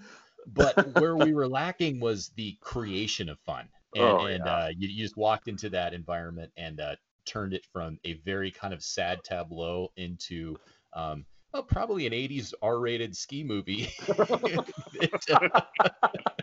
but 0.47 0.95
where 0.99 1.16
we 1.16 1.32
were 1.34 1.49
lacking 1.49 2.01
was 2.01 2.30
the 2.36 2.57
creation 2.61 3.28
of 3.28 3.38
fun, 3.40 3.68
and, 3.95 4.05
Oh, 4.05 4.26
and 4.26 4.43
yeah. 4.45 4.53
uh, 4.55 4.68
you, 4.76 4.88
you 4.88 5.03
just 5.05 5.16
walked 5.16 5.49
into 5.49 5.70
that 5.70 5.95
environment 5.95 6.53
and 6.57 6.80
uh, 6.80 6.97
turned 7.24 7.55
it 7.55 7.64
from 7.72 7.99
a 8.05 8.14
very 8.24 8.51
kind 8.51 8.74
of 8.74 8.82
sad 8.82 9.22
tableau 9.24 9.90
into. 9.97 10.57
Um, 10.93 11.24
well, 11.55 11.62
probably 11.62 12.07
an 12.07 12.14
80s 12.14 12.55
R-rated 12.62 13.14
ski 13.14 13.45
movie 13.45 13.90
that, 14.07 15.20
uh, 15.32 15.61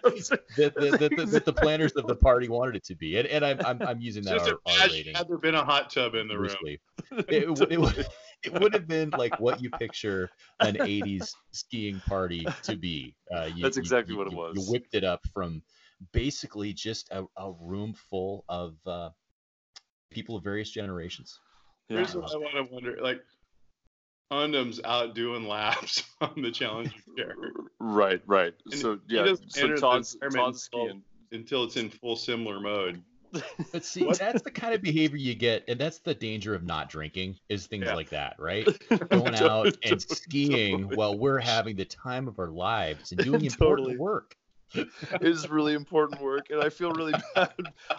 that, 0.04 0.46
that, 0.56 0.76
that, 0.76 1.12
that, 1.18 1.28
that 1.32 1.46
the 1.46 1.54
planners 1.54 1.94
of 1.94 2.06
the 2.08 2.16
party 2.16 2.48
wanted 2.48 2.76
it 2.76 2.84
to 2.86 2.96
be, 2.96 3.18
and, 3.18 3.28
and 3.28 3.44
I'm, 3.44 3.60
I'm 3.66 3.82
I'm 3.82 4.00
using 4.02 4.24
that 4.26 4.38
Just 4.38 4.52
R, 4.52 4.58
R 4.68 4.88
rating 4.92 5.16
had 5.16 5.28
there 5.28 5.40
been 5.40 5.56
a 5.56 5.66
hot 5.66 5.90
tub 5.90 6.14
in 6.16 6.28
the 6.28 6.38
room. 6.38 6.50
loosely. 6.62 6.80
It, 7.28 7.50
would- 7.50 7.72
it, 7.72 7.80
would 7.82 8.08
it 8.44 8.54
would 8.62 8.74
have 8.74 8.88
been 8.88 9.10
like 9.12 9.40
what 9.40 9.62
you 9.62 9.70
picture 9.70 10.30
an 10.60 10.76
80s 10.76 11.34
skiing 11.52 12.00
party 12.08 12.46
to 12.64 12.76
be. 12.76 13.16
Uh, 13.34 13.50
you, 13.56 13.62
That's 13.64 13.78
exactly 13.78 14.14
you- 14.14 14.18
what 14.18 14.28
it 14.28 14.34
was. 14.34 14.56
You 14.56 14.72
whipped 14.72 14.94
it 14.96 15.04
up 15.04 15.22
from 15.34 15.62
basically 16.14 16.74
just 16.74 17.10
a, 17.12 17.26
a 17.38 17.52
room 17.60 17.94
full 18.10 18.46
of 18.48 18.76
uh, 18.88 19.10
people 20.12 20.36
of 20.38 20.44
various 20.44 20.70
generations. 20.70 21.40
Yeah. 21.90 21.98
Here's 21.98 22.16
what 22.16 22.32
I 22.34 22.38
want 22.38 22.56
to 22.68 22.74
wonder: 22.74 22.98
like, 23.02 23.22
Undum's 24.32 24.80
out 24.86 25.16
doing 25.16 25.48
laps 25.48 26.04
on 26.22 26.42
the 26.42 26.52
Challenger 26.52 26.92
chair 27.18 27.36
Right, 27.80 28.22
right. 28.28 28.54
And 28.72 28.80
so 28.80 29.00
yeah, 29.08 29.26
so 29.48 29.62
enter 29.64 29.76
the 29.76 29.82
Tod's, 29.82 30.16
Tod's 30.22 30.36
until- 30.36 30.54
skiing. 30.54 31.04
until 31.32 31.64
it's 31.64 31.78
in 31.78 31.90
full 31.90 32.16
Simler 32.16 32.62
mode. 32.62 33.02
But 33.72 33.84
see, 33.86 34.08
that's 34.18 34.42
the 34.42 34.52
kind 34.52 34.74
of 34.74 34.82
behavior 34.82 35.18
you 35.18 35.36
get, 35.36 35.64
and 35.68 35.80
that's 35.80 36.00
the 36.00 36.14
danger 36.16 36.56
of 36.56 36.64
not 36.64 36.90
drinking 36.90 37.38
is 37.50 37.68
things 37.68 37.86
Yeah. 37.86 37.96
like 37.96 38.10
that, 38.10 38.36
right? 38.40 38.68
Going 39.10 39.36
out 39.36 39.76
and 39.84 40.02
skiing 40.02 40.84
while 40.96 41.18
we're 41.18 41.40
having 41.40 41.76
the 41.76 41.86
time 41.86 42.28
of 42.28 42.40
our 42.40 42.50
lives 42.50 43.12
and 43.12 43.22
doing 43.22 43.46
important 43.46 43.88
Totally. 43.88 43.98
work. 43.98 44.36
it 44.76 44.88
is 45.22 45.50
really 45.50 45.74
important 45.74 46.22
work, 46.22 46.52
and 46.52 46.62
I 46.62 46.70
feel 46.70 46.92
really 46.92 47.14
bad. 47.34 47.54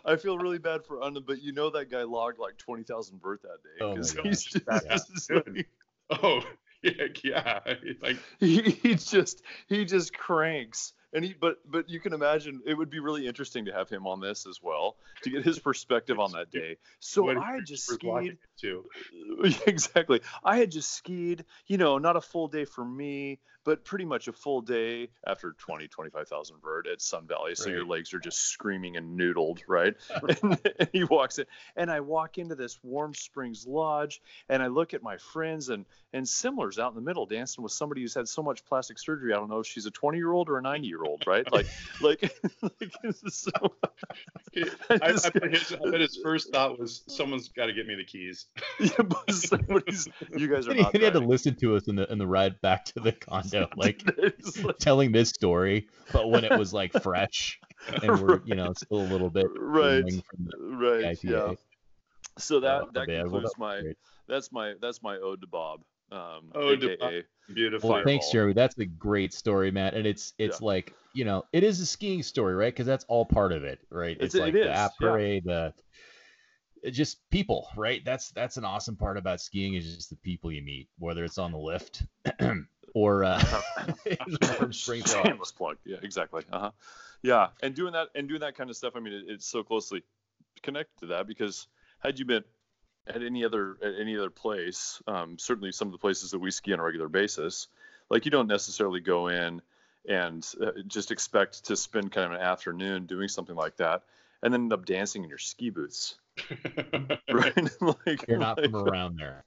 I 0.04 0.14
feel 0.16 0.38
really 0.38 0.58
bad 0.58 0.84
for 0.84 0.98
Undam, 0.98 1.26
but 1.26 1.42
you 1.42 1.52
know 1.52 1.68
that 1.70 1.90
guy 1.90 2.04
logged 2.04 2.38
like 2.38 2.56
twenty 2.58 2.84
thousand 2.84 3.20
vert 3.20 3.42
that 3.42 3.62
day. 3.64 3.84
Oh 3.84 3.90
my 3.90 3.96
'cause 3.96 4.12
gosh, 4.12 4.24
he's 4.24 4.44
just, 4.44 4.66
that's 4.66 5.30
like- 5.30 5.68
Oh, 6.10 6.42
yeah, 6.82 6.92
yeah. 7.24 7.60
Like, 8.00 8.18
he, 8.38 8.60
he 8.62 8.94
just 8.94 9.42
he 9.68 9.84
just 9.84 10.16
cranks 10.16 10.92
and 11.12 11.24
he 11.24 11.34
but 11.38 11.58
but 11.70 11.88
you 11.88 12.00
can 12.00 12.12
imagine 12.12 12.60
it 12.66 12.74
would 12.74 12.90
be 12.90 13.00
really 13.00 13.26
interesting 13.26 13.64
to 13.64 13.72
have 13.72 13.88
him 13.88 14.06
on 14.06 14.20
this 14.20 14.46
as 14.46 14.60
well 14.62 14.96
to 15.22 15.30
get 15.30 15.44
his 15.44 15.58
perspective 15.58 16.18
on 16.18 16.32
that 16.32 16.50
day 16.50 16.76
so 16.98 17.28
i 17.30 17.60
just 17.60 17.86
skied 17.86 18.38
to. 18.60 18.84
exactly 19.66 20.20
i 20.44 20.56
had 20.56 20.70
just 20.70 20.92
skied 20.92 21.44
you 21.66 21.78
know 21.78 21.98
not 21.98 22.16
a 22.16 22.20
full 22.20 22.48
day 22.48 22.64
for 22.64 22.84
me 22.84 23.38
but 23.64 23.84
pretty 23.84 24.04
much 24.04 24.28
a 24.28 24.32
full 24.32 24.60
day 24.60 25.08
after 25.26 25.52
20 25.58 25.88
25000 25.88 26.56
vert 26.62 26.86
at 26.86 27.00
sun 27.00 27.26
valley 27.26 27.54
so 27.54 27.68
your 27.68 27.84
legs 27.84 28.14
are 28.14 28.18
just 28.18 28.38
screaming 28.38 28.96
and 28.96 29.18
noodled 29.18 29.60
right 29.68 29.94
and, 30.42 30.58
and 30.78 30.88
he 30.92 31.04
walks 31.04 31.38
in 31.38 31.44
and 31.76 31.90
i 31.90 32.00
walk 32.00 32.38
into 32.38 32.54
this 32.54 32.78
warm 32.82 33.14
springs 33.14 33.66
lodge 33.66 34.20
and 34.48 34.62
i 34.62 34.66
look 34.66 34.94
at 34.94 35.02
my 35.02 35.16
friends 35.16 35.68
and 35.68 35.84
and 36.12 36.26
Simler's 36.26 36.78
out 36.78 36.90
in 36.90 36.96
the 36.96 37.00
middle 37.00 37.26
dancing 37.26 37.62
with 37.62 37.72
somebody 37.72 38.00
who's 38.00 38.14
had 38.14 38.28
so 38.28 38.42
much 38.42 38.64
plastic 38.64 38.98
surgery. 38.98 39.32
I 39.32 39.36
don't 39.36 39.48
know 39.48 39.60
if 39.60 39.66
she's 39.66 39.86
a 39.86 39.90
20 39.90 40.18
year 40.18 40.32
old 40.32 40.48
or 40.48 40.58
a 40.58 40.62
90 40.62 40.86
year 40.86 41.04
old, 41.04 41.24
right? 41.26 41.50
Like, 41.52 41.66
like, 42.00 42.22
like 42.62 43.14
so, 43.28 43.50
I, 44.90 44.96
I, 45.00 45.30
bet 45.30 45.50
his, 45.52 45.72
I 45.72 45.90
bet 45.90 46.00
his 46.00 46.18
first 46.22 46.52
thought 46.52 46.78
was, 46.78 47.04
"Someone's 47.06 47.48
got 47.48 47.66
to 47.66 47.72
get 47.72 47.86
me 47.86 47.94
the 47.94 48.04
keys." 48.04 48.46
yeah, 48.80 49.02
but 49.02 49.29
somebody's, 49.48 50.08
you 50.36 50.48
guys 50.48 50.66
are 50.66 50.70
And 50.70 50.78
he, 50.78 50.82
not. 50.84 50.94
and 50.94 51.00
he 51.00 51.04
had 51.04 51.12
to 51.14 51.20
listen 51.20 51.54
to 51.56 51.76
us 51.76 51.88
in 51.88 51.96
the 51.96 52.10
in 52.10 52.18
the 52.18 52.26
ride 52.26 52.60
back 52.60 52.84
to 52.86 53.00
the 53.00 53.12
condo, 53.12 53.68
like 53.76 54.02
like- 54.16 54.78
telling 54.78 55.12
this 55.12 55.28
story, 55.30 55.88
but 56.12 56.30
when 56.30 56.44
it 56.44 56.58
was 56.58 56.72
like 56.72 56.92
fresh 57.02 57.58
and 58.02 58.20
we're 58.20 58.40
you 58.44 58.54
know 58.54 58.72
still 58.74 59.00
a 59.00 59.08
little 59.10 59.30
bit 59.30 59.46
Right. 59.56 60.02
from 60.04 60.46
the 60.46 60.76
right. 60.76 61.04
IPA. 61.16 61.18
Yeah. 61.24 61.54
So 62.38 62.60
that 62.60 62.82
Oh, 62.82 62.88
that 62.94 63.08
man, 63.08 63.30
well, 63.30 63.40
concludes 63.42 63.54
my 63.58 63.80
great. 63.80 63.96
that's 64.28 64.52
my 64.52 64.74
that's 64.80 65.02
my 65.02 65.16
ode 65.16 65.40
to 65.40 65.46
Bob. 65.46 65.80
Um, 66.12 66.50
Ode 66.56 66.80
to 66.80 66.92
AKA 66.94 67.22
Beautiful. 67.54 67.90
Well, 67.90 68.02
thanks, 68.04 68.26
Fireball. 68.26 68.32
Jeremy. 68.32 68.52
That's 68.54 68.78
a 68.78 68.84
great 68.84 69.32
story, 69.32 69.70
Matt. 69.70 69.94
And 69.94 70.06
it's 70.06 70.32
it's 70.38 70.60
like 70.60 70.92
you 71.14 71.24
know 71.24 71.44
it 71.52 71.62
is 71.62 71.80
a 71.80 71.86
skiing 71.86 72.22
story, 72.24 72.54
right? 72.54 72.72
Because 72.72 72.86
that's 72.86 73.04
all 73.08 73.24
part 73.24 73.52
of 73.52 73.62
it, 73.64 73.78
right? 73.90 74.16
It's- 74.16 74.34
It's, 74.34 74.36
like 74.36 74.54
it 74.54 74.60
is, 74.60 74.64
the 74.66 74.70
yeah. 74.70 74.88
après, 75.00 75.44
the 75.44 75.66
it 75.66 75.74
just 76.90 77.18
people, 77.30 77.68
right? 77.76 78.04
That's 78.04 78.30
that's 78.30 78.56
an 78.56 78.64
awesome 78.64 78.96
part 78.96 79.16
about 79.16 79.40
skiing 79.40 79.74
is 79.74 79.94
just 79.94 80.10
the 80.10 80.16
people 80.16 80.52
you 80.52 80.62
meet, 80.62 80.88
whether 80.98 81.24
it's 81.24 81.38
on 81.38 81.52
the 81.52 81.58
lift 81.58 82.04
or 82.94 83.24
uh, 83.24 83.38
in 84.06 84.16
the 84.26 84.56
Warm 84.58 84.72
Springs 84.72 85.14
Lodge. 85.14 85.26
Shameless 85.26 85.52
plug. 85.52 85.76
Yeah, 85.84 85.98
exactly. 86.02 86.44
Uh 86.52 86.58
huh. 86.58 86.70
Yeah, 87.22 87.48
and 87.62 87.74
doing 87.74 87.92
that 87.92 88.08
and 88.14 88.28
doing 88.28 88.40
that 88.40 88.56
kind 88.56 88.70
of 88.70 88.76
stuff. 88.76 88.94
I 88.96 89.00
mean, 89.00 89.12
it, 89.12 89.24
it's 89.28 89.46
so 89.46 89.62
closely 89.62 90.02
connected 90.62 91.00
to 91.00 91.06
that 91.06 91.26
because 91.26 91.66
had 92.00 92.18
you 92.18 92.24
been 92.24 92.44
at 93.06 93.22
any 93.22 93.44
other 93.44 93.76
at 93.82 93.94
any 94.00 94.16
other 94.16 94.30
place, 94.30 95.02
um, 95.06 95.38
certainly 95.38 95.72
some 95.72 95.88
of 95.88 95.92
the 95.92 95.98
places 95.98 96.30
that 96.30 96.38
we 96.38 96.50
ski 96.50 96.72
on 96.72 96.80
a 96.80 96.82
regular 96.82 97.08
basis, 97.08 97.68
like 98.08 98.24
you 98.24 98.30
don't 98.30 98.48
necessarily 98.48 99.00
go 99.00 99.28
in 99.28 99.60
and 100.08 100.46
uh, 100.62 100.70
just 100.86 101.10
expect 101.10 101.66
to 101.66 101.76
spend 101.76 102.12
kind 102.12 102.32
of 102.32 102.40
an 102.40 102.44
afternoon 102.44 103.06
doing 103.06 103.28
something 103.28 103.56
like 103.56 103.76
that, 103.76 104.02
and 104.42 104.52
then 104.52 104.62
end 104.62 104.72
up 104.72 104.86
dancing 104.86 105.22
in 105.22 105.28
your 105.28 105.38
ski 105.38 105.70
boots, 105.70 106.16
right? 107.30 107.56
like 108.06 108.24
You're 108.28 108.38
not 108.38 108.60
from 108.62 108.74
around 108.76 109.16
there. 109.18 109.44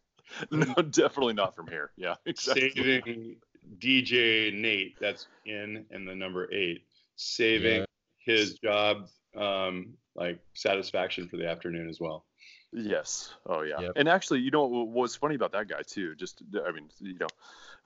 No, 0.51 0.73
definitely 0.75 1.33
not 1.33 1.55
from 1.55 1.67
here. 1.67 1.91
Yeah, 1.95 2.15
exactly. 2.25 2.71
saving 2.71 3.35
DJ 3.79 4.53
Nate, 4.53 4.95
that's 4.99 5.27
in 5.45 5.85
and 5.91 6.07
the 6.07 6.15
number 6.15 6.51
eight, 6.53 6.83
saving 7.15 7.81
Yeah. 7.81 7.85
his 8.19 8.55
job 8.59 9.07
um, 9.35 9.93
like 10.15 10.39
satisfaction 10.53 11.27
for 11.27 11.37
the 11.37 11.47
afternoon 11.47 11.89
as 11.89 11.99
well. 11.99 12.25
Yes. 12.71 13.33
Oh 13.45 13.61
yeah. 13.61 13.79
Yep. 13.79 13.91
And 13.97 14.09
actually, 14.09 14.39
you 14.39 14.49
know 14.51 14.65
what- 14.65 14.87
what's 14.87 15.15
funny 15.15 15.35
about 15.35 15.51
that 15.51 15.67
guy 15.67 15.81
too? 15.85 16.15
Just 16.15 16.41
I 16.65 16.71
mean, 16.71 16.89
you 16.99 17.17
know, 17.19 17.27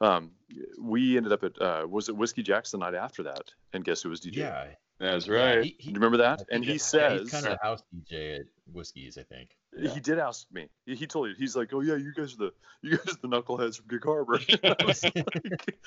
um, 0.08 0.32
we 0.80 1.18
ended 1.18 1.34
up 1.34 1.44
at 1.44 1.62
uh, 1.62 1.86
was 1.90 2.08
it 2.08 2.16
Whiskey 2.16 2.44
Jacques' 2.44 2.70
the 2.70 2.78
night 2.78 2.96
after 2.96 3.24
that, 3.24 3.52
and 3.74 3.84
guess 3.84 4.02
who 4.02 4.10
was 4.10 4.22
DJ? 4.22 4.38
Yeah, 4.38 4.68
That's 5.00 5.28
yeah, 5.28 5.34
right. 5.36 5.64
he- 5.64 5.70
Do 5.72 5.76
he- 5.80 5.90
you 5.90 5.96
remember 5.96 6.18
that? 6.18 6.44
And 6.52 6.64
he 6.64 6.74
yeah, 6.74 6.78
says 6.78 7.22
he's 7.22 7.32
kind 7.32 7.46
of 7.46 7.52
the 7.60 7.60
house 7.66 7.84
DJ 7.96 8.40
at 8.40 8.46
Whiskey's, 8.74 9.18
I 9.18 9.24
think. 9.24 9.52
he 9.94 10.00
did 10.00 10.18
ask 10.18 10.48
me. 10.52 10.68
He, 10.86 10.96
he 10.96 11.06
told 11.06 11.30
you 11.30 11.36
he's 11.38 11.56
like, 11.56 11.72
oh 11.74 11.82
yeah, 11.82 11.96
you 11.96 12.12
guys 12.16 12.34
are 12.34 12.38
the 12.38 12.54
you 12.82 12.98
guys 12.98 13.14
are 13.16 13.20
the 13.22 13.28
knuckleheads 13.28 13.78
from 13.78 13.88
Gig 13.90 14.04
Harbor. 14.04 14.40
I 14.64 14.86
was 14.86 15.04
like, 15.04 15.78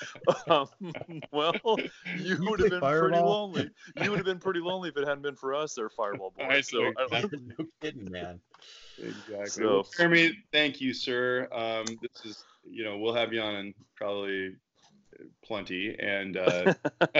um, 0.49 0.67
well, 1.33 1.53
you 2.17 2.37
You 2.37 2.49
would 2.49 2.59
have 2.61 2.69
been 2.69 2.79
pretty 2.79 3.17
lonely. 3.17 3.69
You 4.01 4.09
would 4.11 4.17
have 4.17 4.25
been 4.25 4.39
pretty 4.39 4.61
lonely 4.61 4.89
if 4.89 4.97
it 4.97 5.05
hadn't 5.07 5.23
been 5.23 5.35
for 5.35 5.53
us, 5.53 5.73
there, 5.73 5.89
Fireball 5.89 6.33
I 6.39 6.47
boys. 6.47 6.69
So 6.69 6.79
know, 6.81 6.93
I 7.11 7.21
don't, 7.21 7.53
no 7.59 7.65
kidding, 7.81 8.09
man. 8.09 8.39
Exactly. 8.97 9.45
So- 9.47 9.63
Well, 9.67 9.87
Jeremy, 9.97 10.37
thank 10.53 10.79
you, 10.79 10.93
sir. 10.93 11.47
Um, 11.51 11.85
this 12.01 12.25
is, 12.25 12.43
you 12.63 12.83
know, 12.85 12.97
we'll 12.97 13.13
have 13.15 13.33
you 13.33 13.41
on 13.41 13.55
in 13.55 13.73
probably 13.95 14.55
plenty, 15.43 15.95
and 15.99 16.37
uh, 16.37 16.73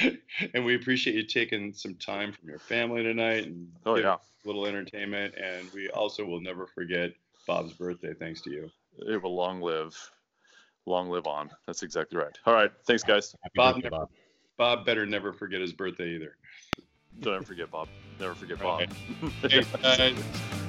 and 0.54 0.64
we 0.64 0.74
appreciate 0.74 1.14
you 1.16 1.24
taking 1.24 1.72
some 1.72 1.94
time 1.94 2.32
from 2.32 2.48
your 2.48 2.58
family 2.58 3.02
tonight 3.02 3.46
and 3.46 3.70
Oh, 3.86 3.96
yeah. 3.96 4.14
a 4.14 4.46
little 4.46 4.66
entertainment. 4.66 5.34
And 5.36 5.70
we 5.72 5.88
also 5.90 6.24
will 6.24 6.40
never 6.40 6.66
forget 6.66 7.12
Bob's 7.46 7.72
birthday, 7.74 8.14
thanks 8.14 8.40
to 8.42 8.50
you. 8.50 8.70
it 8.98 9.22
will 9.22 9.34
long 9.34 9.60
live, 9.60 9.94
long 10.86 11.08
live 11.10 11.26
on. 11.26 11.50
That's 11.66 11.82
exactly 11.82 12.18
right. 12.18 12.36
All 12.46 12.54
right, 12.54 12.70
thanks 12.86 13.02
guys. 13.02 13.34
Bob 13.54 13.76
birthday, 13.76 13.88
Bob. 13.90 14.08
Bob 14.56 14.86
better 14.86 15.04
never 15.06 15.32
forget 15.32 15.60
his 15.60 15.72
birthday 15.72 16.14
either. 16.14 16.36
Don't 17.20 17.34
ever 17.34 17.44
forget 17.44 17.70
Bob. 17.70 17.88
Never 18.18 18.34
forget 18.34 18.58
Bob. 18.60 18.80
right. 18.80 19.66
Thanks. 19.82 20.20